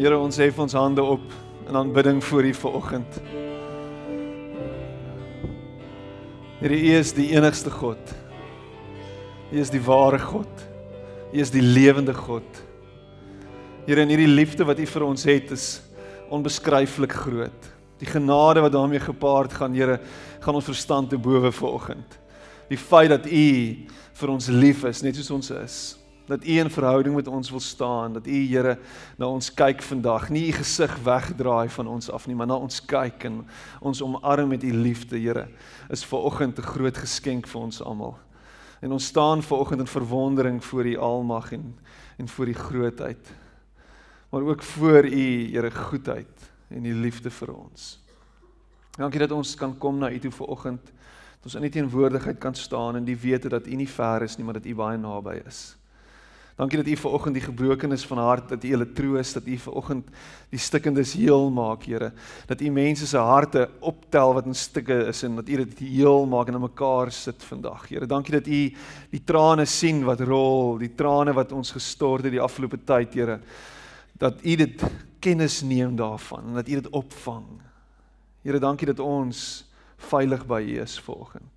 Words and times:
Here 0.00 0.16
ons 0.16 0.38
hef 0.40 0.56
ons 0.56 0.72
hande 0.72 1.02
op 1.04 1.24
in 1.68 1.76
aanbidding 1.76 2.22
voor 2.24 2.46
U 2.48 2.54
vanoggend. 2.56 3.18
Here 6.62 6.78
U 6.78 6.94
is 6.96 7.12
die 7.12 7.26
enigste 7.34 7.68
God. 7.70 8.14
U 9.52 9.60
is 9.60 9.68
die 9.68 9.82
ware 9.84 10.18
God. 10.18 10.64
U 11.34 11.36
is 11.44 11.52
die 11.52 11.60
lewende 11.60 12.16
God. 12.16 12.62
Here 13.84 14.00
in 14.00 14.08
hierdie 14.08 14.30
liefde 14.30 14.64
wat 14.64 14.80
U 14.80 14.88
vir 14.88 15.04
ons 15.04 15.28
het 15.28 15.52
is 15.52 15.68
onbeskryflik 16.32 17.20
groot. 17.20 17.70
Die 18.00 18.08
genade 18.08 18.64
wat 18.64 18.72
daarmee 18.72 19.04
gepaard 19.04 19.52
gaan, 19.52 19.76
Here, 19.76 20.00
gaan 20.40 20.56
ons 20.56 20.72
verstand 20.72 21.12
te 21.12 21.20
bowe 21.20 21.52
vanoggend. 21.52 22.20
Die 22.72 22.80
feit 22.80 23.12
dat 23.12 23.28
U 23.28 23.48
vir 24.22 24.38
ons 24.38 24.48
lief 24.48 24.86
is, 24.88 25.04
net 25.04 25.20
soos 25.20 25.34
ons 25.36 25.58
is 25.60 25.80
dat 26.30 26.44
U 26.46 26.58
in 26.62 26.70
verhouding 26.70 27.14
met 27.14 27.26
ons 27.26 27.50
wil 27.50 27.60
staan, 27.60 28.12
dat 28.12 28.26
U 28.26 28.46
Here 28.46 28.78
na 29.18 29.26
ons 29.26 29.50
kyk 29.54 29.82
vandag, 29.82 30.28
nie 30.30 30.46
U 30.48 30.52
gesig 30.52 30.94
wegdraai 31.02 31.68
van 31.74 31.90
ons 31.90 32.10
af 32.10 32.26
nie, 32.30 32.36
maar 32.38 32.46
na 32.46 32.54
ons 32.54 32.78
kyk 32.86 33.26
en 33.26 33.40
ons 33.80 34.02
omarm 34.02 34.48
met 34.54 34.62
U 34.62 34.72
liefde, 34.72 35.18
Here, 35.18 35.48
is 35.90 36.04
ver 36.06 36.18
oggend 36.18 36.58
'n 36.58 36.62
groot 36.62 36.96
geskenk 36.96 37.46
vir 37.46 37.60
ons 37.60 37.82
almal. 37.82 38.18
En 38.80 38.92
ons 38.92 39.06
staan 39.06 39.42
ver 39.42 39.58
oggend 39.58 39.80
in 39.80 39.86
verwondering 39.86 40.64
voor 40.64 40.86
U 40.86 40.96
almag 40.96 41.52
en 41.52 41.78
en 42.16 42.28
voor 42.28 42.48
U 42.48 42.54
grootheid. 42.54 43.30
Maar 44.30 44.42
ook 44.42 44.62
voor 44.62 45.04
U 45.04 45.50
Here 45.52 45.70
goedheid 45.70 46.52
en 46.68 46.84
U 46.84 46.94
liefde 46.94 47.30
vir 47.30 47.54
ons. 47.54 47.98
Dankie 48.96 49.20
dat 49.20 49.30
ons 49.32 49.54
kan 49.54 49.78
kom 49.78 49.98
na 49.98 50.10
U 50.10 50.18
toe 50.18 50.30
ver 50.30 50.46
oggend. 50.46 50.84
Dat 50.84 51.44
ons 51.44 51.54
in 51.54 51.64
U 51.64 51.68
teenwoordigheid 51.68 52.38
kan 52.38 52.54
staan 52.54 52.96
en 52.96 53.04
die 53.04 53.16
wete 53.16 53.48
dat 53.48 53.66
U 53.66 53.74
nie 53.74 53.88
ver 53.88 54.22
is 54.22 54.36
nie, 54.36 54.44
maar 54.44 54.54
dat 54.54 54.66
U 54.66 54.74
baie 54.74 54.98
naby 54.98 55.40
is. 55.46 55.79
Dankie 56.60 56.76
dat 56.76 56.88
U 56.92 56.96
ver 56.96 57.12
oggend 57.16 57.38
die 57.38 57.42
gebrokenes 57.42 58.02
van 58.04 58.18
hart 58.20 58.50
dat 58.52 58.64
U 58.64 58.70
hulle 58.74 58.92
troos, 58.92 59.32
dat 59.32 59.46
U 59.48 59.54
ver 59.58 59.76
oggend 59.80 60.08
die 60.52 60.58
stikkendes 60.60 61.14
heel 61.16 61.46
maak, 61.50 61.86
Here. 61.88 62.10
Dat 62.50 62.60
U 62.60 62.68
mense 62.70 63.06
se 63.08 63.16
harte 63.16 63.62
optel 63.80 64.34
wat 64.36 64.44
in 64.44 64.54
stukke 64.54 64.98
is 65.08 65.22
en 65.24 65.38
dat 65.40 65.48
U 65.48 65.56
dit 65.62 65.78
heel 65.78 66.26
maak 66.28 66.50
en 66.52 66.58
in 66.58 66.60
mekaar 66.60 67.12
sit 67.16 67.40
vandag. 67.48 67.86
Here, 67.88 68.06
dankie 68.06 68.34
dat 68.36 68.46
U 68.46 68.60
die 69.14 69.22
trane 69.24 69.64
sien 69.64 70.04
wat 70.04 70.20
rol, 70.20 70.76
die 70.82 70.92
trane 70.94 71.32
wat 71.32 71.52
ons 71.56 71.72
gestort 71.72 72.28
het 72.28 72.36
die 72.36 72.44
afgelope 72.44 72.82
tyd, 72.84 73.16
Here. 73.16 73.38
Dat 74.20 74.44
U 74.44 74.56
dit 74.60 74.84
kennis 75.18 75.62
neem 75.64 75.96
daarvan 75.96 76.52
en 76.52 76.60
dat 76.60 76.68
U 76.68 76.76
dit 76.82 76.92
opvang. 76.92 77.46
Here, 78.44 78.60
dankie 78.60 78.92
dat 78.92 79.00
ons 79.00 79.64
veilig 80.12 80.44
by 80.44 80.60
U 80.60 80.76
is 80.84 81.00
vanoggend. 81.08 81.49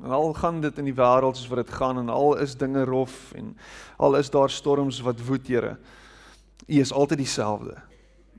En 0.00 0.10
al 0.10 0.32
gaan 0.34 0.60
dit 0.60 0.78
in 0.78 0.84
die 0.88 0.96
wêreld 0.96 1.36
soos 1.36 1.50
wat 1.52 1.66
dit 1.66 1.74
gaan 1.74 1.98
en 1.98 2.08
al 2.08 2.36
is 2.42 2.56
dinge 2.56 2.84
rof 2.84 3.32
en 3.36 3.56
al 3.96 4.16
is 4.16 4.30
daar 4.30 4.50
storms 4.50 5.00
wat 5.00 5.20
woed, 5.26 5.46
Here. 5.46 5.76
U 6.66 6.80
is 6.80 6.92
altyd 6.92 7.18
dieselfde. 7.18 7.76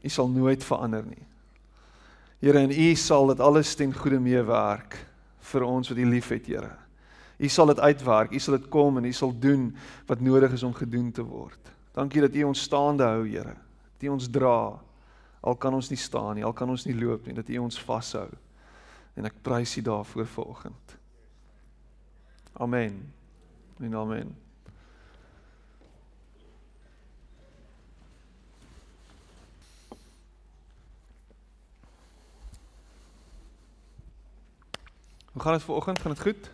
U 0.04 0.10
sal 0.10 0.30
nooit 0.30 0.64
verander 0.64 1.04
nie. 1.06 1.28
Here, 2.44 2.60
en 2.60 2.72
U 2.72 2.96
sal 2.96 3.28
dit 3.28 3.40
alles 3.40 3.76
ten 3.76 3.94
goeie 3.96 4.20
meewerk 4.20 4.98
vir 5.52 5.64
ons 5.64 5.92
wat 5.92 6.00
U 6.00 6.08
liefhet, 6.10 6.48
Here. 6.48 6.74
U 7.40 7.48
sal 7.48 7.72
dit 7.72 7.80
uitwerk, 7.80 8.34
U 8.34 8.40
sal 8.40 8.58
dit 8.58 8.66
kom 8.72 8.98
en 9.00 9.08
U 9.08 9.12
sal 9.16 9.32
doen 9.40 9.70
wat 10.10 10.20
nodig 10.20 10.52
is 10.52 10.64
om 10.64 10.74
gedoen 10.76 11.12
te 11.12 11.24
word. 11.24 11.72
Dankie 11.96 12.24
dat 12.24 12.36
U 12.36 12.44
ons 12.50 12.66
staande 12.68 13.08
hou, 13.08 13.24
Here. 13.28 13.56
Dat 13.96 14.10
U 14.10 14.12
ons 14.18 14.28
dra. 14.28 14.58
Al 15.44 15.56
kan 15.56 15.76
ons 15.76 15.90
nie 15.92 16.00
staan 16.00 16.36
nie, 16.36 16.44
al 16.44 16.56
kan 16.56 16.70
ons 16.72 16.86
nie 16.88 16.96
loop 16.96 17.28
nie, 17.28 17.36
dat 17.36 17.50
U 17.52 17.64
ons 17.64 17.80
vashou. 17.80 18.28
En 19.16 19.28
ek 19.30 19.40
prys 19.44 19.78
U 19.80 19.86
daarvoor 19.88 20.28
vanoggend. 20.36 20.98
Amen. 22.54 23.14
En 23.80 23.96
amen. 23.96 24.38
Hoe 35.32 35.42
gaan 35.42 35.54
dit 35.54 35.64
vanoggend? 35.64 36.00
Gaan 36.00 36.12
dit 36.12 36.22
goed? 36.22 36.52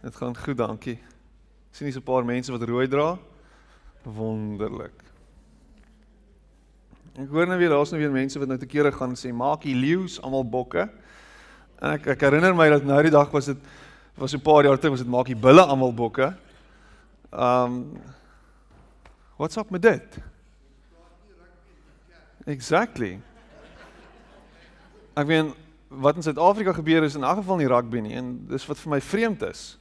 Dit 0.00 0.16
gaan 0.16 0.36
goed, 0.36 0.56
dankie. 0.56 0.98
Sien 1.70 1.86
hier's 1.86 1.98
'n 1.98 2.02
paar 2.02 2.24
mense 2.24 2.52
wat 2.52 2.62
rooi 2.62 2.88
dra. 2.88 3.18
Wonderlik. 4.02 5.02
Ek 7.16 7.28
hoor 7.28 7.46
nou 7.46 7.58
weer 7.58 7.68
daar's 7.68 7.90
nou 7.90 8.00
weer 8.00 8.12
mense 8.12 8.38
wat 8.38 8.48
nou 8.48 8.58
te 8.58 8.66
kere 8.66 8.92
gaan 8.92 9.16
sê 9.16 9.32
maak 9.32 9.62
hier 9.62 9.76
leeu's 9.76 10.20
almal 10.20 10.48
bokke. 10.48 10.90
En 11.80 11.96
ek 11.96 12.06
ek 12.16 12.20
herinner 12.28 12.54
my 12.56 12.68
dat 12.72 12.84
nou 12.88 13.00
die 13.04 13.12
dag 13.12 13.30
was 13.30 13.50
dit 13.50 13.58
was 14.16 14.34
'n 14.34 14.40
paar 14.40 14.64
jaar 14.64 14.78
terug 14.78 14.96
was 14.96 15.04
dit 15.04 15.12
maak 15.12 15.26
die 15.26 15.36
bulle 15.36 15.62
almal 15.62 15.92
bokke. 15.92 16.34
Um 17.32 17.98
What's 19.36 19.56
up 19.56 19.70
met 19.70 19.82
dit? 19.82 20.18
Exactly. 22.46 23.20
Ek 25.14 25.26
weet 25.26 25.52
wat 25.88 26.16
in 26.16 26.22
Suid-Afrika 26.22 26.72
gebeur 26.72 27.04
is 27.04 27.14
in 27.14 27.24
elk 27.24 27.36
geval 27.36 27.56
nie 27.56 27.68
rugby 27.68 28.00
nie 28.00 28.16
en 28.16 28.46
dis 28.48 28.66
wat 28.66 28.78
vir 28.78 28.90
my 28.90 29.00
vreemd 29.00 29.42
is. 29.42 29.78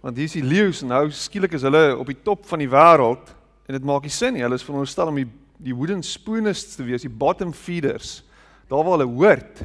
Want 0.00 0.16
hier 0.16 0.24
is 0.24 0.32
die 0.32 0.42
leeu's 0.42 0.82
en 0.82 0.88
nou 0.88 1.10
skielik 1.10 1.54
is 1.54 1.62
hulle 1.62 1.96
op 1.96 2.06
die 2.06 2.18
top 2.22 2.44
van 2.46 2.58
die 2.58 2.68
wêreld 2.68 3.30
en 3.66 3.78
dit 3.78 3.84
maak 3.86 4.02
nie 4.02 4.10
sin 4.10 4.34
nie. 4.34 4.42
Hulle 4.42 4.58
is 4.58 4.66
veronderstel 4.66 5.12
om 5.12 5.22
die 5.22 5.28
die 5.56 5.72
wooden 5.72 6.02
spooners 6.04 6.74
te 6.74 6.84
wees, 6.84 7.06
die 7.06 7.08
bottom 7.08 7.52
feeders. 7.56 8.20
Daar 8.68 8.84
waar 8.84 8.98
hulle 8.98 9.08
hoort. 9.08 9.62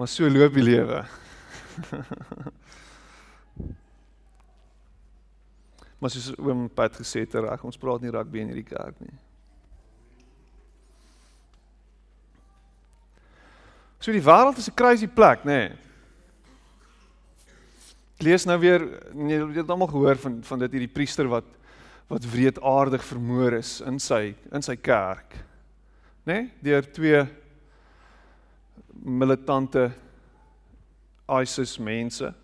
Maar 0.00 0.08
so 0.08 0.30
loop 0.30 0.54
die 0.56 0.62
lewe. 0.64 1.02
maar 6.00 6.08
soos 6.08 6.30
oom 6.40 6.70
Pat 6.72 6.94
gesê 6.96 7.26
het 7.26 7.36
reg, 7.36 7.64
ons 7.68 7.76
praat 7.76 8.00
nie 8.00 8.08
rugby 8.14 8.40
in 8.40 8.48
hierdie 8.48 8.64
kerk 8.64 8.96
nie. 9.04 9.12
So 14.00 14.08
die 14.16 14.24
wêreld 14.24 14.56
is 14.56 14.72
'n 14.72 14.78
crazy 14.80 15.04
plek, 15.04 15.44
nê. 15.44 15.68
Nee. 15.68 15.76
Ek 18.16 18.24
lees 18.24 18.48
nou 18.48 18.56
weer, 18.56 18.80
nee, 19.12 19.36
jy 19.36 19.60
het 19.60 19.68
almal 19.68 19.92
gehoor 19.92 20.16
van 20.16 20.40
van 20.42 20.58
dit 20.64 20.72
hierdie 20.78 20.94
priester 20.96 21.28
wat 21.28 21.44
wat 22.08 22.24
wreedaardig 22.24 23.04
vermoor 23.04 23.52
is 23.52 23.80
in 23.84 24.00
sy 24.00 24.34
in 24.48 24.62
sy 24.62 24.76
kerk. 24.76 25.36
Nê? 26.24 26.32
Nee? 26.32 26.50
Deur 26.62 26.88
twee 26.88 27.39
militante 29.02 29.90
ISIS 31.28 31.78
mense. 31.78 32.34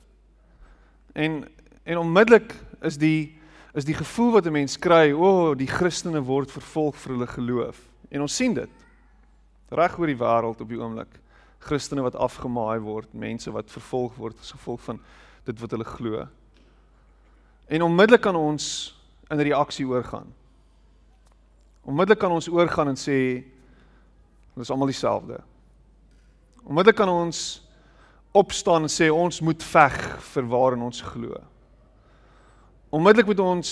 En 1.12 1.44
en 1.86 1.98
onmiddellik 1.98 2.54
is 2.82 2.98
die 2.98 3.38
is 3.76 3.84
die 3.84 3.94
gevoel 3.94 4.32
wat 4.32 4.46
'n 4.46 4.52
mens 4.52 4.78
kry, 4.78 5.12
o, 5.12 5.22
oh, 5.22 5.56
die 5.56 5.66
Christene 5.66 6.22
word 6.22 6.50
vervolg 6.50 6.96
vir 6.96 7.12
hulle 7.12 7.26
geloof. 7.26 7.78
En 8.08 8.20
ons 8.20 8.36
sien 8.36 8.54
dit 8.54 8.70
reg 9.68 9.98
oor 9.98 10.06
die 10.06 10.16
wêreld 10.16 10.60
op 10.60 10.68
die 10.68 10.78
oomblik. 10.80 11.20
Christene 11.58 12.02
wat 12.02 12.14
afgemaai 12.14 12.78
word, 12.80 13.14
mense 13.14 13.50
wat 13.50 13.70
vervolg 13.70 14.14
word 14.16 14.38
as 14.40 14.50
gevolg 14.50 14.80
van 14.80 15.00
dit 15.44 15.60
wat 15.60 15.70
hulle 15.70 15.84
glo. 15.84 16.26
En 17.66 17.82
onmiddellik 17.82 18.20
kan 18.20 18.36
ons 18.36 18.94
in 19.30 19.38
reaksie 19.38 19.86
oorgaan. 19.86 20.34
Onmiddellik 21.82 22.18
kan 22.18 22.32
ons 22.32 22.48
oorgaan 22.48 22.88
en 22.88 22.96
sê 22.98 23.44
ons 24.54 24.64
is 24.66 24.70
almal 24.70 24.86
dieselfde. 24.86 25.40
Onmiddellik 26.66 26.98
kan 26.98 27.08
ons 27.08 27.62
opstaan 28.34 28.82
en 28.82 28.90
sê 28.90 29.06
ons 29.12 29.40
moet 29.40 29.62
veg 29.62 29.94
vir 30.32 30.48
waarin 30.50 30.82
ons 30.82 31.02
glo. 31.12 31.38
Onmiddellik 32.90 33.30
moet 33.30 33.40
ons 33.40 33.70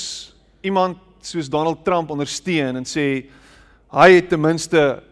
iemand 0.65 1.01
soos 1.25 1.51
Donald 1.51 1.83
Trump 1.85 2.13
ondersteun 2.15 2.79
en 2.79 2.87
sê 2.87 3.27
hy 3.95 4.09
het 4.15 4.29
ten 4.31 4.41
minste 4.41 5.03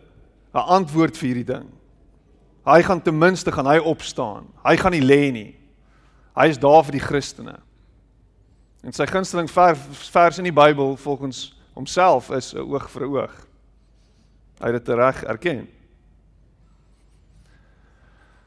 'n 0.55 0.69
antwoord 0.79 1.17
vir 1.17 1.29
hierdie 1.29 1.53
ding. 1.55 1.69
Hy 2.65 2.83
gaan 2.83 3.03
ten 3.03 3.19
minste 3.19 3.53
gaan 3.53 3.67
hy 3.67 3.79
opstaan. 3.79 4.47
Hy 4.65 4.77
gaan 4.77 4.93
nie 4.93 5.03
lê 5.03 5.33
nie. 5.33 5.57
Hy 6.37 6.49
is 6.49 6.59
daar 6.59 6.85
vir 6.85 6.93
die 6.93 7.07
Christene. 7.07 7.59
En 8.83 8.93
sy 8.93 9.07
gunsteling 9.07 9.51
vers, 9.51 10.09
vers 10.11 10.39
in 10.39 10.45
die 10.45 10.53
Bybel 10.55 10.97
volgens 10.97 11.53
homself 11.75 12.31
is 12.31 12.55
'n 12.55 12.59
oog 12.59 12.91
vir 12.91 13.03
'n 13.03 13.11
oog. 13.11 13.47
Hy 14.61 14.73
het 14.73 14.85
dit 14.85 14.95
reg 14.95 15.25
erken. 15.25 15.69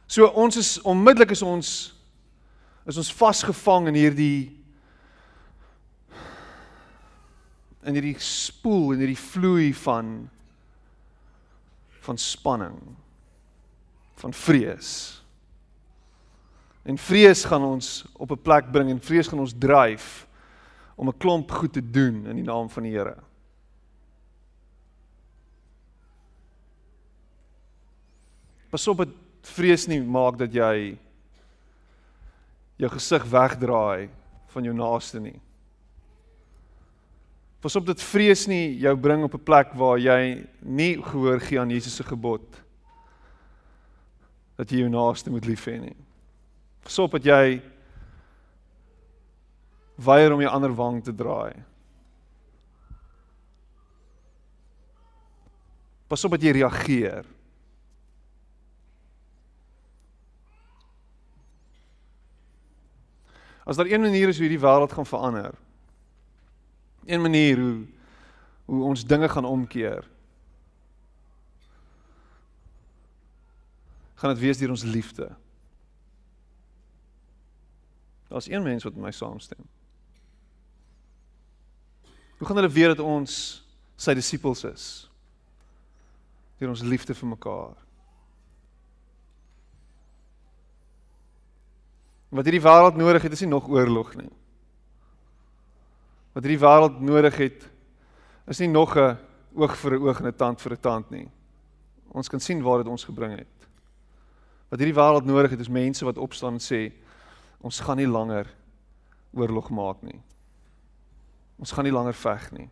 So 0.07 0.27
ons 0.27 0.57
is 0.57 0.81
onmiddellik 0.81 1.33
is 1.33 1.41
ons 1.41 1.71
is 2.85 2.97
ons 3.01 3.13
vasgevang 3.17 3.89
in 3.89 3.97
hierdie 3.97 4.41
in 7.85 7.97
hierdie 7.97 8.17
spoel 8.21 8.93
en 8.93 9.01
hierdie 9.01 9.19
vloei 9.19 9.71
van 9.73 10.13
van 12.05 12.21
spanning 12.21 12.77
van 14.21 14.33
vrees. 14.33 14.91
En 16.85 16.97
vrees 17.01 17.41
gaan 17.49 17.65
ons 17.65 18.05
op 18.13 18.31
'n 18.31 18.41
plek 18.41 18.71
bring 18.71 18.89
en 18.89 19.01
vrees 19.01 19.27
gaan 19.27 19.39
ons 19.39 19.57
dryf 19.57 20.27
om 20.95 21.09
'n 21.09 21.17
klomp 21.17 21.51
goed 21.51 21.73
te 21.73 21.91
doen 21.91 22.25
in 22.25 22.35
die 22.35 22.45
naam 22.45 22.69
van 22.69 22.83
die 22.83 22.91
Here. 22.91 23.17
Pas 28.69 28.87
op 28.87 28.97
dat 28.97 29.24
vrees 29.45 29.87
nie 29.87 30.01
maak 30.01 30.37
dat 30.39 30.53
jy 30.53 30.97
jou 32.81 32.89
gesig 32.91 33.25
wegdraai 33.31 34.09
van 34.51 34.63
jou 34.67 34.73
naaste 34.75 35.19
nie. 35.19 35.37
Pas 37.63 37.75
op 37.79 37.85
dat 37.87 38.01
vrees 38.01 38.45
nie 38.47 38.77
jou 38.83 38.95
bring 38.97 39.23
op 39.23 39.33
'n 39.33 39.43
plek 39.43 39.73
waar 39.73 39.97
jy 39.97 40.45
nie 40.61 41.01
gehoor 41.01 41.39
gee 41.39 41.59
aan 41.59 41.71
Jesus 41.71 41.95
se 41.95 42.03
gebod 42.03 42.45
dat 44.57 44.69
jy 44.71 44.79
jou 44.79 44.89
naaste 44.89 45.29
moet 45.29 45.45
lief 45.45 45.65
hê 45.65 45.79
nie. 45.79 45.95
Pas 46.83 46.99
op 46.99 47.11
dat 47.11 47.23
jy 47.25 47.61
weier 49.97 50.33
om 50.33 50.41
jou 50.41 50.51
ander 50.51 50.73
wang 50.75 51.03
te 51.03 51.15
draai. 51.15 51.53
Pas 56.07 56.25
op 56.25 56.31
dat 56.31 56.41
jy 56.41 56.51
reageer. 56.51 57.25
As 63.65 63.75
daar 63.75 63.89
een 63.89 64.01
manier 64.01 64.29
is 64.29 64.37
hoe 64.37 64.47
hierdie 64.47 64.61
wêreld 64.61 64.93
gaan 64.93 65.09
verander. 65.09 65.53
Een 67.05 67.21
manier 67.21 67.59
hoe 67.59 67.77
hoe 68.65 68.83
ons 68.83 69.05
dinge 69.05 69.29
gaan 69.29 69.45
omkeer. 69.45 70.05
gaan 74.25 74.33
dit 74.33 74.43
wees 74.43 74.57
deur 74.57 74.69
ons 74.69 74.83
liefde. 74.83 75.29
Daar's 78.27 78.49
een 78.49 78.63
mens 78.63 78.83
wat 78.83 78.93
met 78.93 79.03
my 79.03 79.11
saamstem. 79.11 79.65
Hoe 82.37 82.47
gaan 82.47 82.55
hulle 82.55 82.69
weet 82.69 82.95
dat 82.95 82.99
ons 82.99 83.65
sy 83.95 84.13
disippels 84.13 84.63
is? 84.63 84.85
Deur 86.57 86.73
ons 86.73 86.81
liefde 86.81 87.13
vir 87.13 87.27
mekaar. 87.27 87.84
Wat 92.35 92.43
hierdie 92.43 92.63
wêreld 92.63 92.97
nodig 92.99 93.23
het, 93.23 93.31
is 93.31 93.45
nie 93.45 93.53
nog 93.53 93.69
oorlog 93.71 94.09
nie. 94.19 94.31
Wat 96.35 96.43
hierdie 96.43 96.59
wêreld 96.59 96.99
nodig 96.99 97.37
het, 97.39 97.63
is 98.51 98.59
nie 98.59 98.67
nog 98.67 98.97
'n 98.97 99.17
oog 99.55 99.75
vir 99.77 99.91
'n 99.95 100.03
oog 100.03 100.19
en 100.19 100.27
'n 100.27 100.35
tand 100.35 100.61
vir 100.61 100.71
'n 100.73 100.81
tand 100.81 101.09
nie. 101.11 101.29
Ons 102.11 102.27
kan 102.27 102.39
sien 102.39 102.61
waar 102.61 102.83
dit 102.83 102.87
ons 102.87 103.03
gebring 103.03 103.37
het. 103.37 103.47
Wat 104.69 104.79
hierdie 104.79 104.99
wêreld 104.99 105.25
nodig 105.25 105.51
het, 105.51 105.59
is 105.59 105.69
mense 105.69 106.05
wat 106.05 106.17
opstaan 106.17 106.53
en 106.53 106.59
sê 106.59 106.91
ons 107.61 107.79
gaan 107.79 107.97
nie 107.97 108.07
langer 108.07 108.47
oorlog 109.33 109.69
maak 109.69 110.01
nie. 110.01 110.21
Ons 111.57 111.71
gaan 111.71 111.83
nie 111.83 111.93
langer 111.93 112.13
veg 112.13 112.51
nie. 112.51 112.69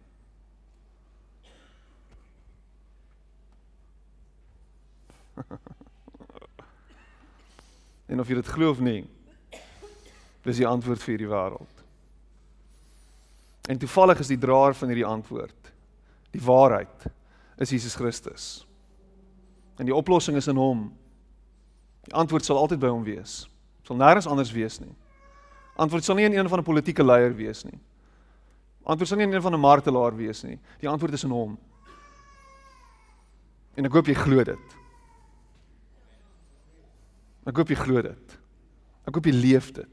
en 8.07 8.19
of 8.19 8.27
jy 8.27 8.35
dit 8.35 8.47
glo 8.47 8.69
of 8.69 8.79
nie, 8.79 9.07
Dis 10.43 10.59
die 10.59 10.67
antwoord 10.67 11.01
vir 11.03 11.13
hierdie 11.15 11.31
wêreld. 11.31 11.83
En 13.71 13.79
toevallig 13.79 14.19
is 14.19 14.27
die 14.27 14.37
draer 14.37 14.75
van 14.75 14.91
hierdie 14.91 15.07
antwoord 15.07 15.63
die 16.33 16.41
waarheid 16.41 17.05
is 17.61 17.69
Jesus 17.69 17.95
Christus. 17.95 18.45
En 19.77 19.85
die 19.85 19.95
oplossing 19.95 20.37
is 20.37 20.49
in 20.49 20.57
hom. 20.57 20.87
Die 22.07 22.15
antwoord 22.17 22.45
sal 22.45 22.57
altyd 22.57 22.81
by 22.81 22.89
hom 22.89 23.05
wees. 23.05 23.43
Sal 23.85 23.99
nêrens 23.99 24.27
anders 24.29 24.51
wees 24.53 24.79
nie. 24.81 24.93
Antwoord 25.77 26.05
sal 26.05 26.17
nie 26.17 26.25
in 26.25 26.37
een 26.37 26.49
van 26.49 26.59
'n 26.59 26.65
politieke 26.65 27.03
leier 27.03 27.35
wees 27.35 27.63
nie. 27.63 27.79
Antwoord 28.83 29.07
sal 29.07 29.17
nie 29.17 29.27
in 29.27 29.33
een 29.33 29.41
van 29.41 29.53
'n 29.53 29.59
martelaar 29.59 30.15
wees 30.15 30.43
nie. 30.43 30.59
Die 30.79 30.89
antwoord 30.89 31.13
is 31.13 31.23
in 31.23 31.31
hom. 31.31 31.57
En 33.75 33.85
ek 33.85 33.93
hoop 33.93 34.05
jy 34.07 34.13
glo 34.13 34.43
dit. 34.43 34.67
Ek 37.45 37.57
hoop 37.57 37.69
jy 37.69 37.75
glo 37.75 38.01
dit. 38.01 38.39
Ek 39.07 39.15
hoop 39.15 39.25
jy 39.25 39.33
leef 39.33 39.71
dit. 39.71 39.89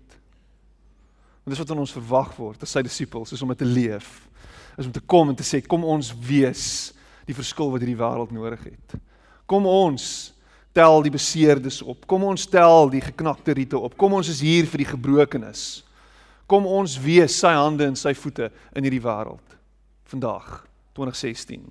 Want 1.51 1.59
dis 1.59 1.67
wat 1.67 1.71
aan 1.75 1.83
ons 1.83 1.93
verwag 1.97 2.29
word 2.39 2.61
as 2.63 2.71
sy 2.71 2.81
disippels, 2.87 3.33
is 3.35 3.41
om 3.43 3.51
dit 3.51 3.59
te 3.59 3.67
leef. 3.67 4.21
Is 4.79 4.87
om 4.87 4.93
te 4.95 5.03
kom 5.03 5.33
en 5.33 5.35
te 5.35 5.43
sê 5.43 5.59
kom 5.67 5.83
ons 5.83 6.13
wees 6.23 6.93
die 7.27 7.35
verskil 7.35 7.73
wat 7.73 7.83
hierdie 7.83 7.99
wêreld 7.99 8.31
nodig 8.31 8.69
het. 8.69 8.95
Kom 9.51 9.67
ons 9.67 10.05
tel 10.71 11.03
die 11.03 11.11
beseerdes 11.11 11.81
op. 11.83 12.07
Kom 12.07 12.29
ons 12.29 12.47
tel 12.47 12.87
die 12.95 13.03
geknakte 13.03 13.59
riete 13.59 13.83
op. 13.83 13.99
Kom 13.99 14.15
ons 14.15 14.31
is 14.31 14.45
hier 14.47 14.71
vir 14.71 14.85
die 14.85 14.89
gebrokenes. 14.93 15.83
Kom 16.47 16.71
ons 16.71 16.95
wees 17.03 17.35
sy 17.43 17.51
hande 17.59 17.91
en 17.91 17.99
sy 17.99 18.15
voete 18.15 18.53
in 18.71 18.87
hierdie 18.87 19.03
wêreld 19.03 19.59
vandag 20.15 20.63
2016. 20.95 21.67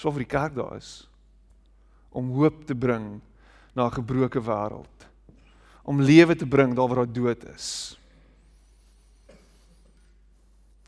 So 0.00 0.08
vir 0.16 0.24
die 0.24 0.32
kerk 0.32 0.56
daar 0.56 0.78
is 0.80 1.02
om 2.08 2.32
hoop 2.40 2.64
te 2.64 2.72
bring 2.72 3.18
na 3.78 3.86
'n 3.86 3.94
gebroke 3.94 4.40
wêreld. 4.42 5.06
Om 5.82 6.02
lewe 6.02 6.34
te 6.34 6.46
bring 6.46 6.74
daar 6.74 6.88
waar 6.88 7.06
daar 7.06 7.12
dood 7.12 7.44
is. 7.54 7.98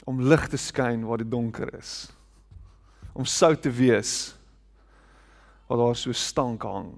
Om 0.04 0.22
lig 0.22 0.48
te 0.48 0.56
skyn 0.56 1.06
waar 1.06 1.19
dit 1.19 1.31
donker 1.31 1.75
is. 1.75 2.10
Om 3.12 3.25
sout 3.25 3.62
te 3.62 3.70
wees 3.70 4.34
waar 5.66 5.78
daar 5.78 5.96
so 5.96 6.12
stank 6.12 6.62
hang. 6.62 6.90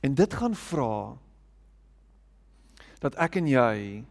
En 0.00 0.14
dit 0.14 0.34
gaan 0.34 0.54
vra 0.54 1.16
dat 2.98 3.14
ek 3.14 3.36
en 3.36 3.46
jy 3.46 4.04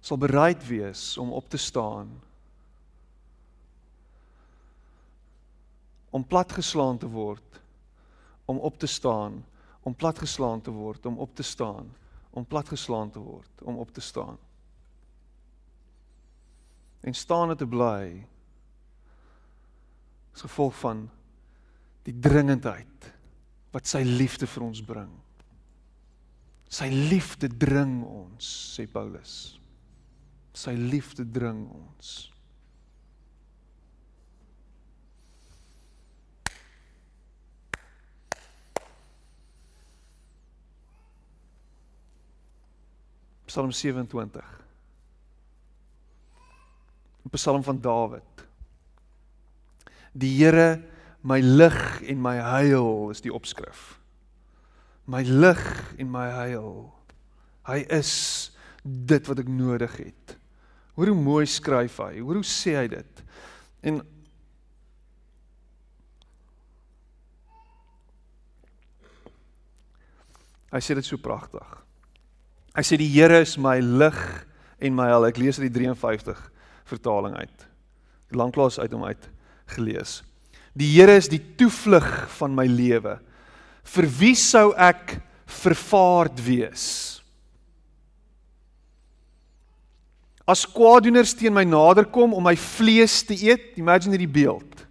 sal 0.00 0.16
bereid 0.16 0.66
wees 0.66 1.18
om 1.18 1.32
op 1.32 1.48
te 1.48 1.56
staan 1.56 2.27
om 6.10 6.24
platgeslaan 6.24 6.98
te 6.98 7.06
word, 7.06 7.60
om 8.44 8.58
op 8.58 8.78
te 8.78 8.86
staan, 8.86 9.44
om 9.82 9.94
platgeslaan 9.94 10.60
te 10.60 10.70
word, 10.70 11.06
om 11.06 11.18
op 11.18 11.34
te 11.34 11.42
staan, 11.42 11.92
om 12.30 12.46
platgeslaan 12.46 13.10
te 13.10 13.18
word, 13.18 13.62
om 13.62 13.76
op 13.76 13.92
te 13.92 14.00
staan. 14.00 14.38
En 17.00 17.14
staan 17.14 17.56
te 17.56 17.66
bly 17.66 18.26
as 20.34 20.44
gevolg 20.46 20.74
van 20.78 21.06
die 22.06 22.14
dringendheid 22.20 23.12
wat 23.74 23.86
sy 23.86 24.02
liefde 24.06 24.46
vir 24.48 24.64
ons 24.64 24.82
bring. 24.84 25.10
Sy 26.68 26.88
liefde 26.92 27.48
dring 27.48 28.02
ons, 28.04 28.48
sê 28.76 28.84
Paulus. 28.90 29.58
Sy 30.56 30.74
liefde 30.76 31.24
dring 31.24 31.64
ons. 31.72 32.16
Psalm 43.48 43.72
27. 43.72 44.44
'n 47.24 47.30
Psalm 47.32 47.62
van 47.64 47.80
Dawid. 47.80 48.44
Die 50.12 50.36
Here 50.36 50.82
my 51.20 51.40
lig 51.40 52.02
en 52.08 52.20
my 52.20 52.36
heil 52.36 53.10
is 53.10 53.20
die 53.24 53.32
opskrif. 53.32 53.98
My 55.08 55.22
lig 55.22 55.64
en 55.98 56.10
my 56.10 56.28
heil. 56.32 56.92
Hy 57.68 57.82
is 57.92 58.12
dit 58.82 59.26
wat 59.28 59.40
ek 59.42 59.48
nodig 59.48 59.96
het. 59.96 60.36
Hoor 60.96 61.12
hoe 61.12 61.20
mooi 61.20 61.46
skryf 61.46 61.98
hy. 62.04 62.20
Hoor 62.20 62.40
hoe 62.40 62.46
sê 62.46 62.76
hy 62.78 62.86
dit. 62.92 63.26
En 63.82 64.00
Hy 70.68 70.80
sê 70.84 70.92
dit 70.92 71.06
so 71.06 71.16
pragtig. 71.16 71.87
Hy 72.78 72.84
sê 72.86 72.94
die 73.00 73.10
Here 73.10 73.40
is 73.42 73.56
my 73.58 73.80
lig 73.82 74.18
en 74.78 74.94
my 74.94 75.08
hel. 75.10 75.26
Ek 75.26 75.40
lees 75.42 75.58
uit 75.58 75.66
die 75.66 75.80
53 75.80 76.38
vertaling 76.86 77.34
uit. 77.34 77.64
Lanklaas 78.38 78.78
uit 78.78 78.92
hom 78.94 79.02
uit 79.08 79.24
gelees. 79.74 80.20
Die 80.78 80.86
Here 80.94 81.16
is 81.18 81.26
die 81.26 81.40
toevlug 81.58 82.06
van 82.38 82.54
my 82.54 82.68
lewe. 82.70 83.16
Vir 83.82 84.06
wie 84.20 84.36
sou 84.38 84.70
ek 84.78 85.16
vervaard 85.48 86.38
wees? 86.44 86.84
As 90.46 90.62
kwaadoeners 90.62 91.34
teen 91.34 91.56
my 91.56 91.66
naderkom 91.66 92.30
om 92.36 92.46
my 92.46 92.54
vlees 92.56 93.18
te 93.26 93.34
eet, 93.34 93.74
imagine 93.80 94.14
hierdie 94.14 94.30
beeld. 94.38 94.86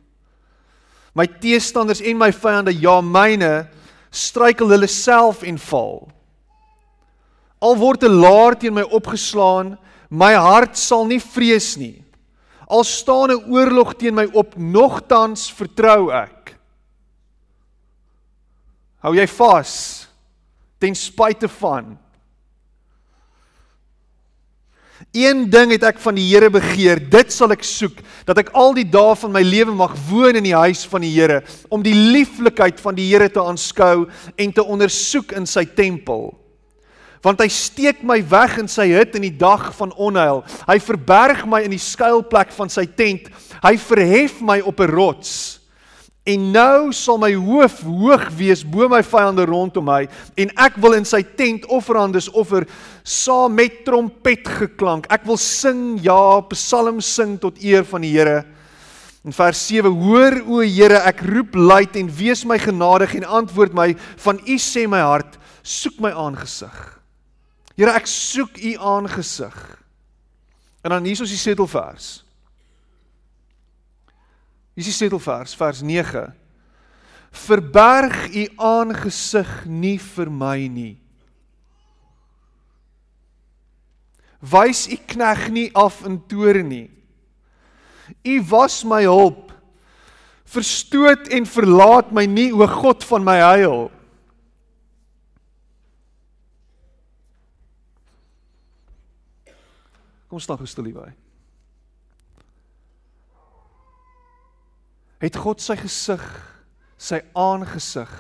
My 1.18 1.26
teestanders 1.40 2.04
en 2.04 2.20
my 2.20 2.34
vyande, 2.36 2.76
ja 2.76 3.00
myne, 3.00 3.70
struikel 4.12 4.76
hulle 4.76 4.92
self 4.92 5.40
en 5.48 5.56
val. 5.72 6.04
Al 7.60 7.78
word 7.78 8.04
'n 8.04 8.20
laar 8.22 8.56
teen 8.56 8.74
my 8.74 8.84
opgeslaan, 8.84 9.78
my 10.10 10.34
hart 10.34 10.78
sal 10.78 11.06
nie 11.06 11.20
vrees 11.20 11.78
nie. 11.78 12.04
Al 12.70 12.84
staan 12.84 13.32
'n 13.32 13.52
oorlog 13.52 13.96
teen 13.98 14.16
my 14.16 14.28
op, 14.34 14.58
nogtans 14.58 15.52
vertrou 15.52 16.12
ek. 16.12 16.56
Hou 19.02 19.16
jy 19.16 19.28
vas 19.28 20.08
ten 20.80 20.96
spyte 20.96 21.48
van 21.48 21.98
Een 25.14 25.50
ding 25.50 25.72
het 25.72 25.84
ek 25.84 26.00
van 26.00 26.16
die 26.16 26.26
Here 26.28 26.50
begeer, 26.50 27.00
dit 27.00 27.32
sal 27.34 27.52
ek 27.52 27.64
soek, 27.64 28.02
dat 28.26 28.38
ek 28.38 28.50
al 28.54 28.74
die 28.74 28.86
dae 28.86 29.16
van 29.16 29.32
my 29.32 29.42
lewe 29.42 29.72
mag 29.72 29.96
woon 30.10 30.36
in 30.36 30.44
die 30.44 30.56
huis 30.56 30.86
van 30.86 31.02
die 31.02 31.14
Here, 31.14 31.44
om 31.70 31.82
die 31.82 31.94
lieflikheid 31.94 32.80
van 32.80 32.96
die 32.96 33.08
Here 33.10 33.30
te 33.30 33.40
aanskou 33.40 34.10
en 34.36 34.52
te 34.54 34.64
ondersoek 34.64 35.32
in 35.32 35.46
sy 35.46 35.66
tempel 35.66 36.36
want 37.28 37.44
hy 37.44 37.50
steek 37.52 38.06
my 38.08 38.22
weg 38.24 38.56
in 38.62 38.70
sy 38.72 38.88
hut 38.94 39.18
in 39.20 39.26
die 39.28 39.36
dag 39.36 39.70
van 39.76 39.92
onheil. 40.00 40.46
Hy 40.70 40.80
verberg 40.80 41.44
my 41.50 41.60
in 41.66 41.76
die 41.76 41.82
skuilplek 41.82 42.54
van 42.56 42.72
sy 42.72 42.86
tent. 42.88 43.28
Hy 43.64 43.76
verhef 43.82 44.40
my 44.40 44.62
op 44.64 44.80
'n 44.80 44.92
rots. 44.92 45.60
En 46.28 46.52
nou 46.52 46.92
sal 46.92 47.18
my 47.18 47.32
hoof 47.32 47.82
hoog 47.88 48.26
wees 48.36 48.64
bo 48.64 48.90
my 48.92 49.00
vyande 49.00 49.46
rondom 49.48 49.86
my 49.88 50.10
en 50.36 50.52
ek 50.60 50.76
wil 50.76 50.98
in 50.98 51.06
sy 51.08 51.22
tent 51.24 51.64
offerandes 51.72 52.28
offer 52.36 52.68
saam 53.04 53.56
met 53.56 53.86
trompet 53.86 54.44
geklank. 54.44 55.08
Ek 55.10 55.24
wil 55.24 55.38
sing 55.38 56.00
ja, 56.04 56.42
psalms 56.52 57.08
sing 57.08 57.38
tot 57.40 57.56
eer 57.64 57.88
van 57.88 58.02
die 58.02 58.12
Here. 58.12 58.44
In 59.24 59.32
vers 59.32 59.68
7: 59.68 59.92
Hoor 59.92 60.44
o 60.48 60.60
Here, 60.60 61.00
ek 61.08 61.22
roep 61.22 61.56
luid 61.56 61.96
en 61.96 62.12
wees 62.12 62.44
my 62.46 62.58
genadig 62.58 63.16
en 63.16 63.24
antwoord 63.24 63.74
my 63.74 63.96
van 64.18 64.40
U 64.48 64.60
sê 64.60 64.88
my 64.88 65.00
hart, 65.00 65.40
soek 65.64 66.00
my 66.00 66.12
aangesig. 66.12 66.97
Here, 67.78 67.94
ek 67.94 68.10
soek 68.10 68.58
U 68.58 68.72
aangesig. 68.82 69.58
En 70.82 70.96
dan 70.96 71.06
hier 71.06 71.20
is 71.22 71.30
die 71.30 71.38
setelvers. 71.38 72.08
Hier 74.74 74.82
is 74.82 74.90
die 74.90 74.98
setelvers, 74.98 75.54
vers 75.58 75.84
9. 75.86 76.26
Verberg 77.38 78.32
U 78.34 78.46
aangesig 78.58 79.52
nie 79.70 79.98
vir 80.02 80.32
my 80.34 80.58
nie. 80.72 80.96
Wys 84.42 84.88
U 84.90 84.98
knegg 85.14 85.48
nie 85.54 85.68
af 85.78 86.02
in 86.06 86.18
toore 86.30 86.64
nie. 86.66 86.88
U 88.26 88.40
was 88.50 88.82
my 88.88 89.04
hulp. 89.06 89.52
Verstoot 90.48 91.30
en 91.34 91.46
verlaat 91.46 92.10
my 92.16 92.26
nie 92.26 92.50
o 92.56 92.66
God 92.80 93.06
van 93.06 93.26
my 93.28 93.38
heil. 93.44 93.90
Kom 100.28 100.40
staan 100.40 100.60
gou 100.60 100.68
stil 100.68 100.90
hier. 100.92 101.14
Het 105.18 105.36
God 105.36 105.62
sy 105.64 105.78
gesig, 105.80 106.26
sy 106.98 107.22
aangesig 107.34 108.12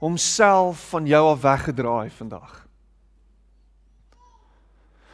homself 0.00 0.88
van 0.92 1.06
jou 1.08 1.22
af 1.32 1.42
weggedraai 1.42 2.10
vandag? 2.10 2.66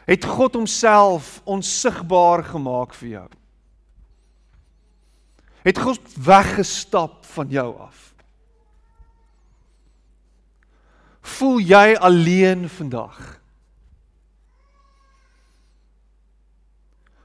Het 0.04 0.24
God 0.24 0.54
homself 0.58 1.40
onsigbaar 1.44 2.44
gemaak 2.44 2.94
vir 2.98 3.08
jou? 3.08 3.28
Het 5.62 5.78
God 5.78 6.14
weggestap 6.18 7.22
van 7.24 7.48
jou 7.48 7.68
af? 7.78 8.08
Voel 11.22 11.60
jy 11.62 11.94
alleen 11.94 12.68
vandag? 12.68 13.41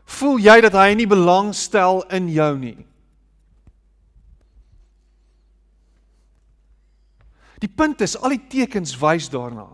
Voel 0.07 0.39
jy 0.39 0.61
dat 0.63 0.75
hy 0.77 0.93
nie 0.95 1.07
belangstel 1.09 2.01
in 2.15 2.29
jou 2.31 2.51
nie? 2.59 2.77
Die 7.59 7.69
punt 7.69 8.01
is 8.05 8.15
al 8.21 8.35
die 8.35 8.43
tekens 8.51 8.93
wys 9.01 9.27
daarna. 9.33 9.65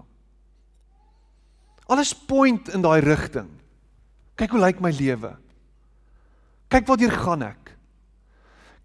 Alles 1.92 2.13
point 2.16 2.72
in 2.74 2.84
daai 2.84 3.04
rigting. 3.04 3.50
Kyk 4.40 4.56
hoe 4.56 4.62
lyk 4.63 4.80
my 4.82 4.92
lewe. 4.96 5.34
Kyk 6.72 6.88
wat 6.90 7.04
hier 7.04 7.13
gaan 7.13 7.44
ek. 7.46 7.74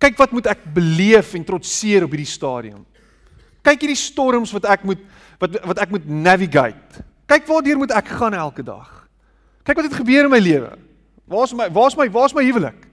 Kyk 0.02 0.18
wat 0.18 0.34
moet 0.34 0.50
ek 0.50 0.66
beleef 0.74 1.32
en 1.38 1.46
trotseer 1.46 2.04
op 2.04 2.12
hierdie 2.12 2.28
stadium. 2.28 2.82
Kyk 3.64 3.86
hierdie 3.86 3.98
storms 3.98 4.52
wat 4.54 4.66
ek 4.74 4.84
moet 4.86 5.00
wat 5.38 5.56
wat 5.70 5.80
ek 5.82 5.94
moet 5.94 6.06
navigate. 6.10 7.06
Kyk 7.30 7.46
waartoe 7.48 7.78
moet 7.78 7.94
ek 7.94 8.12
gaan 8.18 8.34
elke 8.34 8.64
dag. 8.66 8.90
Kyk 9.62 9.78
wat 9.78 9.88
het 9.88 9.98
gebeur 10.00 10.26
in 10.26 10.32
my 10.32 10.42
lewe. 10.42 10.74
Waar's 11.28 11.52
my 11.52 11.68
waar's 11.70 11.96
my 11.96 12.08
waar's 12.10 12.34
my 12.34 12.42
huwelik? 12.42 12.86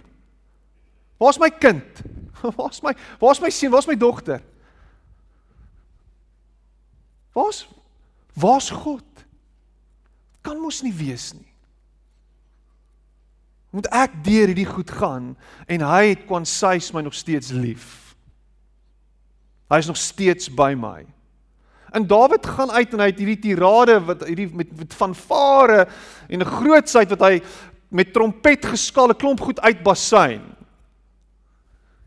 Waar's 1.18 1.40
my 1.40 1.50
kind? 1.50 2.04
Waar's 2.58 2.82
my 2.84 2.94
waar's 3.20 3.40
my 3.42 3.50
seun? 3.50 3.72
Waar's 3.72 3.88
my 3.88 3.96
dogter? 3.96 4.42
Waar's 7.34 7.66
waar's 8.36 8.70
God? 8.70 9.04
Kan 10.44 10.60
mos 10.62 10.84
nie 10.84 10.94
wees 10.94 11.32
nie. 11.34 11.48
Moet 13.76 13.88
ek 13.92 14.20
deur 14.24 14.52
hierdie 14.52 14.68
goed 14.68 14.92
gaan 14.92 15.34
en 15.68 15.84
hy 15.84 16.14
het 16.14 16.28
kwansuis 16.30 16.92
my 16.96 17.02
nog 17.04 17.16
steeds 17.18 17.50
lief. 17.56 18.16
Hy 19.72 19.82
is 19.82 19.90
nog 19.90 19.98
steeds 20.00 20.52
by 20.54 20.76
my. 20.78 21.02
En 21.96 22.06
Dawid 22.08 22.46
gaan 22.46 22.72
uit 22.72 22.94
en 22.94 23.02
hy 23.02 23.10
het 23.10 23.20
hierdie 23.20 23.40
tirade 23.42 23.98
wat 24.06 24.24
hierdie 24.28 24.48
met, 24.52 24.72
met 24.78 24.96
van 25.00 25.16
vare 25.16 25.86
en 26.28 26.40
'n 26.44 26.54
grootsheid 26.60 27.10
wat 27.10 27.24
hy 27.24 27.42
met 27.90 28.14
trompet 28.14 28.66
geskaal 28.66 29.10
'n 29.10 29.18
klomp 29.18 29.40
goed 29.40 29.60
uitbasyn. 29.60 30.42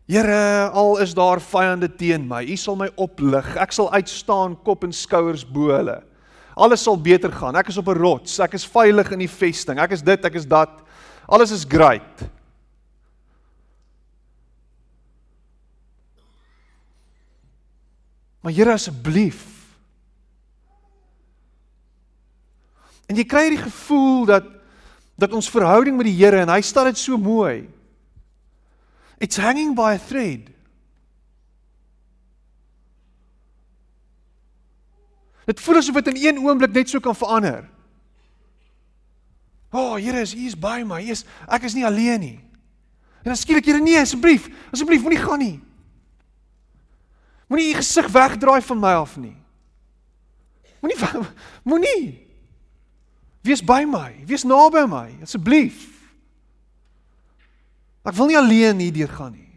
Here, 0.08 0.70
al 0.72 0.98
is 0.98 1.14
daar 1.14 1.40
vyande 1.40 1.88
teen 1.96 2.26
my, 2.28 2.42
U 2.42 2.56
sal 2.56 2.76
my 2.76 2.88
oplig. 2.96 3.56
Ek 3.56 3.72
sal 3.72 3.92
uitstaan 3.92 4.56
kop 4.64 4.84
en 4.84 4.92
skouers 4.92 5.44
bo 5.44 5.68
hulle. 5.68 6.02
Alles 6.56 6.82
sal 6.82 6.96
beter 6.96 7.32
gaan. 7.32 7.56
Ek 7.56 7.68
is 7.68 7.76
op 7.76 7.88
'n 7.88 7.98
rots. 7.98 8.38
Ek 8.40 8.54
is 8.54 8.66
veilig 8.66 9.12
in 9.12 9.18
die 9.18 9.28
vesting. 9.28 9.78
Ek 9.78 9.92
is 9.92 10.02
dit, 10.02 10.24
ek 10.24 10.34
is 10.34 10.46
dat. 10.46 10.70
Alles 11.28 11.50
is 11.50 11.64
great. 11.64 12.24
Maar 18.40 18.52
Here 18.52 18.72
asseblief. 18.72 19.44
En 23.06 23.16
jy 23.16 23.24
kry 23.24 23.42
hierdie 23.42 23.64
gevoel 23.64 24.24
dat 24.24 24.57
dat 25.18 25.34
ons 25.34 25.50
verhouding 25.50 25.96
met 25.98 26.06
die 26.06 26.14
Here 26.14 26.38
en 26.44 26.52
hy 26.52 26.60
stel 26.62 26.86
dit 26.92 26.98
so 27.00 27.18
mooi. 27.18 27.66
It's 29.18 29.40
hanging 29.42 29.74
by 29.74 29.96
a 29.96 29.98
thread. 29.98 30.46
Dit 35.48 35.62
voel 35.64 35.80
asof 35.80 35.98
dit 35.98 36.12
in 36.12 36.20
een 36.22 36.38
oomblik 36.44 36.76
net 36.76 36.92
so 36.92 37.02
kan 37.02 37.16
verander. 37.18 37.66
O, 39.72 39.80
oh, 39.80 39.94
Here 39.98 40.22
is 40.22 40.36
hier 40.36 40.52
is 40.52 40.56
by 40.58 40.84
my. 40.86 41.00
Hier 41.02 41.16
is 41.18 41.24
ek 41.50 41.66
is 41.66 41.74
nie 41.74 41.86
alleen 41.86 42.22
nie. 42.22 42.38
En 43.24 43.32
dan 43.32 43.40
skielik 43.40 43.66
Here 43.66 43.82
nee, 43.82 43.98
asseblief, 43.98 44.46
asseblief 44.70 45.02
moenie 45.02 45.20
gaan 45.20 45.42
nie. 45.42 45.56
Moenie 47.48 47.72
u 47.72 47.76
gesig 47.80 48.06
wegdraai 48.12 48.62
van 48.62 48.80
my 48.80 48.94
af 49.02 49.16
nie. 49.18 49.34
Moenie 50.78 51.26
moenie 51.64 52.27
Wees 53.46 53.62
by 53.64 53.84
my, 53.86 54.24
wees 54.26 54.44
naby 54.44 54.84
my 54.90 55.08
asseblief. 55.22 55.86
Ek 58.08 58.16
wil 58.16 58.30
nie 58.30 58.38
alleen 58.38 58.80
hier 58.80 58.94
deur 58.94 59.12
gaan 59.12 59.34
nie. 59.36 59.52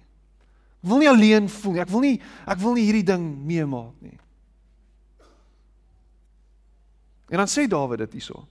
Ek 0.82 0.90
wil 0.90 1.02
nie 1.02 1.10
alleen 1.10 1.48
voel 1.50 1.76
nie. 1.76 1.84
Ek 1.84 1.92
wil 1.94 2.04
nie 2.04 2.16
ek 2.50 2.62
wil 2.62 2.76
nie 2.76 2.88
hierdie 2.88 3.06
ding 3.08 3.26
meemaak 3.48 3.96
nie. 4.04 4.18
En 7.32 7.40
dan 7.40 7.48
sê 7.48 7.68
Dawid 7.70 8.02
dit 8.04 8.18
hierso. 8.20 8.44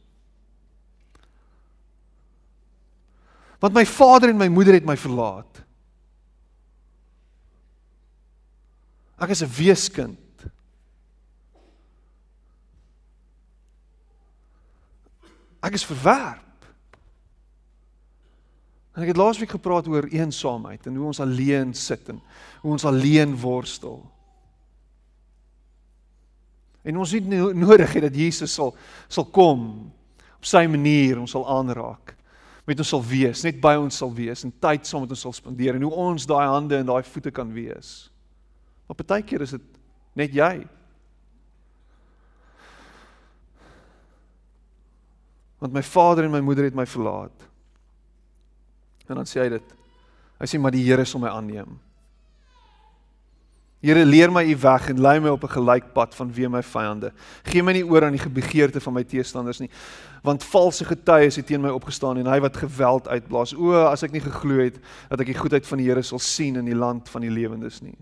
Want 3.61 3.77
my 3.77 3.85
vader 3.85 4.33
en 4.33 4.41
my 4.41 4.49
moeder 4.49 4.79
het 4.79 4.87
my 4.89 4.97
verlaat. 4.97 5.61
Ek 9.21 9.35
is 9.37 9.43
'n 9.45 9.53
weeskind. 9.53 10.30
Ek 15.61 15.77
is 15.77 15.85
verwerp. 15.85 16.47
En 18.97 19.05
ek 19.05 19.13
het 19.13 19.21
laasweek 19.21 19.53
gepraat 19.55 19.89
oor 19.89 20.09
eensaamheid 20.11 20.87
en 20.89 20.97
hoe 20.99 21.11
ons 21.13 21.21
alleen 21.23 21.75
sit 21.77 22.09
en 22.11 22.19
hoe 22.63 22.73
ons 22.75 22.85
alleen 22.89 23.37
worstel. 23.39 24.01
En 26.83 26.97
ons 26.97 27.13
het 27.13 27.27
nodig 27.55 27.93
hê 27.93 28.03
dat 28.07 28.17
Jesus 28.17 28.55
sal 28.57 28.73
sal 29.09 29.29
kom 29.29 29.63
op 30.41 30.49
sy 30.49 30.65
manier 30.71 31.21
ons 31.21 31.37
sal 31.37 31.47
aanraak. 31.49 32.17
met 32.71 32.79
ons 32.79 32.91
sal 32.93 33.03
wees, 33.03 33.41
net 33.43 33.57
by 33.59 33.73
ons 33.81 33.97
sal 33.99 34.13
wees 34.15 34.45
en 34.47 34.53
tyd 34.63 34.87
saam 34.87 35.03
met 35.03 35.11
ons 35.11 35.25
sal 35.25 35.33
spandeer 35.35 35.75
en 35.75 35.83
hoe 35.89 35.97
ons 36.05 36.27
daai 36.29 36.47
hande 36.47 36.77
en 36.79 36.87
daai 36.87 37.03
voete 37.03 37.33
kan 37.35 37.49
wees. 37.51 38.11
Maar 38.87 38.99
partykeer 39.01 39.43
is 39.43 39.57
dit 39.57 39.65
net 40.21 40.37
jy. 40.37 40.53
Want 45.61 45.77
my 45.77 45.83
vader 45.85 46.25
en 46.25 46.33
my 46.33 46.41
moeder 46.41 46.67
het 46.67 46.75
my 46.75 46.87
verlaat. 46.89 47.47
En 49.07 49.21
dan 49.21 49.29
sê 49.29 49.45
hy 49.45 49.53
dit. 49.59 49.77
Hy 50.41 50.49
sê 50.49 50.61
maar 50.61 50.75
die 50.75 50.87
Here 50.87 51.05
sal 51.05 51.21
my 51.21 51.29
aanneem. 51.29 51.77
Here 53.81 54.05
leer 54.05 54.29
my 54.29 54.43
u 54.45 54.57
weg 54.61 54.91
en 54.93 55.01
lei 55.01 55.19
my 55.21 55.31
op 55.33 55.45
'n 55.45 55.57
gelyk 55.57 55.93
pad 55.93 56.15
van 56.15 56.33
wie 56.33 56.49
my 56.49 56.63
vyande. 56.63 57.13
Geen 57.45 57.65
my 57.65 57.73
nie 57.73 57.85
oor 57.85 58.05
aan 58.05 58.17
die 58.17 58.29
begeerte 58.29 58.81
van 58.81 58.93
my 58.93 59.05
teestanders 59.05 59.59
nie, 59.59 59.71
want 60.23 60.45
valse 60.45 60.85
getuies 60.85 61.37
het 61.37 61.47
teen 61.47 61.61
my 61.61 61.69
opgestaan 61.69 62.19
en 62.19 62.27
hy 62.27 62.41
wat 62.41 62.57
geweld 62.57 63.09
uitblaas. 63.09 63.55
O, 63.55 63.73
as 63.73 64.03
ek 64.03 64.13
nie 64.13 64.21
geglo 64.21 64.59
het 64.59 64.79
dat 65.09 65.21
ek 65.21 65.27
die 65.27 65.39
goedheid 65.39 65.67
van 65.67 65.79
die 65.79 65.87
Here 65.87 66.03
sal 66.03 66.19
sien 66.19 66.57
in 66.57 66.65
die 66.65 66.75
land 66.75 67.09
van 67.09 67.21
die 67.23 67.31
lewendes 67.31 67.81
nie. 67.81 67.97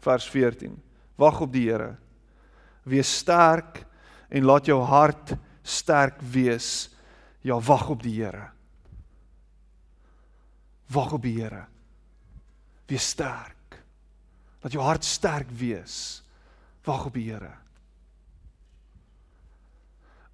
Vers 0.00 0.28
14. 0.28 0.82
Wag 1.16 1.40
op 1.40 1.52
die 1.52 1.70
Here. 1.70 1.96
Wees 2.84 3.18
sterk 3.18 3.86
en 4.28 4.44
laat 4.44 4.66
jou 4.66 4.80
hart 4.82 5.36
sterk 5.62 6.20
wees. 6.20 6.90
Ja, 7.40 7.60
wag 7.60 7.88
op 7.88 8.02
die 8.02 8.14
Here. 8.22 8.50
Wag 10.92 11.12
op 11.12 11.22
die 11.22 11.40
Here. 11.40 11.64
Wees 12.86 13.08
sterk. 13.08 13.82
Laat 14.62 14.72
jou 14.72 14.84
hart 14.84 15.04
sterk 15.04 15.50
wees. 15.50 16.22
Wag 16.84 17.06
op 17.06 17.14
die 17.14 17.30
Here. 17.30 17.54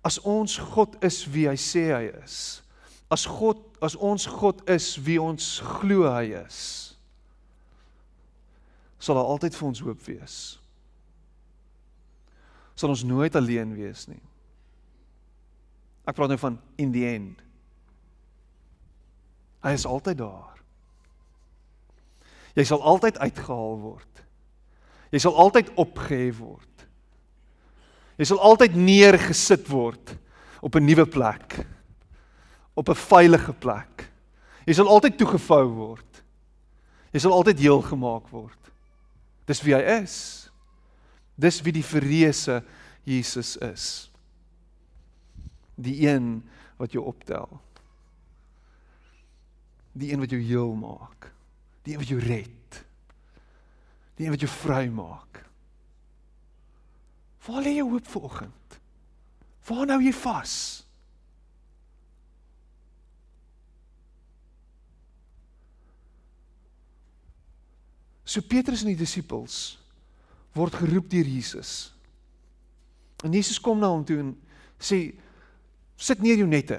As 0.04 0.20
ons 0.20 0.58
God 0.58 0.96
is 1.04 1.24
wie 1.32 1.48
hy 1.48 1.56
sê 1.60 1.88
hy 1.92 2.04
is. 2.22 2.60
As 3.12 3.24
God, 3.28 3.60
as 3.84 3.96
ons 3.96 4.26
God 4.28 4.60
is 4.70 4.94
wie 5.04 5.18
ons 5.20 5.58
glo 5.64 6.08
hy 6.12 6.30
is. 6.44 6.60
Sal 8.98 9.16
daar 9.16 9.30
altyd 9.30 9.56
vir 9.56 9.68
ons 9.68 9.82
hoop 9.86 10.00
wees. 10.08 10.38
Sal 12.78 12.92
ons 12.94 13.04
nooit 13.06 13.34
alleen 13.38 13.74
wees 13.78 14.06
nie. 14.10 14.22
Ek 16.08 16.16
praat 16.16 16.32
nou 16.32 16.40
van 16.40 16.56
in 16.80 16.92
the 16.94 17.04
end. 17.04 17.42
Hy 19.66 19.74
is 19.76 19.84
altyd 19.88 20.20
daar. 20.22 20.56
Jy 22.56 22.64
sal 22.66 22.82
altyd 22.82 23.18
uitgehaal 23.20 23.76
word. 23.82 24.22
Jy 25.12 25.20
sal 25.22 25.36
altyd 25.40 25.70
opgehef 25.78 26.40
word. 26.40 26.86
Jy 28.18 28.26
sal 28.32 28.40
altyd 28.42 28.74
neergesit 28.74 29.68
word 29.70 30.16
op 30.64 30.74
'n 30.74 30.84
nuwe 30.84 31.06
plek. 31.06 31.66
Op 32.74 32.88
'n 32.88 32.94
veilige 32.94 33.52
plek. 33.52 34.10
Jy 34.66 34.74
sal 34.74 34.88
altyd 34.88 35.18
toegevou 35.18 35.68
word. 35.74 36.22
Jy 37.12 37.20
sal 37.20 37.32
altyd 37.32 37.58
heel 37.58 37.82
gemaak 37.82 38.28
word. 38.28 38.58
Dis 39.46 39.62
wie 39.62 39.74
hy 39.74 40.02
is. 40.02 40.50
Dis 41.36 41.62
wie 41.62 41.72
die 41.72 41.84
verreëse 41.84 42.62
Jesus 43.04 43.56
is. 43.56 44.07
Die 45.78 45.94
een 46.08 46.42
wat 46.78 46.92
jou 46.94 47.04
optel. 47.06 47.60
Die 49.92 50.12
een 50.12 50.22
wat 50.22 50.34
jou 50.34 50.42
heel 50.42 50.74
maak. 50.74 51.30
Die 51.86 51.94
een 51.94 52.02
wat 52.02 52.10
jou 52.10 52.20
red. 52.20 52.82
Die 54.18 54.26
een 54.26 54.34
wat 54.34 54.42
jou 54.42 54.52
vry 54.52 54.88
maak. 54.90 55.44
Waar 57.46 57.62
lê 57.62 57.78
jou 57.78 57.90
hoop 57.90 58.06
vanoggend? 58.06 58.80
Waar 59.68 59.86
nou 59.86 60.02
jy 60.02 60.12
vas? 60.12 60.54
So 68.28 68.44
Petrus 68.44 68.82
en 68.84 68.92
die 68.92 69.00
disippels 69.00 69.78
word 70.56 70.76
geroep 70.76 71.08
deur 71.08 71.28
Jesus. 71.28 71.94
En 73.24 73.32
Jesus 73.32 73.60
kom 73.60 73.80
na 73.80 73.88
hom 73.92 74.04
toe 74.04 74.18
en 74.20 74.34
sê 74.76 74.98
sit 75.98 76.22
neer 76.22 76.38
jou 76.38 76.46
nette. 76.48 76.78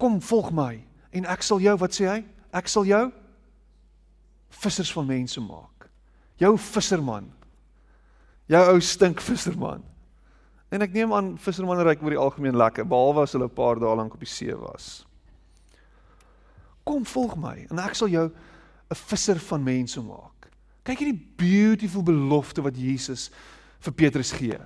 Kom 0.00 0.18
volg 0.24 0.50
my 0.56 0.80
en 1.16 1.28
ek 1.28 1.44
sal 1.44 1.60
jou 1.62 1.76
wat 1.80 1.96
sê 1.96 2.08
hy? 2.08 2.20
Ek 2.56 2.68
sal 2.72 2.88
jou 2.88 3.04
vissers 4.62 4.92
van 4.96 5.08
mense 5.08 5.40
maak. 5.44 5.88
Jou 6.40 6.56
visserman. 6.60 7.28
Jou 8.48 8.62
ou 8.72 8.80
stink 8.80 9.20
visserman. 9.24 9.84
En 10.72 10.82
ek 10.82 10.94
neem 10.96 11.12
aan 11.14 11.34
vissermanne 11.40 11.84
ryk 11.86 12.02
oor 12.02 12.14
die 12.14 12.20
algemeen 12.20 12.58
lekker 12.58 12.88
behalwe 12.88 13.24
as 13.24 13.36
hulle 13.36 13.48
'n 13.48 13.54
paar 13.54 13.78
dae 13.78 13.96
lank 13.96 14.14
op 14.14 14.20
die 14.20 14.28
see 14.28 14.54
was. 14.54 15.06
Kom 16.84 17.04
volg 17.04 17.36
my 17.36 17.66
en 17.70 17.78
ek 17.78 17.94
sal 17.94 18.08
jou 18.08 18.30
'n 18.90 18.94
visser 18.94 19.38
van 19.38 19.62
mense 19.62 20.00
maak. 20.00 20.50
Kyk 20.84 20.98
hierdie 20.98 21.26
beautiful 21.36 22.02
belofte 22.02 22.62
wat 22.62 22.76
Jesus 22.76 23.30
vir 23.80 23.92
Petrus 23.92 24.32
gee. 24.32 24.58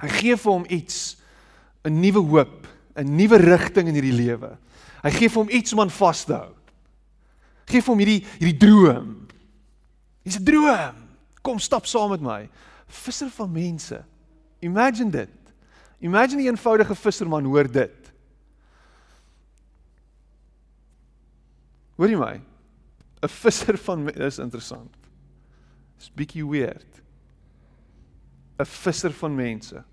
Hy 0.00 0.08
gee 0.08 0.36
vir 0.36 0.52
hom 0.52 0.66
iets, 0.68 1.16
'n 1.84 2.00
nuwe 2.00 2.20
hoop, 2.20 2.66
'n 2.96 3.16
nuwe 3.16 3.36
rigting 3.36 3.88
in 3.88 3.94
hierdie 3.94 4.16
lewe. 4.16 4.56
Hy 5.04 5.10
gee 5.10 5.28
vir 5.28 5.42
hom 5.42 5.50
iets 5.50 5.72
om 5.72 5.80
aan 5.80 5.90
vas 5.90 6.24
te 6.24 6.32
hou. 6.32 6.54
Geef 7.68 7.86
hom 7.86 7.98
hierdie 7.98 8.24
hierdie 8.40 8.58
droom. 8.58 9.26
Dis 10.24 10.38
'n 10.38 10.44
droom. 10.44 10.96
Kom 11.42 11.58
stap 11.58 11.86
saam 11.86 12.10
met 12.10 12.20
my. 12.20 12.48
Visser 12.88 13.28
van 13.28 13.52
mense. 13.52 14.04
Imagine 14.60 15.10
dit. 15.10 15.52
Imagine 16.00 16.42
'n 16.42 16.46
eenvoudige 16.46 16.94
visserman 16.94 17.44
hoor 17.44 17.70
dit. 17.70 18.12
Hoor 21.96 22.08
jy 22.08 22.16
my? 22.16 22.40
'n 23.22 23.28
Visser 23.28 23.78
van 23.78 24.08
is 24.10 24.38
interessant. 24.38 24.96
Dis 25.98 26.10
bietjie 26.10 26.44
weird. 26.44 27.02
'n 28.58 28.64
Visser 28.64 29.12
van 29.12 29.34
mense. 29.34 29.84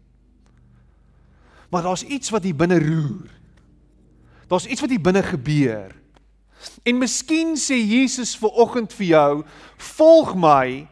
Maar 1.72 1.88
daar's 1.88 2.04
iets 2.04 2.30
wat 2.30 2.44
hier 2.44 2.56
binne 2.56 2.80
roer. 2.80 3.30
Daar's 4.52 4.68
iets 4.68 4.82
wat 4.84 4.90
hier 4.92 5.02
binne 5.02 5.24
gebeur. 5.24 5.96
En 6.84 6.98
miskien 6.98 7.56
sê 7.58 7.80
Jesus 7.80 8.36
ver 8.38 8.54
oggend 8.62 8.94
vir 8.94 9.08
jou, 9.08 9.44
volg 9.96 10.36
my. 10.36 10.88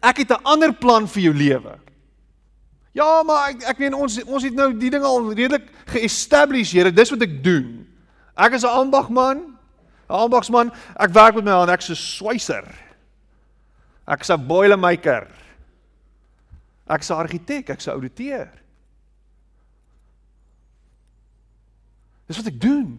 Ek 0.00 0.22
het 0.22 0.30
'n 0.30 0.44
ander 0.44 0.72
plan 0.72 1.08
vir 1.08 1.22
jou 1.22 1.34
lewe. 1.34 1.78
Ja, 2.92 3.22
maar 3.22 3.50
ek 3.50 3.62
ek 3.62 3.78
meen 3.78 3.94
ons 3.94 4.24
ons 4.24 4.42
het 4.42 4.54
nou 4.54 4.72
die 4.78 4.90
ding 4.90 5.04
al 5.04 5.32
redelik 5.34 5.68
ge-establish, 5.86 6.72
Here, 6.72 6.92
dis 6.92 7.10
wat 7.10 7.22
ek 7.22 7.44
doen. 7.44 7.86
Ek 8.36 8.52
is 8.52 8.64
'n 8.64 8.68
ambagman. 8.68 9.50
'n 10.10 10.18
Ambagsman. 10.26 10.72
Ek 10.98 11.14
werk 11.14 11.34
met 11.38 11.44
my 11.44 11.54
hande, 11.62 11.72
ek's 11.72 11.90
'n 11.90 11.96
swyser. 11.96 12.66
Ek's 14.06 14.30
'n 14.30 14.46
boilermaker. 14.46 15.28
Ek's 16.90 17.10
'n 17.10 17.14
argitek, 17.22 17.70
ek's 17.70 17.86
'n 17.86 17.94
ouditeur. 17.94 18.50
Dis 22.30 22.38
wat 22.38 22.46
ek 22.52 22.60
doen. 22.62 22.94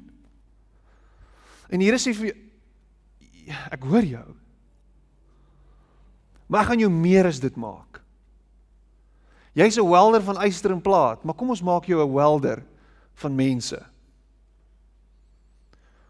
En 1.71 1.79
die 1.79 1.87
Here 1.87 1.99
sê 2.01 2.11
vir 2.11 2.33
jou 2.33 2.39
ek 3.71 3.85
hoor 3.87 4.05
jou. 4.05 4.27
Maar 6.51 6.63
ek 6.63 6.71
gaan 6.71 6.83
jou 6.83 6.91
meer 6.91 7.29
as 7.29 7.39
dit 7.41 7.55
maak. 7.59 8.01
Jy's 9.55 9.79
'n 9.79 9.89
welder 9.89 10.21
van 10.21 10.43
yster 10.47 10.71
en 10.71 10.81
plaat, 10.81 11.23
maar 11.23 11.35
kom 11.35 11.49
ons 11.49 11.63
maak 11.63 11.85
jou 11.85 11.99
'n 11.99 12.13
welder 12.13 12.63
van 13.15 13.35
mense. 13.35 13.79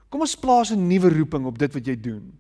Kom 0.10 0.22
ons 0.22 0.36
plaas 0.36 0.72
'n 0.72 0.88
nuwe 0.88 1.10
roeping 1.10 1.46
op 1.46 1.58
dit 1.58 1.74
wat 1.74 1.86
jy 1.86 1.96
doen. 1.96 2.38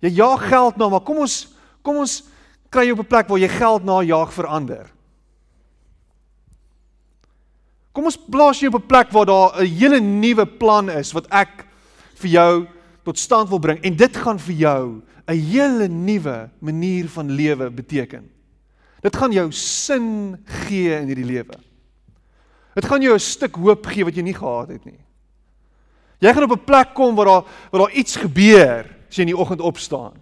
Jy 0.00 0.08
jaag 0.08 0.48
geld 0.48 0.76
na, 0.76 0.88
maar 0.88 1.00
kom 1.02 1.18
ons 1.18 1.54
kom 1.82 1.96
ons 1.96 2.24
kry 2.70 2.86
jou 2.86 2.98
op 2.98 3.04
'n 3.04 3.08
plek 3.08 3.28
waar 3.28 3.38
jy 3.38 3.48
geld 3.48 3.84
na 3.84 4.02
jaag 4.02 4.32
vir 4.32 4.46
ander. 4.46 4.97
Kom 7.92 8.04
ons 8.04 8.18
plaas 8.30 8.60
jou 8.60 8.70
op 8.72 8.82
'n 8.82 8.86
plek 8.86 9.10
waar 9.10 9.26
daar 9.26 9.60
'n 9.60 9.66
hele 9.66 10.00
nuwe 10.00 10.46
plan 10.46 10.90
is 10.90 11.12
wat 11.12 11.26
ek 11.30 11.66
vir 12.14 12.30
jou 12.30 12.66
tot 13.04 13.18
stand 13.18 13.48
wil 13.48 13.58
bring 13.58 13.80
en 13.80 13.96
dit 13.96 14.16
gaan 14.16 14.38
vir 14.38 14.54
jou 14.54 15.02
'n 15.28 15.38
hele 15.38 15.88
nuwe 15.88 16.50
manier 16.60 17.08
van 17.08 17.30
lewe 17.30 17.70
beteken. 17.70 18.30
Dit 19.00 19.16
gaan 19.16 19.32
jou 19.32 19.52
sin 19.52 20.36
gee 20.44 21.00
in 21.00 21.06
hierdie 21.06 21.24
lewe. 21.24 21.54
Dit 22.74 22.84
gaan 22.84 23.02
jou 23.02 23.14
'n 23.14 23.20
stuk 23.20 23.56
hoop 23.56 23.86
gee 23.86 24.04
wat 24.04 24.14
jy 24.14 24.22
nie 24.22 24.34
gehad 24.34 24.68
het 24.68 24.84
nie. 24.84 25.00
Jy 26.18 26.32
gaan 26.32 26.42
op 26.42 26.58
'n 26.58 26.64
plek 26.64 26.94
kom 26.94 27.14
waar 27.14 27.26
daar 27.26 27.44
waar 27.70 27.80
daar 27.80 27.92
iets 27.92 28.16
gebeur 28.16 28.84
as 29.08 29.16
jy 29.16 29.22
in 29.22 29.34
die 29.34 29.36
oggend 29.36 29.60
opstaan. 29.60 30.14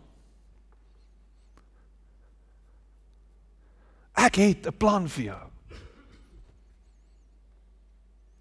Ek 4.15 4.35
het 4.37 4.67
'n 4.67 4.77
plan 4.77 5.09
vir 5.09 5.25
jou. 5.25 5.46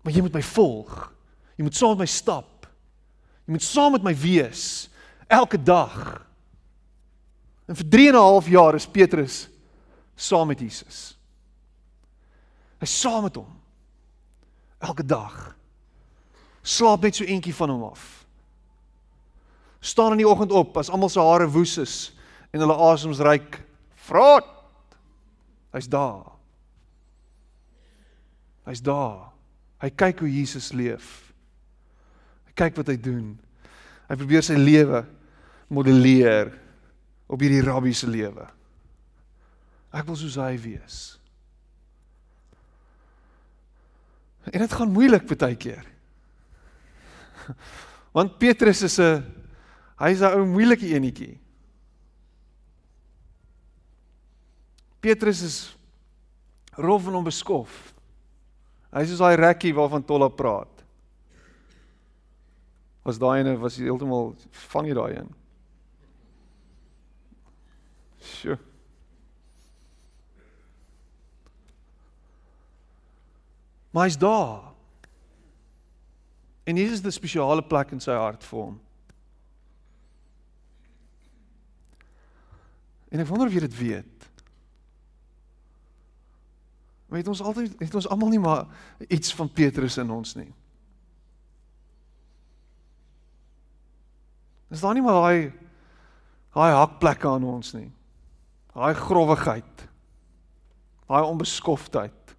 Maar 0.06 0.13
jy 0.13 0.22
moet 0.22 0.38
my 0.38 0.44
volg. 0.46 0.91
Jy 1.58 1.65
moet 1.65 1.78
saam 1.78 1.96
met 1.96 2.06
my 2.06 2.10
stap. 2.12 2.68
Jy 3.48 3.56
moet 3.56 3.65
saam 3.65 3.96
met 3.98 4.06
my 4.06 4.13
wees 4.13 4.63
elke 5.34 5.58
dag. 5.58 5.96
En 7.65 7.78
vir 7.80 7.89
3 7.89 8.08
en 8.10 8.15
'n 8.15 8.22
half 8.22 8.48
jaar 8.48 8.76
is 8.76 8.86
Petrus 8.86 9.50
saam 10.15 10.48
met 10.48 10.60
Jesus. 10.60 11.18
Hy's 12.80 13.00
saam 13.00 13.24
met 13.24 13.36
hom. 13.36 13.62
Elke 14.80 15.06
dag. 15.06 15.56
Slaap 16.62 17.02
net 17.02 17.15
so 17.15 17.24
eentjie 17.24 17.56
van 17.56 17.70
hom 17.70 17.84
af. 17.84 18.26
Staan 19.80 20.12
in 20.12 20.18
die 20.18 20.30
oggend 20.30 20.52
op 20.52 20.78
as 20.78 20.89
almal 20.89 21.10
se 21.10 21.20
hare 21.20 21.50
woes 21.50 21.78
is 21.78 22.13
en 22.52 22.60
hulle 22.60 22.74
asems 22.74 23.20
ryk. 23.20 23.62
Vraat. 23.96 24.48
Hy's 25.72 25.88
daar. 25.88 26.32
Hy's 28.65 28.82
daar. 28.82 29.35
Hy 29.86 29.91
kyk 29.93 30.24
hoe 30.24 30.32
Jesus 30.32 30.71
leef. 30.74 31.06
Hy 32.50 32.56
kyk 32.58 32.80
wat 32.80 32.89
hy 32.89 32.98
doen. 32.98 33.36
Hy 34.10 34.15
probeer 34.17 34.41
sy 34.45 34.58
lewe 34.58 35.04
modelleer 35.69 36.50
op 37.30 37.41
hierdie 37.41 37.62
rabbi 37.65 37.93
se 37.93 38.10
lewe. 38.10 38.48
Ek 39.93 40.08
wil 40.10 40.17
soos 40.17 40.39
hy 40.41 40.56
wees. 40.62 40.98
En 44.50 44.62
dit 44.62 44.76
gaan 44.78 44.93
moeilik 44.93 45.26
baie 45.30 45.58
keer. 45.58 45.86
Want 48.15 48.38
Petrus 48.41 48.82
is 48.86 48.98
'n 49.00 49.21
hy's 50.02 50.21
'n 50.21 50.34
ou 50.34 50.45
moeilike 50.45 50.89
enetjie. 50.98 51.38
Petrus 55.02 55.41
is 55.41 55.58
rof 56.74 57.06
en 57.08 57.21
onbeskof. 57.21 57.95
Hy's 58.93 59.10
soos 59.10 59.24
daai 59.24 59.36
rekkie 59.36 59.74
waarvan 59.76 60.06
Tolla 60.06 60.30
praat. 60.30 60.84
Was 63.06 63.19
daai 63.21 63.39
ene 63.41 63.58
was 63.62 63.78
heeltemal 63.78 64.34
vang 64.71 64.88
jy 64.89 64.95
daai 64.98 65.12
een? 65.17 65.34
Sjoe. 68.26 68.58
Maar 73.95 74.10
hy's 74.10 74.17
daar. 74.19 74.74
En 76.65 76.76
Jesus 76.76 76.98
het 76.98 77.06
'n 77.06 77.12
spesiale 77.12 77.63
plek 77.63 77.91
in 77.91 78.00
sy 78.00 78.12
hart 78.12 78.43
vir 78.43 78.60
hom. 78.60 78.82
En 83.08 83.19
ek 83.19 83.28
wonder 83.28 83.48
of 83.48 83.54
jy 83.54 83.60
dit 83.60 83.78
weet. 83.78 84.14
Weet 87.12 87.28
ons 87.28 87.41
altyd 87.41 87.76
het 87.80 87.96
ons 87.96 88.08
almal 88.10 88.32
nie 88.34 88.41
maar 88.41 88.65
iets 89.08 89.34
van 89.36 89.52
Petrus 89.52 89.98
in 90.02 90.12
ons 90.12 90.34
nie. 90.36 90.50
Is 94.74 94.82
daar 94.82 94.96
nie 94.98 95.04
maar 95.06 95.22
daai 95.22 95.54
daai 96.56 96.72
hakplekke 96.72 97.30
aan 97.30 97.44
ons 97.44 97.74
nie. 97.76 97.89
Daai 98.74 98.94
growwigheid. 98.98 99.88
Daai 101.06 101.24
onbeskoftheid. 101.24 102.36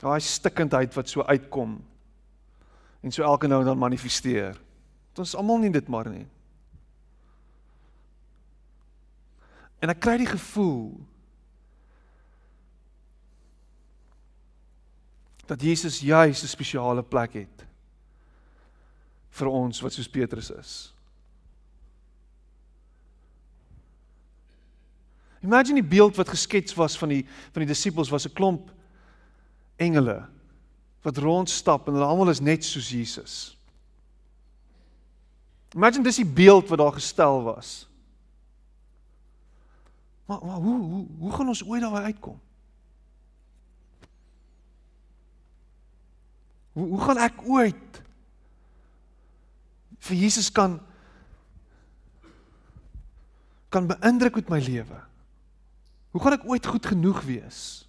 Daai 0.00 0.20
stikkendheid 0.24 0.94
wat 0.96 1.08
so 1.12 1.22
uitkom 1.28 1.76
en 3.00 3.12
so 3.12 3.24
elke 3.24 3.48
nou 3.48 3.62
dan 3.64 3.78
manifesteer. 3.80 4.56
Dit 5.10 5.22
ons 5.22 5.36
almal 5.36 5.60
nie 5.62 5.72
dit 5.72 5.88
maar 5.88 6.08
nie. 6.08 6.26
En 9.80 9.88
ek 9.88 10.00
kry 10.00 10.16
die 10.20 10.28
gevoel 10.28 10.92
dat 15.50 15.62
Jesus 15.62 16.00
juis 16.00 16.42
'n 16.42 16.46
spesiale 16.46 17.02
plek 17.02 17.32
het 17.32 17.66
vir 19.30 19.48
ons 19.48 19.80
wat 19.80 19.92
soos 19.92 20.08
Petrus 20.08 20.50
is. 20.50 20.94
Imagine 25.42 25.80
die 25.80 25.88
beeld 25.88 26.16
wat 26.16 26.28
geskets 26.28 26.74
was 26.74 26.98
van 26.98 27.08
die 27.08 27.24
van 27.52 27.64
die 27.64 27.72
disippels 27.72 28.10
was 28.12 28.26
'n 28.26 28.32
klomp 28.32 28.70
engele 29.76 30.28
wat 31.02 31.16
rondstap 31.16 31.88
en 31.88 31.94
hulle 31.94 32.06
almal 32.06 32.28
is 32.28 32.40
net 32.40 32.64
soos 32.64 32.90
Jesus. 32.90 33.56
Imagine 35.74 36.04
dis 36.04 36.16
die 36.16 36.26
beeld 36.26 36.68
wat 36.68 36.78
daar 36.78 36.92
gestel 36.92 37.42
was. 37.42 37.89
Maar 40.30 40.44
maar 40.44 40.56
hoe 40.56 40.80
hoe 40.80 41.06
hoe 41.18 41.32
gaan 41.32 41.48
ons 41.48 41.64
ooit 41.64 41.80
daar 41.80 42.02
uitkom? 42.02 42.40
Hoe 46.72 46.88
hoe 46.88 47.00
gaan 47.00 47.18
ek 47.18 47.42
ooit 47.42 48.02
vir 49.98 50.16
Jesus 50.16 50.52
kan 50.52 50.78
kan 53.68 53.90
beïndruk 53.90 54.38
met 54.38 54.48
my 54.48 54.60
lewe? 54.62 55.02
Hoe 56.14 56.22
gaan 56.22 56.38
ek 56.38 56.46
ooit 56.46 56.66
goed 56.66 56.86
genoeg 56.86 57.22
wees? 57.26 57.88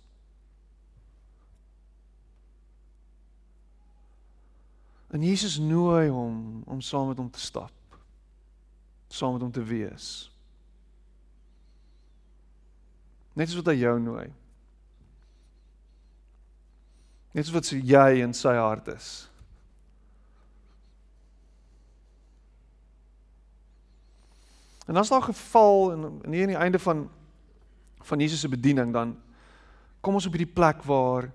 En 5.14 5.22
Jesus 5.22 5.62
nooi 5.62 6.10
hom 6.10 6.64
om 6.66 6.82
saam 6.82 7.14
met 7.14 7.22
hom 7.22 7.30
te 7.30 7.40
stap. 7.40 8.02
Saam 9.14 9.38
met 9.38 9.42
hom 9.42 9.52
te 9.54 9.64
wees. 9.64 10.31
Net 13.34 13.50
soos 13.50 13.62
wat 13.62 13.72
hy 13.72 13.80
jou 13.80 13.96
nooi. 14.04 14.28
Net 17.32 17.48
soos 17.48 17.56
wat 17.56 17.70
jy 17.72 18.22
in 18.24 18.34
sy 18.36 18.56
hart 18.60 18.92
is. 18.92 19.12
En 24.92 25.00
as 25.00 25.10
daar 25.10 25.24
geval 25.24 25.94
en 25.94 26.34
hier 26.34 26.44
aan 26.50 26.56
die 26.56 26.64
einde 26.68 26.80
van 26.80 27.10
van 28.02 28.20
Jesus 28.20 28.40
se 28.40 28.50
bediening 28.50 28.94
dan 28.94 29.14
kom 30.02 30.18
ons 30.18 30.26
op 30.26 30.34
hierdie 30.34 30.54
plek 30.54 30.82
waar 30.84 31.30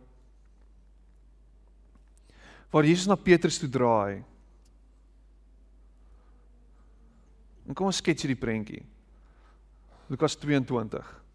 waar 2.71 2.85
Jesus 2.85 3.07
na 3.07 3.17
Petrus 3.17 3.59
toe 3.59 3.69
draai. 3.71 4.25
En 7.67 7.75
kom 7.75 7.89
ons 7.89 8.03
skets 8.03 8.27
hierdie 8.27 8.41
prentjie. 8.41 8.83
Lukas 10.11 10.37
22. 10.37 11.26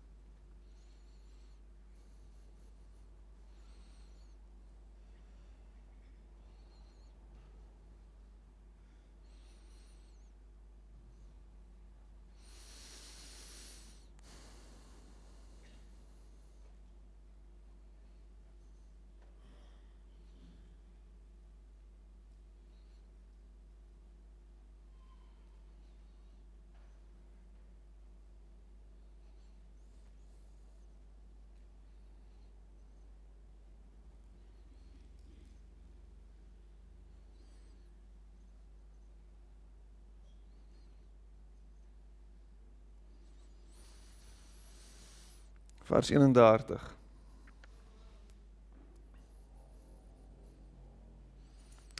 Vers 45.91 46.09
31. 46.09 46.95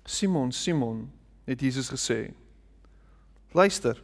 Simon, 0.04 0.52
Simon, 0.52 1.12
het 1.44 1.60
Jesus 1.60 1.90
gesê. 1.92 2.32
Luister. 3.52 4.00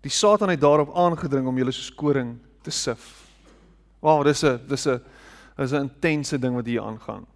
Die 0.00 0.10
Satan 0.10 0.48
het 0.48 0.60
daarop 0.60 0.94
aangedring 0.96 1.48
om 1.50 1.58
julle 1.58 1.74
soos 1.74 1.90
koring 1.94 2.36
te 2.62 2.70
sif. 2.70 3.26
Wow, 4.00 4.22
dis 4.24 4.44
'n 4.44 4.60
dis 4.68 4.86
'n 4.86 5.02
is 5.58 5.72
'n 5.72 5.90
intense 5.90 6.38
ding 6.38 6.54
wat 6.54 6.66
hier 6.66 6.82
aangaan. 6.82 7.26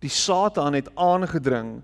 Die 0.00 0.10
Satan 0.10 0.72
het 0.72 0.88
aangedring 0.96 1.82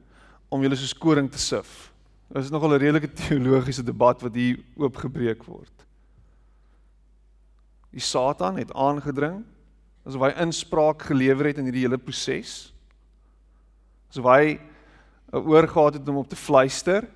om 0.48 0.62
julle 0.62 0.76
soos 0.76 0.98
koring 0.98 1.30
te 1.30 1.38
sif. 1.38 1.92
Dit 2.28 2.44
is 2.44 2.50
nogal 2.50 2.74
'n 2.74 2.78
redelike 2.78 3.12
teologiese 3.12 3.82
debat 3.82 4.20
wat 4.20 4.34
hier 4.34 4.58
oopgebreek 4.76 5.44
word. 5.44 5.84
Die 7.94 8.02
Satan 8.02 8.58
het 8.58 8.74
aangedring 8.74 9.44
asof 10.04 10.26
hy 10.26 10.32
inspraak 10.42 11.06
gelewer 11.08 11.48
het 11.48 11.60
in 11.62 11.68
hierdie 11.70 11.86
hele 11.86 11.98
proses. 12.00 12.74
Asof 14.10 14.26
hy 14.28 14.58
'n 15.32 15.46
oor 15.46 15.68
gehad 15.68 15.94
het 15.94 16.08
om 16.08 16.16
op 16.16 16.28
te 16.28 16.36
fluister. 16.36 17.06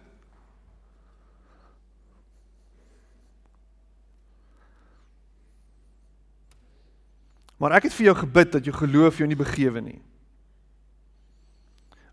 Maar 7.58 7.72
ek 7.72 7.82
het 7.82 7.94
vir 7.94 8.06
jou 8.06 8.16
gebid 8.16 8.52
dat 8.52 8.64
jou 8.64 8.76
geloof 8.76 9.18
jou 9.18 9.26
nie 9.26 9.36
begewe 9.36 9.80
nie. 9.80 10.00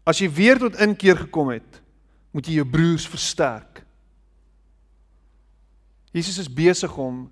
As 0.06 0.18
jy 0.20 0.30
weer 0.30 0.58
tot 0.58 0.80
inkeer 0.82 1.18
gekom 1.18 1.50
het, 1.50 1.82
moet 2.32 2.48
jy 2.48 2.54
jou 2.54 2.66
broers 2.66 3.08
versterk. 3.08 3.86
Jesus 6.12 6.38
is 6.38 6.50
besig 6.50 6.98
om 6.98 7.30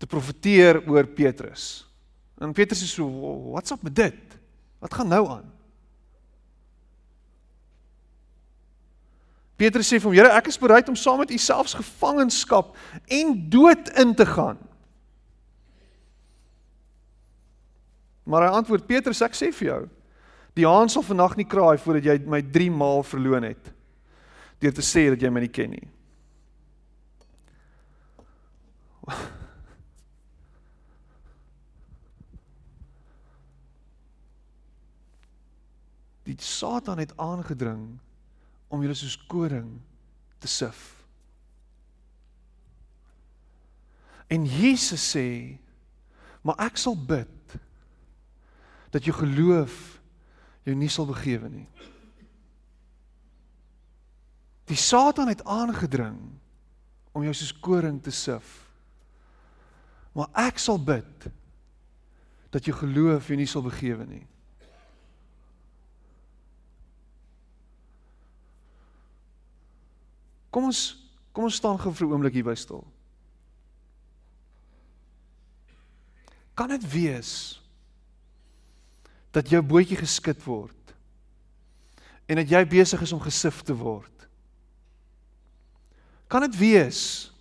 te 0.00 0.08
profeteer 0.08 0.80
oor 0.88 1.04
Petrus. 1.04 1.84
En 2.40 2.54
Petrus 2.56 2.82
is 2.82 2.94
so, 2.96 3.04
"What's 3.52 3.70
up 3.70 3.82
met 3.82 3.94
dit? 3.94 4.38
Wat 4.78 4.94
gaan 4.94 5.08
nou 5.08 5.28
aan?" 5.28 5.52
Petrus 9.56 9.92
sê 9.92 10.00
vir 10.00 10.08
hom: 10.08 10.12
"Here, 10.12 10.28
ek 10.28 10.46
is 10.46 10.58
bereid 10.58 10.88
om 10.88 10.96
saam 10.96 11.18
met 11.18 11.30
U 11.30 11.38
selfs 11.38 11.74
gevangenskap 11.74 12.76
en 13.06 13.50
dood 13.50 13.88
in 13.88 14.14
te 14.14 14.26
gaan." 14.26 14.58
Maar 18.24 18.42
hy 18.42 18.48
antwoord 18.48 18.86
Petrus: 18.86 19.20
"Ek 19.20 19.34
sê 19.34 19.52
vir 19.52 19.68
jou, 19.68 19.88
die 20.54 20.66
haan 20.66 20.88
sal 20.88 21.02
vandag 21.02 21.36
nie 21.36 21.44
kraai 21.44 21.78
voordat 21.78 22.04
jy 22.04 22.18
my 22.26 22.42
3 22.42 22.70
maal 22.70 23.02
verloon 23.02 23.42
het 23.42 23.72
deur 24.60 24.72
te 24.72 24.82
sê 24.82 25.08
dat 25.08 25.20
jy 25.20 25.30
my 25.30 25.40
nie 25.40 25.48
ken 25.48 25.70
nie." 25.70 25.88
Die 36.30 36.46
Satan 36.46 36.98
het 36.98 37.16
aangedring 37.18 37.98
om 38.70 38.82
julle 38.82 38.94
soos 38.94 39.18
koring 39.26 39.80
te 40.38 40.48
sif. 40.48 40.94
En 44.30 44.46
Jesus 44.46 45.02
sê, 45.16 45.58
"Maar 46.42 46.58
ek 46.70 46.76
sal 46.76 46.96
bid 46.96 47.58
dat 48.90 49.04
jou 49.04 49.16
geloof 49.16 50.00
jou 50.62 50.76
nie 50.76 50.88
sal 50.88 51.06
begewe 51.06 51.48
nie." 51.48 51.68
Die 54.64 54.76
Satan 54.76 55.28
het 55.28 55.44
aangedring 55.44 56.18
om 57.12 57.22
jou 57.22 57.34
soos 57.34 57.52
koring 57.60 58.02
te 58.02 58.10
sif. 58.10 58.70
Maar 60.12 60.28
ek 60.34 60.58
sal 60.58 60.78
bid 60.78 61.30
dat 62.50 62.64
jou 62.64 62.76
geloof 62.76 63.26
jou 63.26 63.36
nie 63.36 63.46
sal 63.46 63.62
begewe 63.62 64.06
nie. 64.06 64.26
Kom 70.50 70.66
ons 70.70 70.98
kom 71.30 71.46
ons 71.46 71.54
staan 71.54 71.78
gou 71.78 71.92
vir 71.94 72.06
'n 72.06 72.12
oomblik 72.12 72.34
hier 72.34 72.44
by 72.44 72.54
stil. 72.54 72.84
Kan 76.54 76.68
dit 76.68 76.92
wees 76.92 77.60
dat 79.32 79.48
jou 79.48 79.62
bootjie 79.62 79.96
geskit 79.96 80.42
word 80.44 80.94
en 82.26 82.36
dat 82.36 82.50
jy 82.50 82.64
besig 82.66 83.00
is 83.00 83.12
om 83.12 83.20
gesif 83.20 83.62
te 83.62 83.74
word? 83.74 84.28
Kan 86.28 86.40
dit 86.40 86.58
wees? 86.58 87.32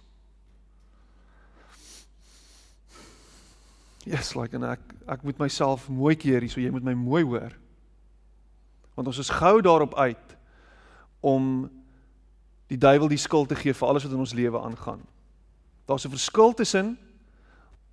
Yes, 4.05 4.35
like 4.35 4.55
en 4.55 4.63
ek 4.63 4.79
ek 5.09 5.23
moet 5.23 5.37
myself 5.41 5.89
mooi 5.89 6.15
keer 6.15 6.41
hier, 6.41 6.49
so 6.49 6.61
jy 6.61 6.71
moet 6.71 6.85
my 6.85 6.93
mooi 6.93 7.23
hoor. 7.23 7.53
Want 8.95 9.07
ons 9.07 9.17
is 9.17 9.29
gou 9.29 9.61
daarop 9.61 9.95
uit 9.97 10.37
om 11.21 11.69
die 12.69 12.77
duiwel 12.77 13.09
die 13.09 13.17
skuld 13.17 13.49
te 13.49 13.57
gee 13.57 13.73
vir 13.73 13.87
alles 13.87 14.05
wat 14.05 14.13
in 14.13 14.21
ons 14.21 14.35
lewe 14.37 14.61
aangaan. 14.61 15.01
Daar's 15.89 16.05
'n 16.05 16.13
verskil 16.13 16.53
tussen 16.53 16.97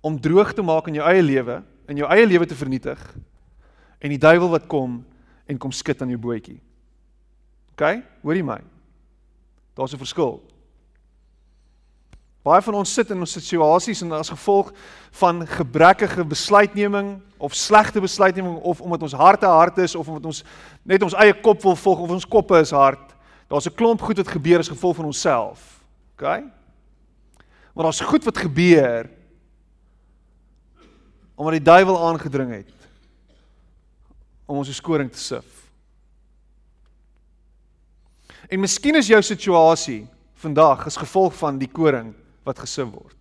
om 0.01 0.19
droog 0.21 0.53
te 0.53 0.61
maak 0.61 0.87
in 0.87 0.93
jou 0.93 1.05
eie 1.05 1.21
lewe, 1.21 1.63
in 1.87 1.97
jou 1.97 2.09
eie 2.09 2.25
lewe 2.25 2.45
te 2.45 2.55
vernietig 2.55 2.99
en 3.99 4.09
die 4.09 4.21
duiwel 4.21 4.49
wat 4.49 4.67
kom 4.67 5.05
en 5.47 5.57
kom 5.57 5.71
skud 5.71 6.01
aan 6.01 6.09
jou 6.09 6.19
bootjie. 6.19 6.61
OK? 7.71 8.03
Hoorie 8.21 8.43
my. 8.43 8.61
Daar's 9.73 9.93
'n 9.93 9.97
verskil. 9.97 10.41
Baie 12.43 12.61
van 12.61 12.73
ons 12.73 12.93
sit 12.93 13.09
in 13.09 13.19
ons 13.19 13.31
situasies 13.31 14.01
en 14.01 14.11
as 14.11 14.29
gevolg 14.29 14.71
van 15.11 15.47
gebrekkige 15.47 16.23
besluitneming 16.25 17.21
of 17.37 17.53
slegte 17.53 18.01
besluitneming 18.01 18.55
of 18.61 18.81
omdat 18.81 19.01
ons 19.01 19.13
harte 19.13 19.45
hard 19.45 19.77
is 19.77 19.95
of 19.95 20.07
omdat 20.07 20.25
ons 20.25 20.43
net 20.83 21.03
ons 21.03 21.13
eie 21.13 21.33
kop 21.41 21.61
wil 21.61 21.75
volg 21.75 21.99
of 21.99 22.09
ons 22.09 22.25
koppe 22.25 22.59
is 22.59 22.71
hard 22.71 23.16
Daar's 23.47 23.65
'n 23.65 23.75
klomp 23.75 24.01
goed 24.01 24.17
wat 24.17 24.27
gebeur 24.27 24.59
as 24.59 24.67
gevolg 24.67 24.95
van 24.95 25.05
onsself. 25.05 25.83
OK? 26.13 26.21
Maar 27.73 27.83
daar's 27.83 27.99
goed 27.99 28.23
wat 28.23 28.37
gebeur 28.37 29.09
omdat 31.35 31.53
die 31.53 31.61
duiwel 31.61 32.07
aangedring 32.07 32.51
het 32.51 32.73
om 34.45 34.57
ons 34.57 34.75
skoring 34.75 35.11
te 35.11 35.19
sif. 35.19 35.69
En 38.47 38.59
miskien 38.59 38.95
is 38.95 39.07
jou 39.07 39.21
situasie 39.21 40.07
vandag 40.33 40.85
as 40.85 40.97
gevolg 40.97 41.35
van 41.35 41.57
die 41.59 41.69
koring 41.69 42.13
wat 42.43 42.59
gesif 42.59 42.89
word. 42.89 43.17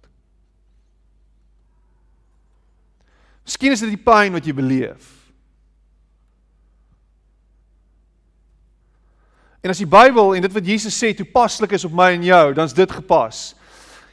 Miskien 3.45 3.73
is 3.73 3.81
dit 3.81 3.93
die 3.95 4.03
pyn 4.03 4.33
wat 4.33 4.47
jy 4.47 4.55
beleef. 4.55 5.16
En 9.67 9.73
as 9.75 9.81
die 9.83 9.89
Bybel 9.91 10.37
en 10.37 10.45
dit 10.45 10.53
wat 10.55 10.69
Jesus 10.71 10.95
sê 10.95 11.09
toepaslik 11.11 11.73
is 11.75 11.85
op 11.89 11.95
my 11.99 12.13
en 12.15 12.23
jou, 12.23 12.45
dan's 12.55 12.75
dit 12.77 12.93
gepas. 12.95 13.49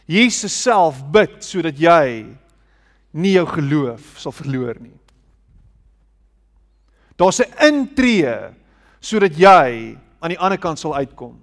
Jesus 0.09 0.55
self 0.57 0.97
bid 1.13 1.35
sodat 1.45 1.77
jy 1.77 2.25
nie 3.13 3.35
jou 3.35 3.45
geloof 3.51 4.15
sal 4.17 4.33
verloor 4.33 4.79
nie. 4.81 4.97
Daar's 7.21 7.39
'n 7.39 7.53
intree 7.69 8.33
sodat 8.99 9.37
jy 9.37 9.95
aan 10.19 10.33
die 10.33 10.39
ander 10.39 10.57
kant 10.57 10.79
sal 10.79 10.95
uitkom. 10.95 11.37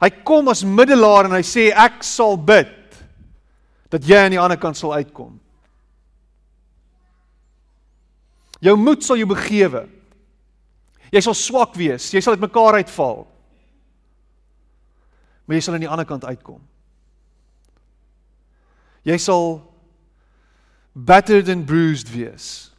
Hy 0.00 0.10
kom 0.10 0.48
as 0.48 0.64
middelaar 0.64 1.24
en 1.24 1.38
hy 1.38 1.42
sê 1.46 1.70
ek 1.70 2.02
sal 2.02 2.36
bid 2.36 2.74
dat 3.88 4.02
jy 4.02 4.16
aan 4.16 4.34
die 4.34 4.40
ander 4.40 4.58
kant 4.58 4.76
sal 4.76 4.92
uitkom. 4.92 5.38
Jou 8.66 8.74
moed 8.78 9.04
sal 9.06 9.20
jou 9.20 9.28
begewe. 9.30 9.84
Jy 11.14 11.22
sal 11.22 11.36
swak 11.38 11.76
wees, 11.78 12.08
jy 12.10 12.22
sal 12.22 12.34
uitmekaar 12.34 12.80
uitval. 12.82 13.22
Maar 15.46 15.58
jy 15.58 15.62
sal 15.62 15.76
aan 15.76 15.84
die 15.84 15.90
ander 15.92 16.08
kant 16.08 16.26
uitkom. 16.26 16.62
Jy 19.06 19.18
sal 19.22 19.60
battered 20.92 21.48
and 21.52 21.66
bruised 21.68 22.10
wees. 22.10 22.72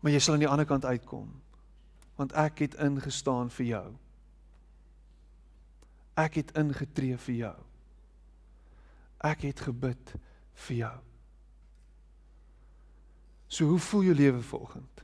Maar 0.00 0.16
jy 0.16 0.22
sal 0.24 0.38
aan 0.38 0.46
die 0.46 0.50
ander 0.50 0.68
kant 0.68 0.84
uitkom 0.84 1.28
want 2.14 2.30
ek 2.38 2.60
het 2.62 2.76
ingestaan 2.78 3.48
vir 3.50 3.66
jou. 3.66 3.86
Ek 6.14 6.36
het 6.38 6.52
ingetree 6.54 7.16
vir 7.24 7.34
jou. 7.34 7.56
Ek 9.26 9.42
het 9.48 9.64
gebid 9.66 10.12
vir 10.68 10.76
jou. 10.76 10.94
So 13.48 13.64
hoe 13.64 13.78
voel 13.78 14.02
jou 14.02 14.14
lewe 14.14 14.42
vanoggend? 14.42 15.02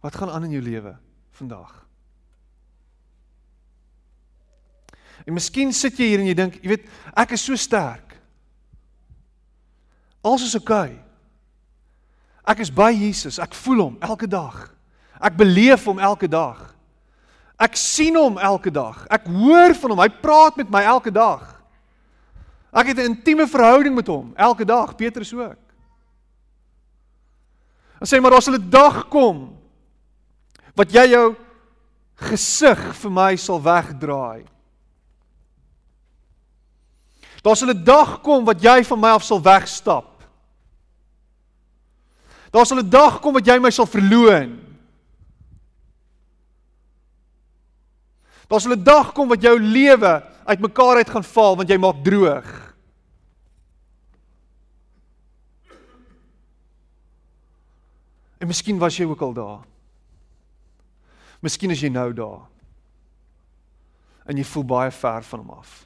Wat 0.00 0.14
gaan 0.14 0.30
aan 0.30 0.44
in 0.44 0.50
jou 0.50 0.62
lewe 0.62 0.96
vandag? 1.30 1.86
En 5.26 5.32
miskien 5.32 5.72
sit 5.72 5.98
jy 5.98 6.10
hier 6.10 6.22
en 6.22 6.26
jy 6.26 6.34
dink, 6.34 6.58
jy 6.62 6.74
weet, 6.74 6.90
ek 7.14 7.36
is 7.36 7.44
so 7.44 7.56
sterk. 7.56 8.16
Alles 10.22 10.48
is 10.48 10.58
oukei. 10.58 10.90
Okay. 10.90 11.02
Ek 12.42 12.58
is 12.62 12.72
by 12.74 12.90
Jesus, 12.90 13.38
ek 13.38 13.54
voel 13.54 13.84
hom 13.84 13.96
elke 14.02 14.26
dag. 14.26 14.66
Ek 15.22 15.36
beleef 15.38 15.86
hom 15.86 16.00
elke 16.02 16.26
dag. 16.26 16.72
Ek 17.62 17.78
sien 17.78 18.16
hom 18.18 18.40
elke 18.42 18.72
dag. 18.74 19.04
Ek 19.14 19.28
hoor 19.30 19.76
van 19.78 19.94
hom. 19.94 20.02
Hy 20.02 20.10
praat 20.24 20.58
met 20.58 20.72
my 20.72 20.82
elke 20.90 21.12
dag. 21.14 21.44
Ek 22.74 22.90
het 22.90 22.98
'n 22.98 23.14
intieme 23.14 23.46
verhouding 23.46 23.94
met 23.94 24.06
hom 24.06 24.32
elke 24.34 24.64
dag, 24.64 24.96
Petrus 24.96 25.34
ook. 25.34 25.61
Dan 28.02 28.10
sê 28.10 28.18
maar 28.18 28.34
daar 28.34 28.42
sal 28.42 28.58
'n 28.58 28.70
dag 28.70 29.08
kom 29.08 29.54
wat 30.74 30.90
jy 30.90 31.06
jou 31.14 31.36
gesig 32.18 32.80
vir 32.98 33.10
my 33.10 33.36
sal 33.36 33.62
wegdraai. 33.62 34.42
Daar 37.42 37.56
sal 37.56 37.70
'n 37.70 37.84
dag 37.84 38.20
kom 38.20 38.44
wat 38.44 38.58
jy 38.62 38.82
van 38.84 39.00
my 39.00 39.08
af 39.08 39.22
sal 39.22 39.40
wegstap. 39.42 40.24
Daar 42.50 42.66
sal 42.66 42.78
'n 42.78 42.90
dag 42.90 43.20
kom 43.20 43.34
wat 43.34 43.46
jy 43.46 43.58
my 43.58 43.70
sal 43.70 43.86
verloon. 43.86 44.58
Daar 48.48 48.60
sal 48.60 48.72
'n 48.72 48.82
dag 48.82 49.12
kom 49.12 49.28
wat 49.28 49.42
jou 49.42 49.60
lewe 49.60 50.22
uitmekaar 50.44 50.96
uit 50.96 51.10
gaan 51.10 51.24
val 51.24 51.56
want 51.56 51.68
jy 51.68 51.78
maak 51.78 52.02
droog. 52.04 52.71
En 58.42 58.50
miskien 58.50 58.80
was 58.82 58.96
jy 58.98 59.06
ook 59.06 59.20
al 59.22 59.36
daar. 59.36 59.60
Miskien 61.42 61.70
is 61.70 61.82
jy 61.82 61.92
nou 61.94 62.08
daar. 62.14 62.42
En 64.26 64.38
jy 64.38 64.44
voel 64.46 64.66
baie 64.66 64.90
ver 64.94 65.22
van 65.26 65.44
hom 65.44 65.52
af. 65.54 65.76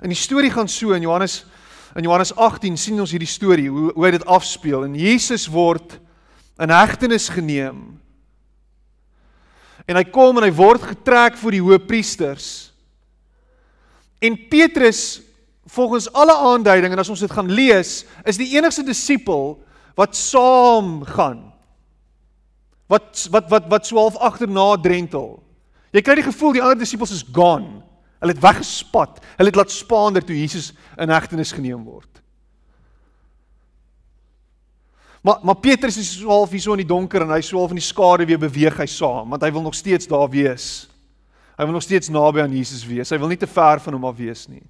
En 0.00 0.08
die 0.08 0.18
storie 0.18 0.50
gaan 0.50 0.68
so 0.68 0.96
in 0.96 1.04
Johannes 1.04 1.42
in 1.92 2.06
Johannes 2.08 2.32
18 2.32 2.78
sien 2.80 3.00
ons 3.04 3.12
hierdie 3.12 3.28
storie 3.28 3.68
hoe 3.68 3.90
hoe 3.92 4.10
dit 4.14 4.24
afspeel 4.24 4.86
en 4.86 4.94
Jesus 4.96 5.44
word 5.52 5.98
in 6.56 6.72
hegtenis 6.72 7.28
geneem. 7.28 7.82
En 9.84 9.98
hy 10.00 10.04
kom 10.08 10.40
en 10.40 10.46
hy 10.48 10.54
word 10.56 10.88
getrek 10.94 11.36
voor 11.36 11.52
die 11.52 11.60
hoëpriesters. 11.60 12.71
En 14.22 14.38
Petrus 14.48 15.20
volgens 15.72 16.12
alle 16.12 16.36
aanduidings 16.36 16.94
en 16.94 17.00
as 17.00 17.10
ons 17.10 17.22
dit 17.24 17.30
gaan 17.30 17.50
lees, 17.50 18.02
is 18.28 18.38
die 18.38 18.50
enigste 18.54 18.84
disipel 18.86 19.56
wat 19.98 20.16
saam 20.16 21.00
gaan. 21.08 21.48
Wat 22.90 23.26
wat 23.32 23.48
wat 23.50 23.70
wat 23.72 23.88
swaalf 23.88 24.18
agterna 24.20 24.74
drentel. 24.82 25.40
Jy 25.92 26.02
kry 26.04 26.16
die 26.18 26.28
gevoel 26.28 26.56
die 26.56 26.62
ander 26.62 26.78
disippels 26.80 27.14
is 27.14 27.24
gone. 27.34 27.82
Hulle 28.22 28.34
het 28.34 28.42
weggespat. 28.42 29.18
Hulle 29.38 29.50
het 29.50 29.58
laat 29.58 29.74
spaander 29.74 30.24
toe 30.24 30.36
Jesus 30.38 30.70
in 31.00 31.10
hegtenis 31.10 31.54
geneem 31.56 31.82
word. 31.84 32.22
Maar 35.22 35.42
maar 35.42 35.58
Petrus 35.62 35.98
is 35.98 36.14
so 36.18 36.30
half 36.30 36.50
hier 36.50 36.62
so 36.62 36.76
in 36.76 36.82
die 36.84 36.94
donker 36.94 37.22
en 37.22 37.34
hy 37.34 37.40
so 37.42 37.58
half 37.58 37.74
in 37.74 37.80
die 37.80 37.86
skare 37.86 38.26
weer 38.26 38.40
beweeg 38.42 38.78
hy 38.78 38.88
saam 38.90 39.34
want 39.34 39.42
hy 39.42 39.52
wil 39.54 39.66
nog 39.66 39.78
steeds 39.78 40.10
daar 40.10 40.30
wees. 40.30 40.91
Hy 41.62 41.68
wil 41.68 41.76
nog 41.78 41.84
steeds 41.86 42.08
naby 42.10 42.40
aan 42.42 42.56
Jesus 42.56 42.82
wees. 42.82 43.10
Hy 43.14 43.20
wil 43.22 43.30
nie 43.30 43.38
te 43.38 43.46
ver 43.46 43.78
van 43.80 43.94
hom 43.94 44.04
af 44.08 44.16
wees 44.18 44.48
nie. 44.50 44.64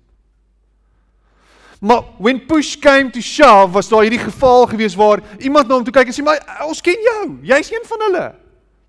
Maar 1.80 2.02
when 2.20 2.42
push 2.46 2.76
came 2.76 3.08
to 3.10 3.20
shove 3.24 3.72
was 3.72 3.88
daar 3.88 4.04
hierdie 4.04 4.20
geval 4.20 4.66
gewees 4.66 4.94
waar 4.94 5.22
iemand 5.38 5.68
na 5.68 5.78
hom 5.78 5.86
toe 5.86 5.94
kyk 5.96 6.12
en 6.12 6.14
sê 6.14 6.24
maar 6.26 6.44
ons 6.68 6.84
ken 6.84 7.00
jou. 7.00 7.24
Jy's 7.48 7.72
een 7.72 7.88
van 7.88 8.04
hulle. 8.06 8.26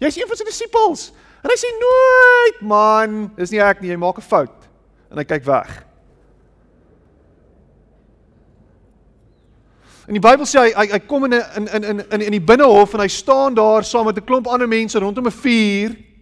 Jy's 0.03 0.19
een 0.19 0.27
van 0.27 0.41
sy 0.41 0.49
disippels. 0.51 1.07
En 1.39 1.49
hy 1.53 1.57
sê 1.63 1.71
nooit 1.79 2.61
man, 2.67 3.17
dis 3.39 3.55
nie 3.55 3.63
ek 3.63 3.79
nie, 3.79 3.93
jy 3.95 3.97
maak 4.03 4.19
'n 4.19 4.27
fout. 4.27 4.69
En 5.09 5.17
hy 5.17 5.23
kyk 5.23 5.47
weg. 5.47 5.71
En 10.07 10.13
die 10.13 10.27
Bybel 10.27 10.45
sê 10.45 10.59
hy 10.59 10.71
hy, 10.75 10.87
hy 10.91 10.99
kom 11.07 11.23
in 11.23 11.39
'n 11.39 11.43
in 11.55 11.83
in 11.83 11.99
in 12.11 12.21
in 12.21 12.35
die 12.35 12.47
binnehof 12.51 12.93
en 12.93 12.99
hy 12.99 13.07
staan 13.07 13.55
daar 13.55 13.83
saam 13.83 14.05
met 14.05 14.17
'n 14.17 14.27
klomp 14.27 14.47
ander 14.47 14.67
mense 14.67 14.99
rondom 14.99 15.25
'n 15.25 15.31
vuur. 15.31 16.12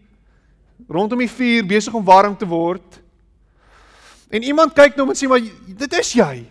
Rondom 0.92 1.22
die 1.24 1.32
vuur 1.32 1.66
besig 1.66 1.94
om 1.96 2.04
warm 2.04 2.36
te 2.38 2.48
word. 2.48 3.00
En 4.32 4.44
iemand 4.44 4.76
kyk 4.76 4.96
na 4.96 5.06
hom 5.06 5.14
en 5.14 5.20
sê 5.20 5.30
maar 5.32 5.40
dit 5.42 6.00
is 6.00 6.14
jy. 6.20 6.48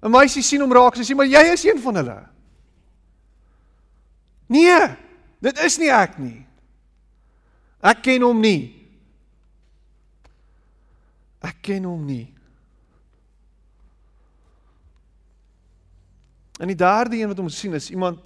'n 0.00 0.10
Meisie 0.10 0.42
sien 0.42 0.60
hom 0.62 0.72
raak 0.72 0.96
en 0.96 1.04
sê 1.04 1.14
maar 1.14 1.26
jy 1.26 1.42
is 1.52 1.64
een 1.64 1.80
van 1.82 1.94
hulle. 1.94 2.18
Nee, 4.46 4.96
dit 5.38 5.58
is 5.58 5.78
nie 5.78 5.90
ek 5.90 6.18
nie. 6.18 6.46
Ek 7.82 8.02
ken 8.02 8.22
hom 8.22 8.40
nie. 8.40 8.74
Ek 11.40 11.56
ken 11.62 11.84
hom 11.84 12.04
nie. 12.06 12.34
En 16.60 16.68
die 16.68 16.76
derde 16.76 17.16
een 17.16 17.28
wat 17.28 17.38
ons 17.38 17.58
sien 17.58 17.74
is 17.74 17.90
iemand 17.90 18.18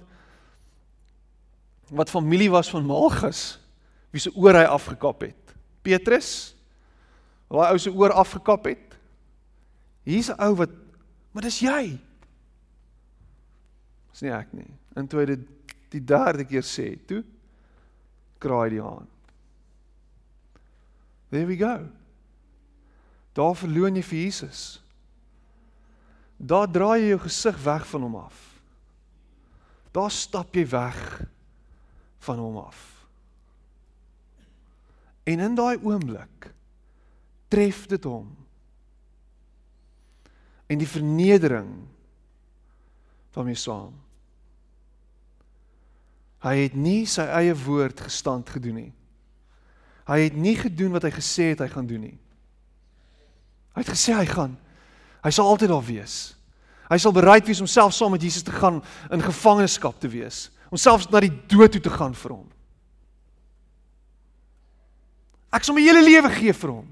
wat 1.89 2.09
familie 2.09 2.49
was 2.51 2.69
van 2.69 2.85
Malchus 2.85 3.59
wie 4.15 4.23
se 4.23 4.31
oor 4.31 4.55
hy 4.55 4.63
afgekap 4.71 5.27
het. 5.27 5.55
Petrus 5.83 6.53
hy 7.51 7.67
ou 7.69 7.79
se 7.79 7.91
oor 7.91 8.15
afgekap 8.15 8.65
het. 8.67 8.95
Hier's 10.07 10.29
'n 10.29 10.39
ou 10.39 10.55
wat 10.55 10.71
maar 11.31 11.43
dis 11.43 11.59
jy. 11.59 11.99
Dis 14.11 14.21
nie 14.21 14.31
ek 14.31 14.53
nie. 14.53 14.71
En 14.95 15.07
toe 15.07 15.19
hy 15.19 15.25
dit 15.25 15.39
die 15.91 15.99
derde 15.99 16.45
keer 16.45 16.63
sê, 16.63 16.95
toe 17.07 17.23
kraai 18.39 18.69
die 18.69 18.81
haan. 18.81 19.07
There 21.29 21.45
we 21.45 21.57
go. 21.57 21.89
Daar 23.33 23.55
verloon 23.55 23.95
jy 23.95 24.03
vir 24.03 24.19
Jesus. 24.19 24.81
Daar 26.37 26.67
draai 26.71 27.01
jy 27.01 27.09
jou 27.09 27.19
gesig 27.19 27.63
weg 27.63 27.87
van 27.87 28.01
hom 28.01 28.15
af. 28.15 28.61
Daar 29.91 30.11
stap 30.11 30.55
jy 30.55 30.65
weg 30.69 31.21
van 32.19 32.39
hom 32.39 32.57
af. 32.57 32.94
En 35.25 35.41
in 35.41 35.57
daai 35.57 35.77
oomblik 35.81 36.51
tref 37.49 37.85
dit 37.89 38.03
hom. 38.03 38.27
En 40.69 40.81
die 40.81 40.89
vernedering 40.89 41.69
daarmee 43.35 43.57
saam. 43.59 43.93
Hy 46.45 46.55
het 46.61 46.75
nie 46.77 47.05
sy 47.09 47.25
eie 47.25 47.55
woord 47.57 48.05
gestand 48.05 48.49
gedoen 48.53 48.77
nie. 48.79 48.91
Hy 50.05 50.19
het 50.27 50.37
nie 50.37 50.55
gedoen 50.57 50.93
wat 50.93 51.07
hy 51.07 51.11
gesê 51.15 51.51
het 51.53 51.63
hy 51.65 51.69
gaan 51.73 51.89
doen 51.89 52.05
nie. 52.05 52.17
Hy 53.75 53.81
het 53.81 53.91
gesê 53.91 54.13
hy 54.13 54.27
gaan 54.29 54.53
Hy 55.25 55.31
sal 55.33 55.47
altyd 55.49 55.71
daar 55.73 55.85
wees. 55.85 56.15
Hy 56.85 56.97
sal 57.01 57.13
bereid 57.15 57.47
wees 57.49 57.61
om 57.63 57.69
self 57.69 57.95
saam 57.97 58.13
met 58.13 58.21
Jesus 58.21 58.45
te 58.45 58.53
gaan 58.53 58.83
in 59.09 59.23
gevangenskap 59.25 59.97
te 59.97 60.09
wees, 60.11 60.51
om 60.69 60.77
selfs 60.77 61.09
na 61.09 61.23
die 61.23 61.33
dood 61.49 61.73
toe 61.73 61.81
te 61.81 61.93
gaan 61.93 62.13
vir 62.13 62.35
hom. 62.35 62.45
Ek 65.55 65.63
sal 65.63 65.77
my 65.77 65.83
hele 65.85 66.03
lewe 66.03 66.29
gee 66.35 66.51
vir 66.51 66.73
hom. 66.73 66.87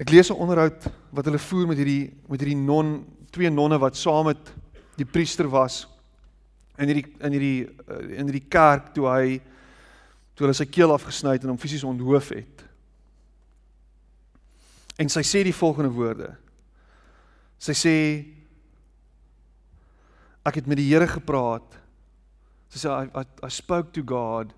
Ek 0.00 0.10
lees 0.10 0.30
'n 0.30 0.40
onderhoud 0.40 0.88
wat 1.12 1.24
hulle 1.28 1.38
voer 1.38 1.66
met 1.68 1.78
hierdie 1.78 2.10
met 2.26 2.40
hierdie 2.40 2.56
non, 2.56 3.04
twee 3.30 3.50
nonne 3.50 3.78
wat 3.78 3.96
saam 3.96 4.26
met 4.26 4.40
die 4.96 5.04
priester 5.04 5.46
was 5.46 5.86
in 6.78 6.88
hierdie 6.88 7.06
in 7.20 7.32
hierdie 7.36 7.68
eh, 7.68 8.18
in 8.18 8.26
hierdie 8.26 8.48
kerk 8.48 8.94
toe 8.94 9.06
hy 9.06 9.40
toe 10.34 10.46
hulle 10.46 10.56
sy 10.56 10.64
keel 10.64 10.92
afgesny 10.94 11.36
het 11.36 11.44
en 11.44 11.52
hom 11.52 11.60
fisies 11.60 11.84
onthoof 11.84 12.32
het. 12.32 12.64
En 14.98 15.08
sy 15.08 15.20
sê 15.20 15.44
die 15.44 15.54
volgende 15.54 15.92
woorde. 15.92 16.32
Sy 17.60 17.76
sê 17.76 17.96
ek 20.46 20.60
het 20.60 20.66
met 20.70 20.80
die 20.80 20.88
Here 20.88 21.08
gepraat. 21.08 21.76
Sy 22.70 22.84
sê 22.84 22.90
I, 22.92 23.08
I 23.22 23.24
I 23.46 23.50
spoke 23.52 23.92
to 23.96 24.02
God 24.06 24.54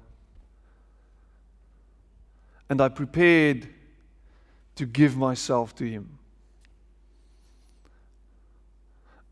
and 2.68 2.80
I 2.80 2.88
prepared 2.88 3.68
to 4.76 4.86
give 4.86 5.16
myself 5.16 5.74
to 5.76 5.84
him. 5.84 6.06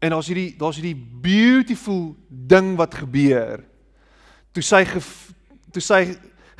En 0.01 0.17
as 0.17 0.31
hierdie 0.33 0.55
daar's 0.57 0.81
hierdie 0.81 0.97
beautiful 0.97 2.15
ding 2.29 2.75
wat 2.81 2.97
gebeur. 3.03 3.65
Toe 4.57 4.65
sy 4.65 4.85
toe 5.71 5.83
sy 5.85 6.03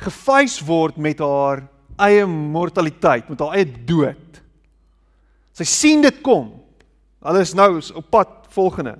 gefeis 0.01 0.59
word 0.65 0.97
met 0.97 1.19
haar 1.21 1.65
eie 2.01 2.25
mortaliteit, 2.25 3.27
met 3.29 3.41
haar 3.41 3.57
eie 3.57 3.67
dood. 3.85 4.41
Sy 5.57 5.67
sien 5.67 6.05
dit 6.05 6.21
kom. 6.25 6.53
Hulle 7.21 7.41
is 7.43 7.53
nou 7.57 7.75
op 7.99 8.07
pad 8.13 8.47
volgende. 8.53 8.95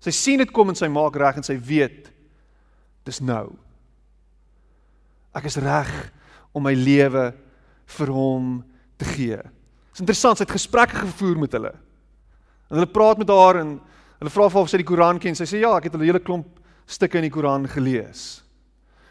Sy 0.00 0.12
sien 0.16 0.40
dit 0.40 0.52
kom 0.52 0.72
en 0.72 0.78
sy 0.78 0.88
maak 0.88 1.16
reg 1.20 1.40
en 1.40 1.46
sy 1.46 1.58
weet 1.60 2.08
dis 3.04 3.20
nou. 3.20 3.50
Ek 5.36 5.46
is 5.50 5.60
reg 5.60 5.90
om 6.56 6.64
my 6.64 6.72
lewe 6.74 7.30
vir 7.98 8.12
hom 8.14 8.60
te 9.00 9.08
gee. 9.12 9.38
Dis 9.92 10.02
interessant, 10.02 10.38
sy 10.38 10.46
het 10.46 10.54
gesprekke 10.54 11.02
gevoer 11.04 11.38
met 11.38 11.54
hulle. 11.56 11.72
En 12.70 12.78
hulle 12.78 12.90
praat 12.90 13.20
met 13.20 13.30
haar 13.30 13.60
en 13.60 13.76
hulle 14.20 14.32
vra 14.32 14.48
of 14.48 14.70
sy 14.70 14.80
die 14.80 14.88
Koran 14.88 15.20
ken. 15.20 15.36
Sy 15.36 15.48
sê 15.48 15.62
ja, 15.62 15.72
ek 15.76 15.88
het 15.88 15.94
'n 15.94 16.04
hele 16.04 16.20
klomp 16.20 16.60
stukke 16.86 17.18
in 17.18 17.28
die 17.28 17.34
Koran 17.34 17.66
gelees. 17.68 18.42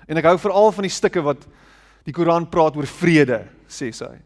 En 0.08 0.17
ek 0.17 0.25
hou 0.25 0.38
veral 0.38 0.71
van 0.71 0.84
die 0.84 0.93
stukke 0.93 1.21
wat 1.21 1.47
die 2.06 2.13
Koran 2.13 2.49
praat 2.49 2.75
oor 2.75 2.86
vrede, 2.86 3.47
sê 3.67 3.91
sy. 3.93 4.17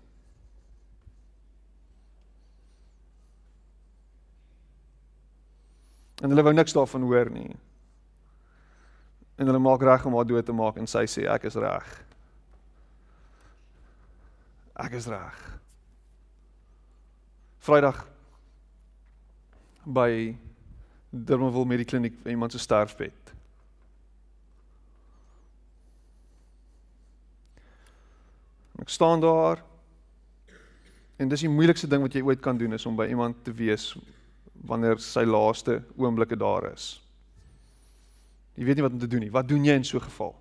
En 6.24 6.32
hulle 6.32 6.44
wou 6.46 6.54
niks 6.56 6.74
daarvan 6.74 7.04
hoor 7.04 7.30
nie. 7.32 7.50
En 9.36 9.50
hulle 9.50 9.60
maak 9.60 9.82
reg 9.84 10.06
om 10.08 10.16
haar 10.16 10.28
dood 10.30 10.46
te 10.46 10.56
maak 10.56 10.80
en 10.80 10.88
sy 10.88 11.04
sê 11.12 11.26
ek 11.28 11.50
is 11.50 11.60
reg. 11.60 11.90
Ek 14.80 14.96
is 14.96 15.10
reg. 15.12 15.42
Vrydag 17.68 18.00
by 19.84 20.32
Dermaville 21.12 21.68
Medikliniek 21.68 22.16
iemand 22.26 22.56
se 22.56 22.60
sterfbed. 22.60 23.36
Ek 28.80 28.90
staan 28.90 29.20
daar 29.20 29.60
en 31.20 31.30
dis 31.30 31.44
die 31.44 31.52
moeilikste 31.52 31.88
ding 31.88 32.02
wat 32.04 32.16
jy 32.16 32.24
ooit 32.24 32.42
kan 32.44 32.58
doen 32.58 32.74
is 32.76 32.88
om 32.88 32.96
by 32.96 33.12
iemand 33.12 33.44
te 33.44 33.52
wees 33.56 33.92
wanneer 34.64 35.00
sy 35.04 35.26
laaste 35.28 35.82
oomblikke 36.00 36.38
daar 36.40 36.72
is. 36.72 37.02
Jy 38.56 38.68
weet 38.68 38.80
nie 38.80 38.86
wat 38.86 38.96
om 38.96 39.02
te 39.02 39.10
doen 39.10 39.26
nie. 39.26 39.34
Wat 39.34 39.48
doen 39.48 39.66
jy 39.66 39.76
in 39.76 39.84
so 39.84 39.98
'n 39.98 40.08
geval? 40.08 40.36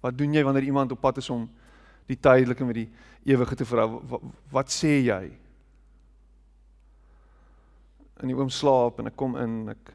Wat 0.00 0.18
doen 0.18 0.34
jy 0.34 0.44
wanneer 0.44 0.62
iemand 0.62 0.92
op 0.92 1.00
pad 1.00 1.18
is 1.18 1.30
om 1.30 1.50
die 2.06 2.16
tydelike 2.16 2.64
met 2.64 2.74
die 2.74 2.90
ewige 3.24 3.56
te 3.56 3.64
verhou? 3.64 4.00
Wat, 4.08 4.20
wat 4.50 4.68
sê 4.70 5.02
jy? 5.04 5.32
En 8.20 8.28
die 8.28 8.36
oom 8.36 8.50
slaap 8.50 8.98
en 8.98 9.06
ek 9.06 9.16
kom 9.16 9.36
in, 9.36 9.68
ek 9.68 9.94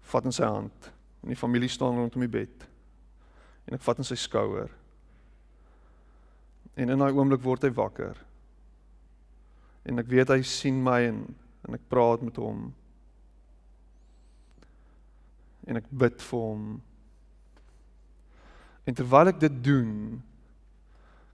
vat 0.00 0.24
in 0.24 0.32
sy 0.32 0.44
hand 0.44 0.92
en 1.22 1.28
die 1.28 1.36
familie 1.36 1.68
staan 1.68 1.96
rondom 1.96 2.20
die 2.20 2.28
bed. 2.28 2.68
En 3.66 3.74
ek 3.74 3.82
vat 3.82 3.98
in 3.98 4.04
sy 4.04 4.14
skouer 4.14 4.70
En 6.78 6.88
in 6.88 7.00
daai 7.02 7.10
oomblik 7.10 7.42
word 7.42 7.66
hy 7.66 7.72
wakker. 7.74 8.14
En 9.88 9.98
ek 9.98 10.10
weet 10.12 10.30
hy 10.30 10.42
sien 10.46 10.78
my 10.84 11.00
en 11.08 11.24
en 11.68 11.76
ek 11.76 11.88
praat 11.92 12.24
met 12.24 12.38
hom. 12.40 12.68
En 15.68 15.78
ek 15.78 15.90
bid 15.92 16.22
vir 16.30 16.44
hom. 16.46 16.64
En 18.88 18.96
terwyl 18.96 19.34
ek 19.34 19.42
dit 19.42 19.58
doen, 19.66 19.92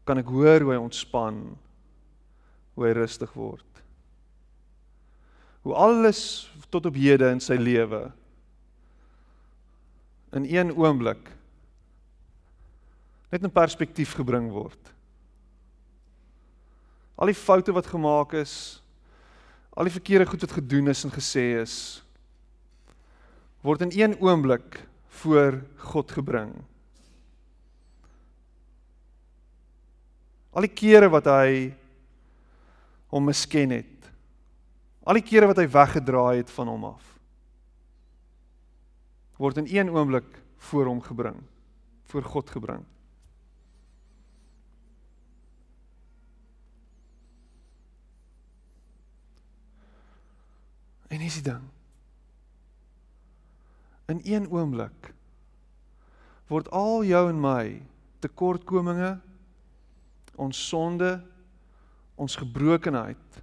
kan 0.05 0.19
ek 0.21 0.33
hoor 0.35 0.67
hoe 0.67 0.75
hy 0.75 0.81
ontspan, 0.83 1.39
hoe 2.75 2.89
hy 2.89 2.93
rustig 2.99 3.31
word. 3.39 3.85
Hoe 5.65 5.79
alles 5.79 6.21
tot 6.75 6.91
op 6.91 6.99
hede 6.99 7.31
in 7.31 7.41
sy 7.41 7.55
lewe 7.55 8.09
in 10.35 10.47
een 10.51 10.73
oomblik 10.75 11.31
net 13.31 13.43
in 13.43 13.51
perspektief 13.51 14.15
gebring 14.19 14.51
word. 14.51 14.91
Al 17.15 17.31
die 17.31 17.39
foute 17.39 17.75
wat 17.75 17.87
gemaak 17.87 18.35
is, 18.39 18.83
al 19.75 19.89
die 19.89 19.95
verkeerde 19.95 20.27
goed 20.31 20.45
wat 20.47 20.59
gedoen 20.59 20.89
is 20.93 21.05
en 21.05 21.13
gesê 21.15 21.45
is, 21.61 21.77
word 23.65 23.83
in 23.87 23.95
een 23.97 24.15
oomblik 24.21 24.83
voor 25.23 25.59
God 25.91 26.13
gebring. 26.15 26.53
Al 30.55 30.69
die 30.69 30.75
kere 30.75 31.09
wat 31.11 31.27
hy 31.27 31.73
hom 33.11 33.27
misken 33.27 33.73
het. 33.75 34.11
Al 35.03 35.19
die 35.19 35.27
kere 35.27 35.49
wat 35.51 35.59
hy 35.59 35.67
weggedraai 35.71 36.45
het 36.45 36.53
van 36.55 36.71
hom 36.71 36.87
af. 36.93 37.11
word 39.35 39.59
in 39.59 39.67
een 39.67 39.91
oomblik 39.91 40.29
voor 40.71 40.87
hom 40.87 41.01
gebring, 41.03 41.37
voor 42.07 42.23
God 42.23 42.51
gebring. 42.51 42.85
En 51.15 51.23
dis 51.23 51.39
die 51.39 51.47
ding. 51.47 51.63
In 54.11 54.21
een 54.27 54.49
oomblik 54.51 55.13
word 56.51 56.67
al 56.75 57.05
jou 57.07 57.23
en 57.31 57.39
my 57.41 57.69
tekortkominge, 58.21 59.15
ons 60.35 60.59
sonde, 60.69 61.17
ons 62.21 62.37
gebrokenheid 62.37 63.39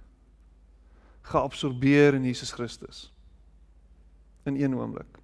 geabsorbeer 1.32 2.14
in 2.18 2.28
Jesus 2.28 2.52
Christus. 2.54 3.08
In 4.46 4.60
een 4.60 4.76
oomblik. 4.76 5.18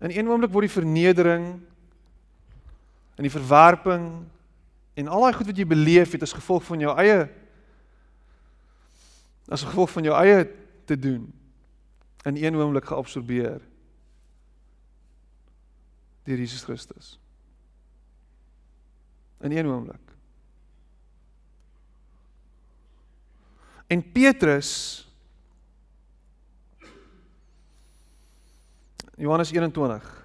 In 0.00 0.14
een 0.14 0.30
oomblik 0.30 0.52
word 0.54 0.68
die 0.68 0.78
vernedering 0.78 1.46
en 3.18 3.26
die 3.26 3.34
verwerping 3.34 4.06
en 4.94 5.08
al 5.12 5.26
daai 5.26 5.36
goed 5.36 5.50
wat 5.50 5.60
jy 5.60 5.68
beleef 5.68 6.14
het 6.14 6.24
as 6.24 6.36
gevolg 6.36 6.64
van 6.70 6.86
jou 6.86 6.96
eie 7.02 7.26
as 9.50 9.66
gevolg 9.66 9.90
van 9.90 10.06
jou 10.06 10.14
eie 10.14 10.46
te 10.86 10.98
doen 10.98 11.26
in 12.28 12.36
een 12.36 12.56
oomblik 12.56 12.86
geabsorbeer 12.86 13.58
deur 16.24 16.38
Jesus 16.38 16.62
Christus. 16.62 17.18
In 19.40 19.50
een 19.56 19.66
oomblik. 19.66 20.10
En 23.86 24.12
Petrus 24.12 25.08
Johannes 29.16 29.50
21 29.52 30.20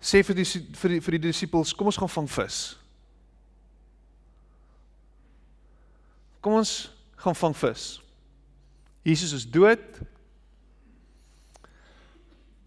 sê 0.00 0.22
vir 0.24 0.38
die 0.38 0.44
vir 0.46 0.94
die 0.94 1.00
vir 1.04 1.16
die 1.16 1.24
disippels 1.28 1.72
kom 1.76 1.90
ons 1.90 1.98
gaan 1.98 2.12
vang 2.12 2.28
vis. 2.30 2.60
Kom 6.40 6.56
ons 6.56 6.88
gaan 7.20 7.36
vang 7.36 7.56
vis. 7.56 8.00
Jesus 9.04 9.32
is 9.36 9.48
dood. 9.48 9.82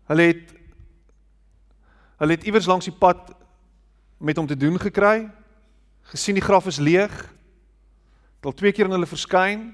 Hulle 0.09 0.27
het 0.33 0.51
hulle 2.21 2.37
het 2.37 2.45
iewers 2.47 2.69
langs 2.69 2.87
die 2.87 2.95
pad 2.95 3.33
met 4.21 4.37
hom 4.37 4.47
te 4.47 4.57
doen 4.57 4.77
gekry. 4.79 5.25
Gesien 6.13 6.37
die 6.37 6.45
graf 6.45 6.69
is 6.69 6.79
leeg. 6.79 7.11
Het 8.37 8.45
al 8.47 8.55
twee 8.55 8.71
keer 8.71 8.87
aan 8.87 8.95
hulle 8.95 9.09
verskyn. 9.09 9.71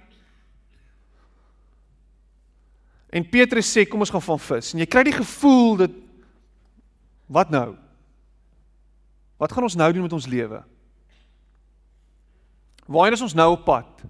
En 3.09 3.25
Petrus 3.29 3.69
sê 3.69 3.85
kom 3.89 4.01
ons 4.05 4.13
gaan 4.13 4.23
van 4.23 4.41
vis. 4.41 4.73
En 4.73 4.81
jy 4.81 4.87
kry 4.89 5.03
die 5.05 5.17
gevoel 5.17 5.77
dat 5.83 5.93
wat 7.29 7.53
nou? 7.53 7.75
Wat 9.41 9.53
gaan 9.53 9.65
ons 9.65 9.77
nou 9.77 9.89
doen 9.93 10.05
met 10.07 10.13
ons 10.17 10.29
lewe? 10.29 10.63
Waarheen 12.89 13.17
is 13.17 13.25
ons 13.25 13.37
nou 13.37 13.51
op 13.53 13.67
pad? 13.67 14.05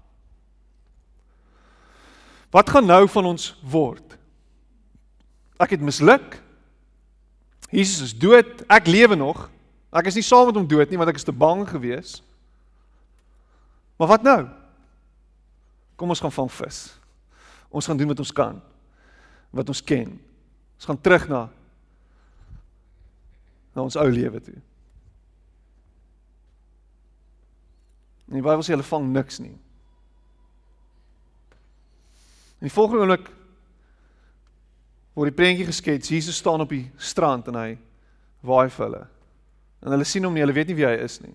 Wat 2.50 2.70
gaan 2.72 2.88
nou 2.88 3.04
van 3.12 3.28
ons 3.34 3.52
word? 3.62 4.16
Ek 5.60 5.76
het 5.76 5.84
misluk. 5.84 6.40
Jesus 7.70 8.08
is 8.08 8.16
dood, 8.16 8.64
ek 8.72 8.88
lewe 8.90 9.20
nog. 9.20 9.50
Ek 9.92 10.08
is 10.10 10.18
nie 10.18 10.26
saam 10.26 10.48
met 10.50 10.58
hom 10.58 10.70
dood 10.70 10.90
nie 10.90 10.98
want 11.02 11.12
ek 11.12 11.20
is 11.20 11.28
te 11.28 11.36
bang 11.36 11.66
gewees. 11.68 12.20
Maar 14.00 14.16
wat 14.16 14.26
nou? 14.26 14.40
Kom 16.00 16.10
ons 16.10 16.24
gaan 16.24 16.34
vang 16.34 16.50
vis. 16.62 16.80
Ons 17.70 17.86
gaan 17.90 18.00
doen 18.00 18.10
wat 18.14 18.24
ons 18.24 18.34
kan 18.34 18.58
wat 19.50 19.70
ons 19.70 19.82
ken. 19.82 20.14
Ons 20.78 20.86
gaan 20.90 21.02
terug 21.02 21.28
na 21.30 21.48
na 23.76 23.86
ons 23.86 23.98
ou 24.00 24.10
lewe 24.10 24.42
toe. 24.44 24.58
En 28.30 28.38
die 28.38 28.46
Bybel 28.46 28.62
sê 28.64 28.76
hulle 28.76 28.86
vang 28.86 29.10
niks 29.14 29.40
nie. 29.42 29.56
In 32.60 32.68
die 32.68 32.74
volgende 32.74 33.02
oomblik 33.02 33.30
word 35.16 35.32
die 35.32 35.36
prentjie 35.36 35.68
geskets. 35.68 36.12
Jesus 36.12 36.38
staan 36.38 36.62
op 36.62 36.72
die 36.72 36.86
strand 37.02 37.48
en 37.50 37.58
hy 37.58 37.70
waai 38.46 38.70
vir 38.70 38.86
hulle. 38.86 39.04
En 39.84 39.96
hulle 39.96 40.08
sien 40.08 40.28
hom 40.28 40.36
nie, 40.36 40.44
hulle 40.44 40.56
weet 40.56 40.70
nie 40.70 40.78
wie 40.78 40.88
hy 40.88 40.98
is 41.04 41.18
nie. 41.24 41.34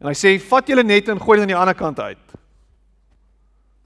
En 0.00 0.08
hy 0.08 0.16
sê: 0.16 0.38
"Vat 0.40 0.68
julle 0.68 0.84
net 0.84 1.08
en 1.08 1.20
gooi 1.20 1.36
dit 1.36 1.44
aan 1.44 1.54
die 1.54 1.60
ander 1.60 1.76
kant 1.76 2.00
uit." 2.00 2.36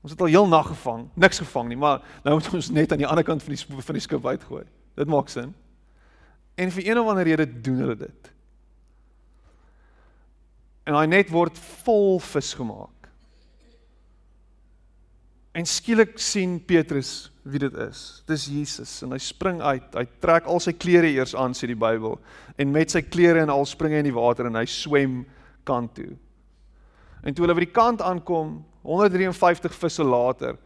Ons 0.05 0.13
het 0.13 0.21
al 0.21 0.35
heel 0.35 0.47
nag 0.47 0.67
gevang, 0.69 1.09
niks 1.17 1.41
gevang 1.41 1.69
nie, 1.69 1.79
maar 1.81 2.03
nou 2.27 2.37
moet 2.37 2.55
ons 2.55 2.71
net 2.71 2.93
aan 2.93 3.01
die 3.01 3.09
ander 3.09 3.25
kant 3.25 3.43
van 3.43 3.55
die 3.55 3.83
van 3.89 3.97
die 3.97 4.05
skip 4.05 4.27
uitgooi. 4.27 4.65
Dit 4.95 5.09
maak 5.09 5.33
sin. 5.33 5.55
En 6.55 6.71
vir 6.71 6.87
een 6.87 6.99
of 7.01 7.09
ander 7.09 7.25
rede 7.25 7.47
doen 7.63 7.81
hulle 7.81 7.97
dit. 7.97 8.34
En 10.85 10.97
hy 10.99 11.07
net 11.09 11.31
word 11.33 11.59
vol 11.85 12.19
vis 12.21 12.53
gemaak. 12.55 12.91
En 15.55 15.67
skielik 15.69 16.19
sien 16.19 16.59
Petrus 16.67 17.31
wie 17.45 17.61
dit 17.63 17.75
is. 17.85 18.25
Dis 18.27 18.49
Jesus 18.51 18.97
en 19.05 19.15
hy 19.15 19.21
spring 19.23 19.61
uit. 19.63 19.87
Hy 19.95 20.05
trek 20.25 20.49
al 20.51 20.61
sy 20.61 20.75
klere 20.77 21.11
eers 21.13 21.37
aan 21.39 21.55
sê 21.55 21.69
die 21.71 21.79
Bybel 21.79 22.19
en 22.59 22.73
met 22.75 22.93
sy 22.93 23.05
klere 23.07 23.43
en 23.45 23.53
al 23.53 23.67
spring 23.69 23.95
hy 23.95 24.03
in 24.03 24.09
die 24.09 24.17
water 24.17 24.49
en 24.49 24.59
hy 24.59 24.67
swem 24.71 25.23
kant 25.69 25.95
toe. 25.97 26.13
En 27.25 27.33
toe 27.33 27.47
hulle 27.47 27.57
by 27.57 27.65
die 27.65 27.73
kant 27.73 28.03
aankom, 28.05 28.59
153 28.85 29.77
visse 29.81 30.05
later, 30.05 30.59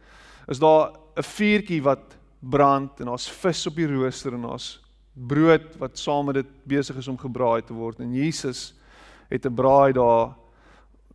is 0.49 0.59
daar 0.59 0.91
'n 1.15 1.23
vuurtjie 1.23 1.81
wat 1.83 2.17
brand 2.39 2.99
en 2.99 3.07
daar's 3.11 3.29
vis 3.29 3.67
op 3.67 3.75
die 3.75 3.87
rooster 3.87 4.33
en 4.33 4.41
daar's 4.47 4.79
brood 5.13 5.75
wat 5.79 5.97
saam 5.97 6.25
met 6.25 6.35
dit 6.35 6.51
besig 6.63 6.97
is 6.97 7.07
om 7.07 7.17
gebraai 7.17 7.61
te 7.61 7.73
word 7.73 7.99
en 7.99 8.13
Jesus 8.13 8.73
het 9.29 9.45
'n 9.45 9.53
braai 9.53 9.93
daar 9.93 10.35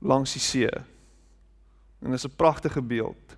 langs 0.01 0.33
die 0.33 0.41
see. 0.41 0.71
En 2.01 2.11
dit 2.11 2.15
is 2.15 2.27
'n 2.27 2.37
pragtige 2.37 2.83
beeld. 2.83 3.37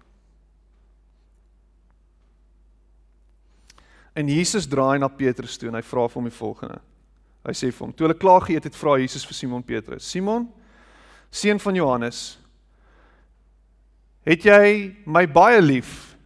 En 4.12 4.28
Jesus 4.28 4.66
draai 4.66 4.98
na 4.98 5.08
Petrus 5.08 5.56
toe 5.56 5.68
en 5.68 5.74
hy 5.74 5.82
vra 5.82 6.08
vir 6.08 6.14
hom 6.14 6.24
die 6.24 6.38
volgende. 6.38 6.80
Hy 7.44 7.52
sê 7.52 7.72
vir 7.72 7.86
hom: 7.86 7.94
"Toe 7.94 8.06
hulle 8.06 8.18
klaar 8.18 8.40
geëet 8.40 8.64
het, 8.64 8.76
vra 8.76 8.98
Jesus 8.98 9.26
vir 9.26 9.34
Simon 9.34 9.62
Petrus: 9.62 10.10
"Simon, 10.10 10.52
seun 11.30 11.60
van 11.60 11.74
Johannes, 11.74 12.38
Het 14.26 14.42
jy 14.42 14.70
my 15.06 15.22
baie 15.30 15.60
lief? 15.62 16.16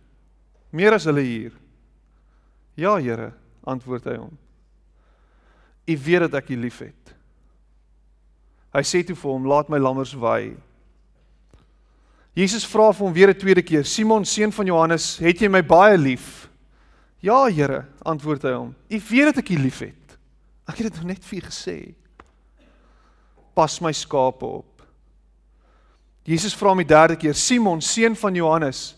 Meer 0.72 0.96
as 0.96 1.04
hulle 1.08 1.22
hier? 1.24 1.52
Ja, 2.80 2.94
Here, 2.96 3.34
antwoord 3.68 4.06
hy 4.08 4.16
hom. 4.16 4.36
U 5.90 5.96
weet 6.06 6.24
dat 6.24 6.38
ek 6.40 6.52
u 6.54 6.56
liefhet. 6.62 7.12
Hy 8.70 8.82
sê 8.86 9.02
toe 9.02 9.16
vir 9.18 9.30
hom, 9.32 9.46
laat 9.50 9.68
my 9.68 9.78
lammers 9.78 10.14
waai. 10.14 10.54
Jesus 12.36 12.64
vra 12.64 12.92
vir 12.92 13.06
hom 13.06 13.14
weer 13.14 13.30
'n 13.30 13.38
tweede 13.38 13.62
keer, 13.62 13.84
Simon 13.84 14.24
seun 14.24 14.52
van 14.52 14.66
Johannes, 14.66 15.18
het 15.18 15.40
jy 15.40 15.48
my 15.48 15.62
baie 15.62 15.98
lief? 15.98 16.48
Ja, 17.20 17.46
Here, 17.46 17.86
antwoord 18.02 18.42
hy 18.42 18.52
hom. 18.52 18.74
U 18.88 19.00
weet 19.10 19.24
dat 19.24 19.38
ek 19.38 19.50
u 19.50 19.58
liefhet. 19.58 20.18
Ek 20.66 20.76
het 20.76 20.92
dit 20.92 20.96
nou 20.96 21.06
net 21.06 21.24
vir 21.24 21.38
u 21.38 21.46
gesê. 21.46 21.94
Pas 23.54 23.80
my 23.80 23.92
skape 23.92 24.46
op. 24.46 24.82
Jesus 26.24 26.54
vra 26.54 26.68
hom 26.68 26.78
die 26.78 26.86
derde 26.86 27.16
keer: 27.16 27.34
"Simon, 27.34 27.80
seun 27.80 28.16
van 28.16 28.34
Johannes, 28.34 28.96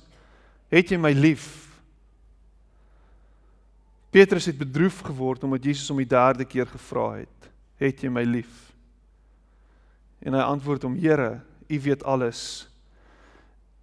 het 0.71 0.91
jy 0.91 0.99
my 0.99 1.13
lief?" 1.13 1.69
Petrus 4.11 4.47
het 4.47 4.59
bedroef 4.59 5.01
geword 5.01 5.45
omdat 5.45 5.65
Jesus 5.65 5.89
hom 5.89 5.97
die 5.97 6.07
derde 6.07 6.45
keer 6.45 6.67
gevra 6.67 7.13
het: 7.17 7.51
"Het 7.77 8.03
jy 8.03 8.11
my 8.11 8.23
lief?" 8.23 8.72
En 10.23 10.35
hy 10.35 10.41
antwoord 10.41 10.83
hom: 10.83 10.95
"Here, 10.95 11.41
U 11.69 11.81
weet 11.81 12.05
alles. 12.05 12.69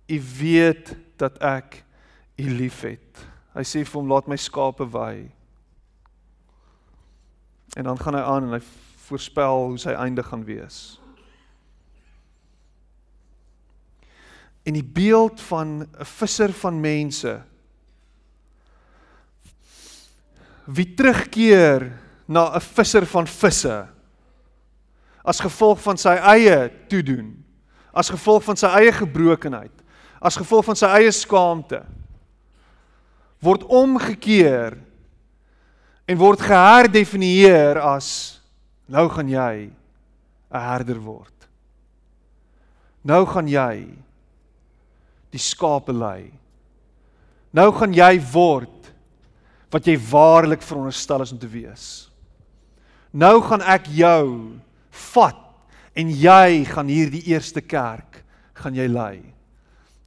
U 0.08 0.22
weet 0.40 0.96
dat 1.18 1.38
ek 1.44 1.84
U 2.36 2.50
liefhet." 2.50 3.26
Hy 3.54 3.64
sê 3.64 3.84
vir 3.84 4.00
hom: 4.00 4.10
"Laat 4.10 4.28
my 4.28 4.38
skape 4.38 4.88
wei." 4.92 5.32
En 7.78 7.84
dan 7.84 8.00
gaan 8.00 8.16
hy 8.16 8.22
aan 8.22 8.44
en 8.44 8.58
hy 8.58 8.64
voorspel 9.10 9.66
hoe 9.68 9.78
sy 9.78 9.94
einde 9.94 10.24
gaan 10.24 10.44
wees. 10.46 11.00
En 14.64 14.74
die 14.74 14.86
beeld 14.86 15.42
van 15.42 15.82
'n 15.82 16.06
visser 16.06 16.54
van 16.54 16.80
mense 16.80 17.42
wie 20.70 20.94
terugkeer 20.94 21.90
na 22.26 22.56
'n 22.56 22.62
visser 22.62 23.06
van 23.06 23.28
visse 23.28 23.88
as 25.24 25.40
gevolg 25.40 25.80
van 25.84 25.98
sy 25.98 26.16
eie 26.36 26.70
toedoen, 26.90 27.34
as 27.94 28.10
gevolg 28.10 28.44
van 28.44 28.58
sy 28.60 28.68
eie 28.80 28.92
gebrokenheid, 28.96 29.74
as 30.22 30.38
gevolg 30.38 30.66
van 30.66 30.76
sy 30.76 30.88
eie 31.00 31.12
skaamte 31.12 31.84
word 33.40 33.64
omgekeer 33.72 34.76
en 36.10 36.20
word 36.20 36.42
geherdefinieer 36.44 37.80
as 37.80 38.40
nou 38.90 39.08
gaan 39.14 39.30
jy 39.30 39.72
'n 40.52 40.60
herder 40.60 41.00
word. 41.00 41.48
Nou 43.04 43.26
gaan 43.26 43.48
jy 43.48 43.88
die 45.32 45.40
skape 45.40 45.94
lei. 45.94 46.34
Nou 47.54 47.72
gaan 47.72 47.94
jy 47.94 48.20
word 48.34 48.92
wat 49.72 49.86
jy 49.86 49.96
waarlik 49.98 50.62
veronderstel 50.62 51.22
is 51.22 51.32
om 51.32 51.40
te 51.40 51.48
wees. 51.48 52.10
Nou 53.14 53.42
gaan 53.42 53.62
ek 53.62 53.86
jou 53.86 54.60
vat 55.14 55.40
en 55.98 56.12
jy 56.12 56.66
gaan 56.70 56.90
hierdie 56.92 57.24
eerste 57.32 57.62
kerk 57.62 58.22
gaan 58.60 58.76
jy 58.76 58.88
lei. 58.92 59.20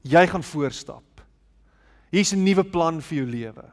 Jy 0.02 0.26
gaan 0.28 0.44
voorstap. 0.44 1.04
Hier's 2.12 2.32
'n 2.32 2.44
nuwe 2.44 2.64
plan 2.64 3.00
vir 3.00 3.18
jou 3.18 3.26
lewe. 3.26 3.64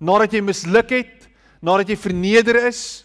Nadat 0.00 0.32
jy 0.32 0.40
misluk 0.40 0.90
het, 0.90 1.28
nadat 1.62 1.88
jy 1.88 1.96
verneder 1.96 2.66
is, 2.66 3.04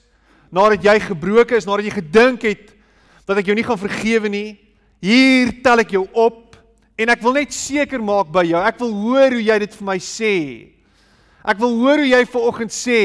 nadat 0.51 0.83
jy 0.83 0.99
gebroken 0.99 1.57
is, 1.57 1.65
nadat 1.65 1.85
jy 1.85 1.91
gedink 1.91 2.41
het 2.41 2.73
dat 3.25 3.37
ek 3.37 3.45
jou 3.45 3.55
nie 3.55 3.63
gaan 3.63 3.77
vergewe 3.77 4.29
nie, 4.29 4.59
hier 5.01 5.61
tel 5.63 5.79
ek 5.79 5.91
jou 5.91 6.07
op 6.13 6.43
En 6.93 7.09
ek 7.09 7.23
wil 7.25 7.39
net 7.39 7.53
seker 7.55 8.01
maak 8.05 8.29
by 8.33 8.43
jou. 8.45 8.59
Ek 8.61 8.77
wil 8.81 8.93
hoor 9.01 9.33
hoe 9.33 9.41
jy 9.41 9.57
dit 9.63 9.77
vir 9.79 9.87
my 9.87 9.97
sê. 9.97 10.35
Ek 11.43 11.57
wil 11.59 11.73
hoor 11.81 12.03
hoe 12.03 12.11
jy 12.11 12.21
vanoggend 12.29 12.73
sê 12.73 13.01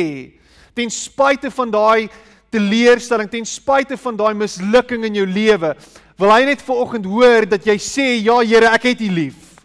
ten 0.79 0.93
spyte 0.95 1.51
van 1.51 1.73
daai 1.75 2.05
teleurstelling, 2.53 3.31
ten 3.31 3.47
spyte 3.47 3.99
van 4.01 4.17
daai 4.19 4.35
mislukking 4.35 5.05
in 5.09 5.21
jou 5.21 5.27
lewe, 5.29 5.75
wil 6.19 6.33
hy 6.35 6.43
net 6.49 6.63
vanoggend 6.67 7.07
hoor 7.07 7.47
dat 7.47 7.67
jy 7.67 7.77
sê 7.83 8.09
ja 8.25 8.41
Here, 8.43 8.73
ek 8.75 8.91
het 8.91 9.03
U 9.07 9.11
lief. 9.13 9.59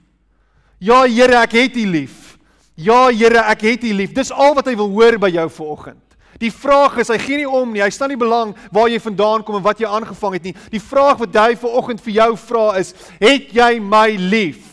Ja 0.83 1.03
Here, 1.07 1.39
ek 1.41 1.57
het 1.57 1.77
U 1.81 1.85
lief. 1.89 2.37
Ja 2.77 3.07
Here, 3.09 3.45
ek 3.49 3.65
het 3.69 3.85
U 3.87 3.93
lief. 3.93 4.13
Dis 4.13 4.31
al 4.31 4.53
wat 4.57 4.67
hy 4.69 4.75
wil 4.77 4.91
hoor 4.93 5.17
by 5.21 5.31
jou 5.33 5.47
vanoggend. 5.61 6.01
Die 6.41 6.51
vraag 6.51 6.97
is, 6.99 7.11
hy 7.13 7.19
gee 7.21 7.39
nie 7.39 7.47
om 7.47 7.71
nie. 7.71 7.81
Hy 7.83 7.89
staan 7.93 8.11
nie 8.11 8.19
belang 8.19 8.51
waar 8.73 8.89
jy 8.91 8.99
vandaan 9.01 9.45
kom 9.45 9.59
en 9.59 9.65
wat 9.65 9.79
jy 9.79 9.87
aangevang 9.87 10.37
het 10.37 10.49
nie. 10.49 10.55
Die 10.73 10.81
vraag 10.81 11.21
wat 11.21 11.39
hy 11.39 11.53
vir 11.61 11.77
oggend 11.79 12.03
vir 12.03 12.17
jou 12.17 12.29
vra 12.49 12.65
is, 12.81 12.91
het 13.21 13.53
jy 13.55 13.71
my 13.79 14.07
lief? 14.19 14.69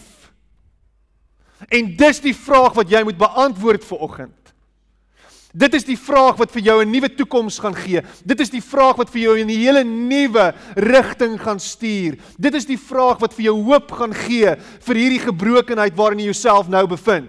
En 1.68 1.92
dis 1.96 2.22
die 2.24 2.34
vraag 2.34 2.74
wat 2.74 2.90
jy 2.90 3.04
moet 3.06 3.20
beantwoord 3.20 3.84
vir 3.86 4.04
oggend. 4.08 4.39
Dit 5.50 5.74
is 5.74 5.84
die 5.84 5.98
vraag 5.98 6.36
wat 6.38 6.52
vir 6.54 6.62
jou 6.62 6.84
'n 6.84 6.90
nuwe 6.90 7.08
toekoms 7.14 7.58
gaan 7.58 7.74
gee. 7.74 8.02
Dit 8.24 8.40
is 8.40 8.50
die 8.50 8.62
vraag 8.62 8.96
wat 8.96 9.10
vir 9.10 9.20
jou 9.20 9.38
'n 9.38 9.48
hele 9.48 9.84
nuwe 9.84 10.54
rigting 10.76 11.40
gaan 11.40 11.58
stuur. 11.58 12.18
Dit 12.38 12.54
is 12.54 12.66
die 12.66 12.78
vraag 12.78 13.18
wat 13.18 13.34
vir 13.34 13.44
jou 13.44 13.62
hoop 13.64 13.90
gaan 13.90 14.14
gee 14.14 14.56
vir 14.80 14.94
hierdie 14.94 15.18
gebrokenheid 15.18 15.96
waarin 15.96 16.18
jy 16.18 16.24
jouself 16.24 16.68
nou 16.68 16.86
bevind. 16.86 17.28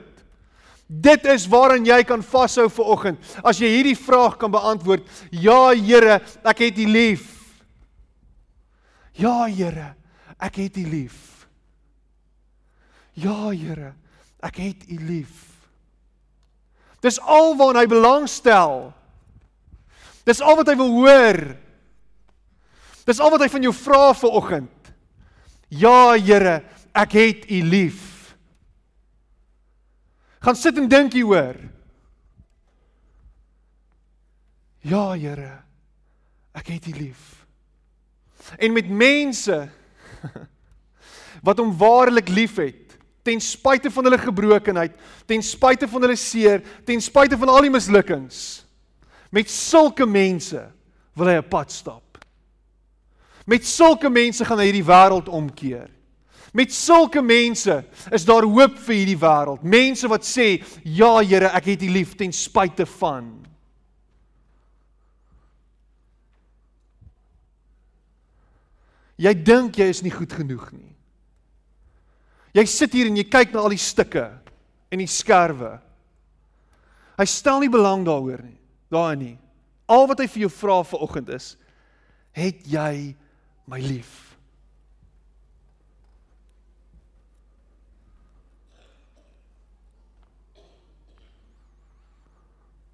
Dit 0.88 1.26
is 1.26 1.48
waaraan 1.48 1.86
jy 1.86 2.04
kan 2.04 2.22
vashou 2.24 2.70
vir 2.70 2.86
oggend. 2.86 3.20
As 3.44 3.58
jy 3.58 3.68
hierdie 3.68 3.98
vraag 3.98 4.38
kan 4.38 4.52
beantwoord, 4.52 5.08
ja 5.32 5.72
Here, 5.74 6.22
ek 6.44 6.60
het 6.60 6.78
U 6.78 6.86
lief. 6.86 7.56
Ja 9.14 9.46
Here, 9.48 9.96
ek 10.38 10.56
het 10.56 10.78
U 10.78 10.84
lief. 10.84 11.48
Ja 13.14 13.50
Here, 13.50 13.94
ek 14.44 14.58
het 14.58 14.84
U 14.90 14.98
lief. 15.08 15.51
Dis 17.02 17.18
al 17.20 17.56
waarna 17.58 17.84
hy 17.84 17.90
belangstel. 17.90 18.92
Dis 20.28 20.42
al 20.42 20.60
wat 20.60 20.70
hy 20.70 20.76
wil 20.78 20.94
hoor. 21.00 21.42
Dis 23.08 23.20
al 23.20 23.34
wat 23.34 23.42
hy 23.42 23.50
van 23.50 23.66
jou 23.66 23.74
vra 23.74 24.12
vir 24.18 24.38
oggend. 24.38 24.94
Ja 25.72 26.14
Here, 26.20 26.62
ek 26.94 27.18
het 27.18 27.50
U 27.50 27.62
lief. 27.66 28.08
Gaan 30.42 30.58
sit 30.58 30.78
en 30.78 30.90
dink 30.90 31.14
hieroor. 31.14 31.58
Ja, 34.82 35.12
Here. 35.14 35.62
Ek 36.58 36.74
het 36.74 36.88
U 36.90 36.96
lief. 36.98 37.46
En 38.58 38.74
met 38.74 38.90
mense 38.90 39.58
wat 41.46 41.62
hom 41.62 41.72
waarlik 41.78 42.30
liefhet, 42.30 42.81
ten 43.24 43.42
spyte 43.42 43.92
van 43.94 44.08
hulle 44.08 44.18
gebrokenheid, 44.18 44.94
ten 45.30 45.44
spyte 45.46 45.88
van 45.88 46.02
hulle 46.02 46.18
seer, 46.18 46.62
ten 46.86 47.02
spyte 47.02 47.38
van 47.38 47.50
al 47.50 47.68
die 47.68 47.74
mislukkings, 47.74 48.64
met 49.32 49.50
sulke 49.50 50.06
mense 50.06 50.62
wil 51.16 51.28
hy 51.28 51.38
'n 51.38 51.50
pad 51.50 51.72
stap. 51.72 52.18
Met 53.46 53.66
sulke 53.66 54.10
mense 54.10 54.46
gaan 54.46 54.60
hy 54.60 54.66
hierdie 54.70 54.86
wêreld 54.86 55.28
omkeer. 55.30 55.90
Met 56.54 56.74
sulke 56.74 57.22
mense 57.22 57.84
is 58.12 58.26
daar 58.26 58.44
hoop 58.44 58.78
vir 58.78 58.96
hierdie 58.96 59.20
wêreld. 59.20 59.64
Mense 59.64 60.08
wat 60.08 60.24
sê, 60.24 60.64
"Ja 60.84 61.20
Here, 61.20 61.48
ek 61.48 61.66
het 61.66 61.84
U 61.84 61.90
lief 61.90 62.16
ten 62.16 62.32
spyte 62.32 62.86
van." 62.86 63.46
Jy 69.18 69.34
dink 69.44 69.76
jy 69.78 69.90
is 69.90 70.02
nie 70.02 70.12
goed 70.12 70.34
genoeg 70.34 70.72
nie. 70.72 70.91
Jy 72.52 72.66
sit 72.68 72.96
hier 72.96 73.08
en 73.08 73.20
jy 73.20 73.28
kyk 73.32 73.54
na 73.54 73.64
al 73.64 73.72
die 73.72 73.80
stukke 73.80 74.26
en 74.92 75.00
die 75.00 75.10
skerwe. 75.10 75.78
Hy 77.20 77.28
stel 77.30 77.62
nie 77.64 77.72
belang 77.72 78.04
daaroor 78.08 78.42
nie, 78.44 78.58
daarin 78.92 79.24
nie. 79.24 79.38
Al 79.92 80.08
wat 80.10 80.20
hy 80.24 80.28
vir 80.32 80.46
jou 80.46 80.52
vra 80.52 80.82
vanoggend 80.84 81.30
is, 81.30 81.56
"Het 82.32 82.66
jy 82.66 83.16
my 83.68 83.80
lief?" 83.80 84.32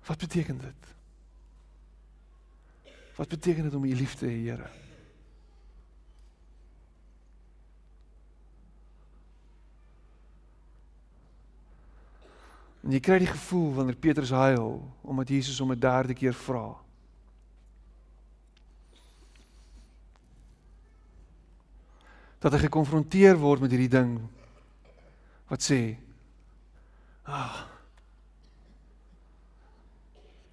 Wat 0.08 0.18
beteken 0.18 0.58
dit? 0.58 0.84
Wat 3.16 3.28
beteken 3.28 3.64
dit 3.64 3.74
om 3.74 3.84
U 3.84 3.96
lief 3.96 4.16
te 4.16 4.26
hê, 4.26 4.38
Here? 4.46 4.87
En 12.88 12.96
jy 12.96 13.02
kry 13.04 13.20
die 13.20 13.28
gevoel 13.28 13.74
wanneer 13.76 14.00
Petrus 14.00 14.32
huil 14.32 14.80
omdat 15.04 15.30
Jesus 15.30 15.60
hom 15.60 15.76
'n 15.76 15.80
derde 15.80 16.16
keer 16.16 16.34
vra. 16.34 16.80
Dat 22.40 22.54
hy 22.54 22.60
gekonfronteer 22.60 23.36
word 23.36 23.62
met 23.62 23.72
hierdie 23.72 23.92
ding 23.92 24.30
wat 25.50 25.60
sê: 25.60 25.98
"Ag, 27.26 27.34
ah, 27.34 27.78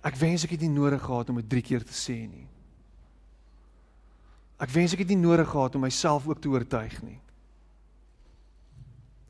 Ek 0.04 0.18
wens 0.20 0.44
ek 0.44 0.52
het 0.52 0.60
nie 0.60 0.72
nodig 0.72 1.00
gehad 1.00 1.30
om 1.32 1.40
dit 1.40 1.48
3 1.48 1.62
keer 1.64 1.84
te 1.84 1.96
sê 1.96 2.16
nie. 2.28 2.44
Ek 4.60 4.72
wens 4.74 4.92
ek 4.92 5.00
het 5.00 5.08
nie 5.14 5.20
nodig 5.20 5.48
gehad 5.48 5.74
om 5.74 5.84
myself 5.86 6.28
ook 6.28 6.42
te 6.44 6.50
oortuig 6.52 6.98
nie. 7.02 7.20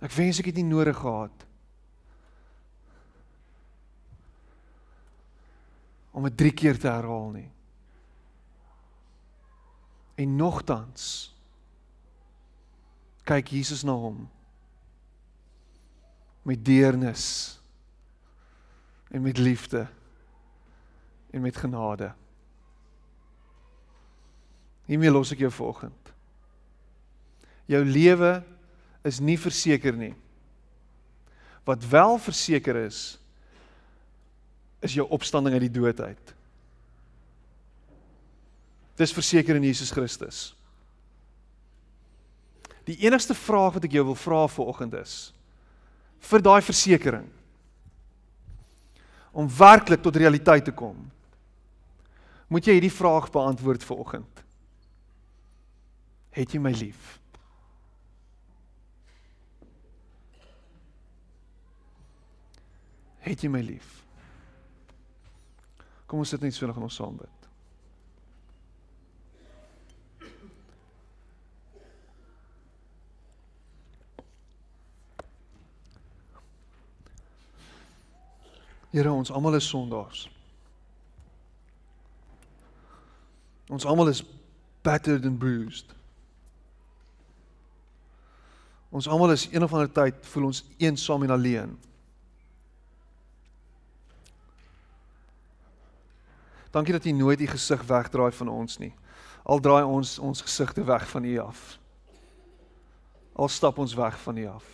Ek 0.02 0.12
wens 0.18 0.40
ek 0.42 0.50
het 0.50 0.58
nie 0.58 0.66
nodig 0.66 0.98
gehad 0.98 1.46
om 6.14 6.22
dit 6.28 6.36
3 6.36 6.54
keer 6.54 6.78
te 6.78 6.88
herhaal 6.88 7.30
nie. 7.34 7.48
En 10.14 10.36
nogtans 10.38 11.34
kyk 13.26 13.50
Jesus 13.56 13.82
na 13.82 13.96
hom 13.98 14.20
met 16.46 16.60
deernis 16.62 17.24
en 19.10 19.24
met 19.24 19.40
liefde 19.42 19.86
en 21.34 21.42
met 21.42 21.56
genade. 21.56 22.12
Hiermee 24.86 25.10
los 25.10 25.32
ek 25.34 25.42
jou 25.42 25.50
vanoggend. 25.50 26.12
Jou 27.66 27.80
lewe 27.88 28.36
is 29.08 29.18
nie 29.24 29.38
verseker 29.40 29.96
nie. 29.96 30.12
Wat 31.64 31.86
wel 31.88 32.18
verseker 32.20 32.76
is 32.84 33.16
is 34.84 34.96
jou 34.98 35.06
opstanding 35.08 35.56
uit 35.56 35.64
die 35.66 35.76
dood 35.80 36.00
uit. 36.00 36.34
Dis 39.00 39.14
verseker 39.14 39.56
in 39.56 39.64
Jesus 39.64 39.90
Christus. 39.90 40.52
Die 42.84 42.98
enigste 43.06 43.34
vraag 43.34 43.78
wat 43.78 43.86
ek 43.88 43.96
jou 43.96 44.04
wil 44.10 44.18
vra 44.18 44.44
vanoggend 44.50 44.98
is 45.00 45.16
vir 46.24 46.40
daai 46.40 46.62
versekering 46.64 47.26
om 49.34 49.48
werklik 49.58 50.00
tot 50.00 50.16
realiteit 50.16 50.64
te 50.64 50.72
kom. 50.72 50.96
Moet 52.48 52.68
jy 52.68 52.76
hierdie 52.78 52.92
vraag 52.92 53.26
beantwoord 53.34 53.84
vanoggend? 53.84 54.44
Het 56.36 56.54
jy 56.54 56.60
my 56.62 56.72
lief? 56.76 57.18
Het 63.24 63.44
jy 63.44 63.52
my 63.52 63.64
lief? 63.64 64.03
Kom 66.06 66.18
ons 66.18 66.28
sit 66.28 66.40
net 66.40 66.54
so 66.54 66.66
nog 66.66 66.76
in 66.76 66.86
ons 66.86 66.94
saam 66.94 67.16
bid. 67.16 67.44
Here, 78.94 79.10
ons 79.10 79.32
almal 79.34 79.56
is 79.58 79.66
sondaars. 79.66 80.28
Ons 83.74 83.86
almal 83.90 84.12
is 84.12 84.20
battered 84.86 85.24
and 85.26 85.38
bruised. 85.40 85.90
Ons 88.94 89.08
almal 89.10 89.32
is 89.34 89.48
een 89.50 89.66
of 89.66 89.72
ander 89.74 89.90
tyd 89.90 90.20
voel 90.30 90.52
ons 90.52 90.62
eensaam 90.78 91.26
en 91.26 91.34
alleen. 91.34 91.72
Dankie 96.74 96.92
dat 96.92 97.04
U 97.04 97.10
nooit 97.12 97.40
U 97.40 97.46
gesig 97.46 97.82
wegdraai 97.82 98.32
van 98.32 98.48
ons 98.48 98.78
nie. 98.78 98.94
Al 99.42 99.60
draai 99.60 99.84
ons 99.86 100.18
ons 100.18 100.42
gesigte 100.42 100.82
weg 100.84 101.06
van 101.08 101.24
U 101.24 101.36
af. 101.38 101.78
Al 103.32 103.48
stap 103.48 103.78
ons 103.78 103.94
weg 103.94 104.16
van 104.20 104.36
U 104.36 104.46
af. 104.50 104.66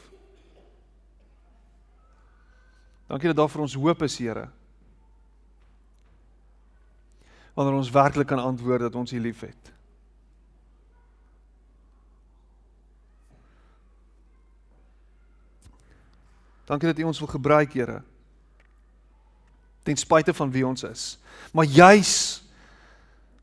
Dankie 3.10 3.28
dat 3.28 3.36
daar 3.36 3.52
vir 3.52 3.60
ons 3.60 3.74
hoop 3.74 4.02
is, 4.06 4.16
Here. 4.16 4.46
Wanneer 7.54 7.76
ons 7.76 7.90
werklik 7.92 8.30
kan 8.32 8.40
antwoord 8.40 8.80
dat 8.80 8.96
ons 8.96 9.12
U 9.12 9.20
liefhet. 9.20 9.72
Dankie 16.64 16.88
dat 16.88 16.98
U 16.98 17.10
ons 17.12 17.18
wil 17.18 17.28
gebruik, 17.28 17.76
Here. 17.76 18.00
Ten 19.82 19.96
spyte 19.96 20.34
van 20.34 20.50
wie 20.50 20.66
ons 20.66 20.82
is, 20.82 21.18
maar 21.52 21.64
juis 21.64 22.42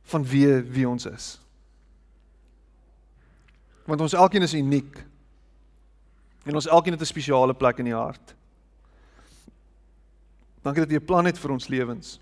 van 0.03 0.25
wie 0.25 0.61
wie 0.61 0.87
ons 0.89 1.05
is. 1.05 1.39
Want 3.85 4.01
ons 4.01 4.13
elkeen 4.13 4.41
is 4.41 4.53
uniek. 4.53 5.03
En 6.43 6.55
ons 6.55 6.67
elkeen 6.67 6.93
het 6.93 7.01
'n 7.01 7.05
spesiale 7.05 7.53
plek 7.53 7.77
in 7.77 7.85
die 7.85 7.93
hart. 7.93 8.35
Dankie 10.61 10.85
dat 10.85 10.91
U 10.91 10.95
'n 10.95 11.05
plan 11.05 11.25
het 11.25 11.39
vir 11.39 11.51
ons 11.51 11.67
lewens. 11.67 12.19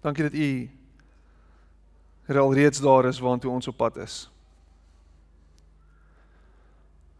Dankie 0.00 0.22
dat 0.22 0.32
U 0.32 0.70
er 2.26 2.38
alreeds 2.38 2.80
daar 2.80 3.04
is 3.04 3.18
waartoe 3.18 3.50
ons 3.50 3.68
op 3.68 3.76
pad 3.76 3.96
is. 3.96 4.30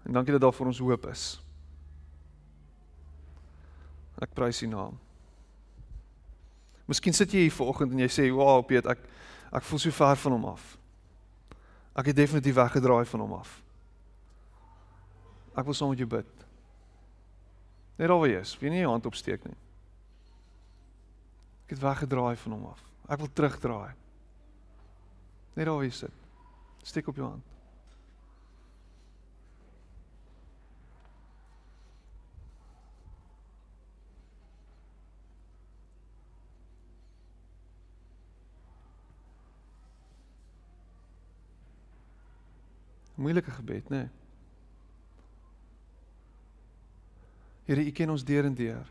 En 0.08 0.16
dankie 0.16 0.32
dat 0.32 0.40
daar 0.40 0.56
vir 0.56 0.70
ons 0.70 0.80
hoop 0.80 1.06
is. 1.12 1.24
Ek 4.24 4.32
prys 4.34 4.62
U 4.64 4.68
naam. 4.72 4.96
Miskien 6.88 7.12
sit 7.12 7.34
jy 7.36 7.44
hier 7.44 7.52
vanoggend 7.54 7.92
en 7.92 8.00
jy 8.00 8.08
sê, 8.08 8.30
"Wow, 8.32 8.64
Piet, 8.64 8.86
ek 8.86 8.98
ek 9.52 9.62
voel 9.62 9.78
so 9.78 9.90
ver 9.90 10.16
van 10.16 10.32
hom 10.32 10.44
af." 10.44 10.78
Ek 11.94 12.06
het 12.06 12.16
definitief 12.16 12.54
weggedraai 12.54 13.04
van 13.04 13.20
hom 13.20 13.32
af. 13.32 13.62
Ek 15.56 15.64
wil 15.64 15.74
saam 15.74 15.88
met 15.88 15.98
jou 15.98 16.08
bid. 16.08 16.26
Net 17.98 18.10
al 18.10 18.20
wees, 18.20 18.58
wie 18.58 18.70
nie 18.70 18.80
jou 18.80 18.90
hand 18.90 19.06
opsteek 19.06 19.44
nie. 19.44 19.56
Ek 21.64 21.70
het 21.74 21.78
weggedraai 21.78 22.36
van 22.36 22.52
hom 22.52 22.66
af. 22.66 22.82
Ek 23.08 23.18
wil 23.18 23.32
terugdraai. 23.32 23.94
Net 25.54 25.66
al 25.66 25.78
wees 25.78 25.98
dit. 26.00 26.12
Steek 26.82 27.08
op 27.08 27.16
jou 27.16 27.26
hand. 27.26 27.57
Moeilike 43.18 43.50
gebed, 43.50 43.88
né? 43.90 43.98
Nee. 43.98 44.08
Here, 47.68 47.82
U 47.84 47.92
ken 47.92 48.10
ons 48.10 48.24
deur 48.24 48.46
en 48.48 48.54
deur. 48.54 48.86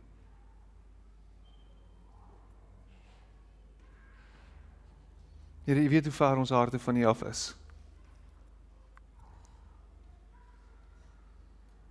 Here, 5.64 5.80
U 5.80 5.90
weet 5.90 6.04
hoe 6.04 6.14
ver 6.14 6.38
ons 6.38 6.50
harte 6.50 6.80
van 6.80 6.96
U 6.96 7.06
af 7.06 7.24
is. 7.24 7.56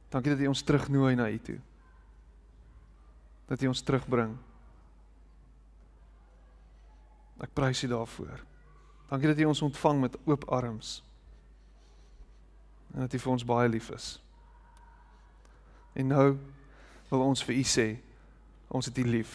Dankie 0.09 0.31
dat 0.31 0.45
U 0.45 0.47
ons 0.53 0.63
terugnooi 0.63 1.15
na 1.15 1.31
U 1.31 1.39
toe. 1.39 1.59
Dat 3.49 3.63
U 3.63 3.73
ons 3.73 3.83
terugbring. 3.83 4.37
Ek 7.41 7.57
prys 7.57 7.83
U 7.83 7.91
daarvoor. 7.91 8.45
Dankie 9.09 9.33
dat 9.33 9.41
U 9.41 9.51
ons 9.51 9.63
ontvang 9.63 10.01
met 10.01 10.21
oop 10.25 10.49
arms. 10.49 11.01
En 12.95 13.01
dat 13.01 13.15
U 13.15 13.19
vir 13.19 13.33
ons 13.33 13.45
baie 13.45 13.69
lief 13.69 13.91
is. 13.91 14.17
En 15.97 16.07
nou 16.07 16.37
wil 17.09 17.23
ons 17.25 17.45
vir 17.45 17.57
u 17.57 17.63
sê 17.65 17.87
ons 18.69 18.85
het 18.85 18.99
u 18.99 19.05
lief. 19.07 19.35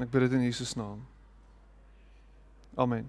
Ek 0.00 0.10
bid 0.10 0.24
dit 0.24 0.32
in 0.38 0.46
Jesus 0.48 0.72
naam. 0.74 1.04
Amen. 2.74 3.06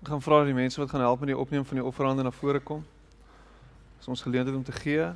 Ek 0.00 0.12
gaan 0.12 0.22
vra 0.22 0.44
die 0.44 0.54
mense 0.54 0.80
wat 0.80 0.92
gaan 0.92 1.02
help 1.04 1.24
met 1.24 1.32
die 1.32 1.38
opneem 1.38 1.64
van 1.64 1.80
die 1.80 1.84
offerande 1.84 2.22
na 2.22 2.30
vore 2.34 2.60
kom. 2.60 2.84
Dis 3.98 4.08
ons 4.08 4.22
geleentheid 4.22 4.56
om 4.56 4.64
te 4.64 4.76
gee. 4.78 5.10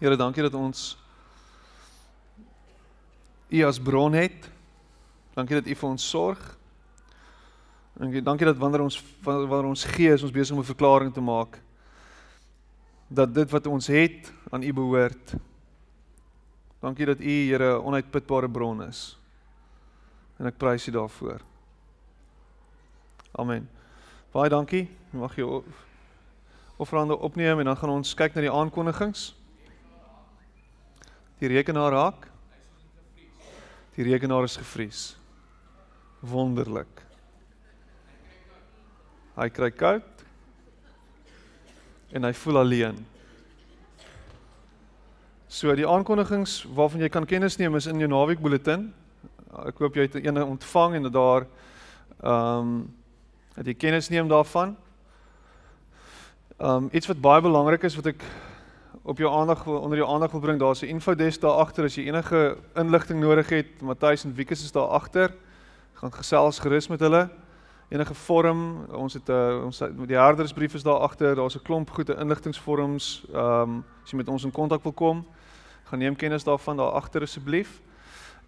Here, 0.00 0.16
dankie 0.16 0.42
dat 0.42 0.54
ons 0.56 0.96
U 3.50 3.64
as 3.66 3.80
bron 3.82 4.14
het. 4.16 4.46
Dankie 5.36 5.58
dat 5.58 5.66
U 5.68 5.74
vir 5.76 5.88
ons 5.90 6.04
sorg. 6.08 6.40
Dankie, 8.00 8.22
dankie 8.24 8.46
dat 8.48 8.56
wanneer 8.56 8.80
ons 8.80 8.96
wanneer 9.26 9.68
ons 9.68 9.84
gee, 9.84 10.14
is 10.14 10.24
ons 10.24 10.32
besig 10.32 10.56
om 10.56 10.62
'n 10.62 10.72
verklaring 10.72 11.12
te 11.12 11.20
maak 11.20 11.60
dat 13.10 13.34
dit 13.34 13.50
wat 13.50 13.66
ons 13.66 13.86
het 13.86 14.32
aan 14.50 14.62
U 14.62 14.72
behoort. 14.72 15.34
Dankie 16.80 17.06
dat 17.06 17.20
U, 17.20 17.48
Here, 17.50 17.76
'n 17.76 17.84
onuitputbare 17.84 18.48
bron 18.48 18.82
is. 18.82 19.18
En 20.38 20.46
ek 20.46 20.56
prys 20.56 20.88
U 20.88 20.90
daarvoor. 20.90 21.40
Amen. 23.32 23.68
Baie 24.32 24.48
dankie. 24.48 24.88
Mag 25.10 25.36
jy 25.36 25.62
offerande 26.76 27.18
opneem 27.18 27.58
en 27.58 27.64
dan 27.64 27.76
gaan 27.76 27.90
ons 27.90 28.14
kyk 28.14 28.34
na 28.34 28.40
die 28.40 28.50
aankondigings. 28.50 29.39
Die 31.40 31.48
rekenaar 31.48 31.92
raak. 31.92 32.26
Die 33.96 34.04
rekenaar 34.04 34.44
is 34.44 34.58
gevries. 34.60 35.04
Wonderlik. 36.20 37.00
Hy 39.38 39.46
kry 39.48 39.70
koud 39.72 40.24
en 42.10 42.26
hy 42.26 42.32
voel 42.34 42.60
alleen. 42.60 42.98
So 45.48 45.72
die 45.78 45.86
aankondigings 45.88 46.60
waarvan 46.76 47.06
jy 47.06 47.08
kan 47.14 47.28
kennis 47.30 47.56
neem 47.56 47.78
is 47.78 47.88
in 47.88 48.02
jou 48.02 48.10
naweek 48.10 48.42
bulletin. 48.42 48.90
Ek 49.64 49.80
hoop 49.80 49.96
jy 49.96 50.10
het 50.10 50.18
een 50.20 50.42
ontvang 50.44 50.98
en 50.98 51.08
dat 51.08 51.16
daar 51.16 51.48
ehm 52.20 52.60
um, 52.60 52.78
dat 53.56 53.66
jy 53.66 53.74
kennis 53.74 54.12
neem 54.12 54.28
daarvan. 54.28 54.76
Ehm 56.58 56.84
um, 56.84 56.92
iets 56.92 57.08
wat 57.08 57.24
baie 57.24 57.40
belangrik 57.40 57.88
is 57.88 57.96
wat 57.96 58.12
ek 58.12 58.28
op 59.02 59.18
jou 59.18 59.32
aandag 59.32 59.66
onder 59.66 59.98
jou 59.98 60.10
aandag 60.10 60.30
wil 60.30 60.40
bring, 60.40 60.58
daar's 60.58 60.82
'n 60.82 60.86
infodesk 60.86 61.40
daar 61.40 61.58
agter 61.58 61.84
as 61.84 61.94
jy 61.94 62.06
enige 62.06 62.56
inligting 62.74 63.20
nodig 63.20 63.48
het. 63.48 63.80
Matthys 63.82 64.24
en 64.24 64.34
Wieke 64.34 64.52
is 64.52 64.72
daar 64.72 64.88
agter. 64.88 65.34
Gaan 65.92 66.12
gesels 66.12 66.58
gerus 66.58 66.88
met 66.88 67.00
hulle. 67.00 67.30
Enige 67.88 68.14
vorm, 68.14 68.86
ons 68.92 69.14
het 69.14 69.28
'n 69.28 69.32
uh, 69.32 69.64
ons 69.64 69.82
die 70.06 70.16
herdersbrief 70.16 70.74
is 70.74 70.82
daar 70.82 70.98
agter. 70.98 71.34
Daar's 71.34 71.56
'n 71.56 71.62
klomp 71.62 71.90
goeie 71.90 72.18
inligtingvorms. 72.18 73.24
Ehm 73.32 73.62
um, 73.62 73.84
as 74.04 74.10
jy 74.10 74.16
met 74.16 74.28
ons 74.28 74.44
in 74.44 74.50
kontak 74.50 74.82
wil 74.82 74.92
kom, 74.92 75.26
gaan 75.84 75.98
neem 75.98 76.16
kennis 76.16 76.44
daarvan 76.44 76.76
daar 76.76 76.90
agter 76.90 77.22
asseblief. 77.22 77.80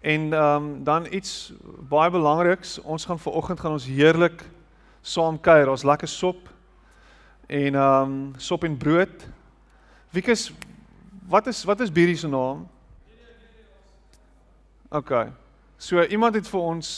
En 0.01 0.33
ehm 0.33 0.63
um, 0.63 0.83
dan 0.83 1.07
iets 1.09 1.53
baie 1.89 2.11
belangriks, 2.11 2.81
ons 2.81 3.05
gaan 3.05 3.19
ver 3.19 3.31
oggend 3.31 3.59
gaan 3.59 3.71
ons 3.71 3.85
heerlik 3.85 4.49
saam 5.01 5.39
kuier. 5.39 5.69
Ons 5.69 5.83
lekker 5.83 6.07
sop 6.07 6.49
en 7.47 7.75
ehm 7.75 8.01
um, 8.01 8.33
sop 8.37 8.63
en 8.63 8.77
brood. 8.77 9.27
Wiekus 10.13 10.51
wat 11.25 11.47
is 11.49 11.63
wat 11.65 11.79
is 11.79 11.91
Bierie 11.91 12.17
se 12.17 12.27
naam? 12.27 12.67
OK. 14.89 15.11
So 15.77 16.03
iemand 16.05 16.35
het 16.37 16.45
vir 16.45 16.59
ons 16.61 16.91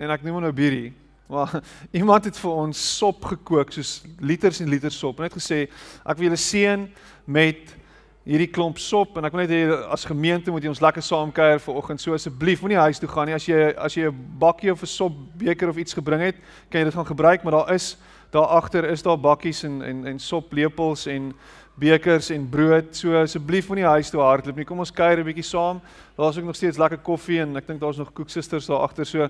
en 0.00 0.08
ek 0.14 0.24
noem 0.24 0.38
hom 0.38 0.46
nou 0.46 0.52
Bierie. 0.56 0.94
Maar 1.28 1.58
iemand 2.00 2.24
het 2.30 2.38
vir 2.40 2.62
ons 2.62 2.84
sop 2.96 3.28
gekook 3.34 3.74
soos 3.76 3.98
liters 4.24 4.62
en 4.64 4.72
liters 4.72 4.96
sop 4.96 5.20
en 5.20 5.28
het 5.28 5.36
gesê 5.36 5.66
ek 5.68 6.16
wil 6.16 6.30
julle 6.30 6.40
seën 6.40 6.86
met 7.28 7.76
hierdie 8.24 8.48
klomp 8.48 8.80
sop 8.80 9.20
en 9.20 9.28
ek 9.28 9.36
wil 9.36 9.44
net 9.44 9.52
hê 9.52 9.60
as 9.92 10.08
gemeente 10.08 10.48
moet 10.48 10.64
jy 10.64 10.72
ons 10.72 10.80
lekker 10.80 11.04
saam 11.04 11.34
kuier 11.36 11.60
vanoggend. 11.60 12.00
So 12.00 12.16
asseblief 12.16 12.64
moenie 12.64 12.80
huis 12.80 13.02
toe 13.04 13.10
gaan 13.12 13.28
nie 13.28 13.36
as 13.36 13.50
jy 13.50 13.68
as 13.76 14.00
jy 14.00 14.08
'n 14.08 14.16
bakkie 14.40 14.72
of 14.72 14.80
'n 14.80 14.88
sop 14.88 15.12
beker 15.36 15.68
of 15.68 15.76
iets 15.76 15.92
gebring 15.92 16.24
het, 16.24 16.40
kan 16.72 16.80
jy 16.80 16.88
dit 16.88 16.96
gaan 16.96 17.12
gebruik, 17.12 17.44
maar 17.44 17.52
daar 17.52 17.74
is 17.74 17.98
daar 18.30 18.46
agter 18.46 18.84
is 18.84 19.02
daar 19.02 19.18
bakkies 19.18 19.62
en 19.62 19.82
en 19.82 20.06
en 20.06 20.18
soplepels 20.18 21.06
en 21.06 21.34
bekers 21.78 22.30
en 22.30 22.48
brood. 22.48 22.96
So 22.96 23.14
asseblief 23.22 23.68
moenie 23.68 23.86
huis 23.86 24.10
toe 24.10 24.20
hardloop 24.20 24.56
nie. 24.56 24.64
Kom 24.68 24.78
ons 24.78 24.92
kuier 24.92 25.20
'n 25.20 25.24
bietjie 25.24 25.44
saam. 25.44 25.80
Daar's 26.16 26.38
ook 26.38 26.44
nog 26.44 26.56
steeds 26.56 26.78
lekker 26.78 26.98
koffie 26.98 27.40
en 27.40 27.56
ek 27.56 27.66
dink 27.66 27.80
daar's 27.80 27.96
nog 27.96 28.12
koeksusters 28.12 28.66
daar 28.66 28.82
agter. 28.82 29.06
So 29.06 29.28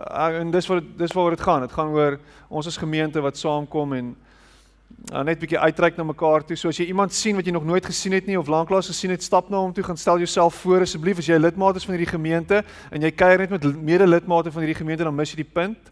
uh, 0.00 0.40
en 0.40 0.50
dis 0.50 0.66
wat 0.66 0.82
dis 0.96 1.12
waaroor 1.12 1.36
dit 1.36 1.40
gaan. 1.40 1.60
Dit 1.60 1.72
gaan 1.72 1.88
oor 1.88 2.18
ons 2.48 2.66
as 2.66 2.76
gemeente 2.76 3.20
wat 3.20 3.36
saamkom 3.36 3.92
en 3.92 4.16
uh, 5.12 5.22
net 5.22 5.38
bietjie 5.38 5.58
uitreik 5.58 5.96
na 5.96 6.04
mekaar 6.04 6.44
toe. 6.44 6.56
So 6.56 6.68
as 6.68 6.78
jy 6.78 6.86
iemand 6.86 7.12
sien 7.12 7.36
wat 7.36 7.46
jy 7.46 7.52
nog 7.52 7.64
nooit 7.64 7.86
gesien 7.86 8.12
het 8.12 8.26
nie 8.26 8.38
of 8.38 8.48
lanklaas 8.48 8.90
gesien 8.92 9.10
het, 9.10 9.22
stap 9.22 9.50
na 9.50 9.56
hom 9.56 9.72
toe, 9.72 9.84
gaan 9.84 9.96
stel 9.96 10.18
jouself 10.18 10.54
voor 10.62 10.80
asseblief 10.86 11.18
as 11.18 11.30
jy 11.30 11.38
lidmaat 11.38 11.76
is 11.76 11.84
van 11.84 11.96
hierdie 11.96 12.12
gemeente 12.12 12.62
en 12.90 13.02
jy 13.02 13.10
kuier 13.10 13.38
net 13.38 13.50
met 13.50 13.82
mede-lidmate 13.82 14.52
van 14.52 14.62
hierdie 14.62 14.78
gemeente 14.78 15.04
dan 15.04 15.14
mis 15.16 15.32
jy 15.34 15.42
die 15.42 15.52
punt. 15.52 15.90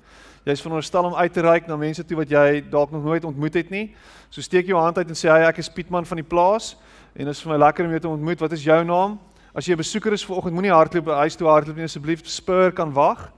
Jy's 0.49 0.63
veronderstel 0.65 1.05
om 1.05 1.15
uit 1.15 1.33
te 1.33 1.43
reik 1.45 1.67
na 1.69 1.77
mense 1.77 2.01
toe 2.09 2.17
wat 2.17 2.31
jy 2.33 2.63
dalk 2.73 2.95
nog 2.95 3.03
nooit 3.05 3.25
ontmoet 3.29 3.59
het 3.61 3.69
nie. 3.69 3.91
So 4.33 4.41
steek 4.41 4.71
jou 4.71 4.79
hand 4.81 4.97
uit 4.97 5.11
en 5.13 5.19
sê 5.19 5.29
hy 5.29 5.43
ek 5.45 5.59
is 5.61 5.69
Pietman 5.69 6.07
van 6.09 6.17
die 6.17 6.25
plaas 6.25 6.79
en 7.13 7.29
dit 7.29 7.35
is 7.35 7.43
vir 7.45 7.53
my 7.53 7.59
lekker 7.61 7.85
om 7.85 7.93
jou 7.93 8.01
te 8.01 8.09
ontmoet. 8.09 8.41
Wat 8.41 8.55
is 8.57 8.65
jou 8.65 8.79
naam? 8.89 9.19
As 9.53 9.67
jy 9.69 9.75
'n 9.75 9.83
besoeker 9.83 10.13
is 10.13 10.25
vanoggend, 10.25 10.55
moenie 10.55 10.73
hardloop 10.73 11.05
by 11.05 11.19
huis 11.27 11.37
toe 11.37 11.47
hardloop 11.47 11.77
nie 11.77 11.85
asseblief. 11.85 12.25
Spur 12.25 12.73
kan 12.73 12.93
wag. 12.93 13.31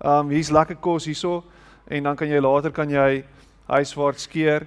Um 0.00 0.30
hier's 0.30 0.50
lekker 0.50 0.76
kos 0.76 1.04
hierso 1.04 1.44
en 1.86 2.02
dan 2.02 2.16
kan 2.16 2.28
jy 2.28 2.40
later 2.40 2.70
kan 2.70 2.88
jy 2.88 3.24
huiswaarts 3.68 4.26
keer. 4.26 4.66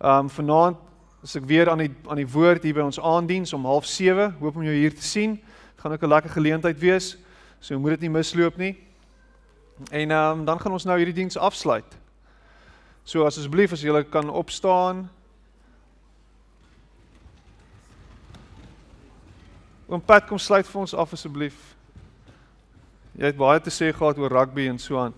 Um 0.00 0.28
vanaand 0.28 0.76
as 1.22 1.36
ek 1.36 1.46
weer 1.46 1.70
aan 1.70 1.78
die 1.78 1.94
aan 2.06 2.16
die 2.16 2.28
woord 2.28 2.62
hier 2.62 2.74
by 2.74 2.80
ons 2.80 3.00
aandiens 3.00 3.52
om 3.54 3.64
07:30. 3.64 4.34
Hoop 4.40 4.56
om 4.56 4.62
jou 4.62 4.74
hier 4.74 4.94
te 4.94 5.02
sien. 5.02 5.36
Dit 5.36 5.80
gaan 5.80 5.92
ook 5.92 6.02
'n 6.02 6.08
lekker 6.08 6.30
geleentheid 6.30 6.78
wees. 6.78 7.16
So 7.60 7.78
moet 7.78 7.90
dit 7.90 8.00
nie 8.00 8.10
misloop 8.10 8.58
nie. 8.58 8.76
En 9.90 10.10
ehm 10.10 10.38
um, 10.38 10.44
dan 10.44 10.60
gaan 10.60 10.72
ons 10.72 10.84
nou 10.84 10.96
hierdie 10.96 11.14
diens 11.14 11.36
afsluit. 11.36 11.98
So 13.04 13.24
asseblief 13.26 13.72
as 13.72 13.80
julle 13.80 14.04
kan 14.04 14.30
opstaan. 14.30 15.10
Oom 19.86 20.00
Pat 20.00 20.24
kom 20.26 20.38
sluit 20.38 20.66
vir 20.66 20.80
ons 20.80 20.94
af 20.94 21.12
asseblief. 21.12 21.74
Jy 23.14 23.26
het 23.26 23.36
baie 23.36 23.60
te 23.60 23.70
sê 23.70 23.90
gehad 23.92 24.18
oor 24.18 24.32
rugby 24.32 24.68
en 24.68 24.78
so 24.78 24.98
aan. 24.98 25.14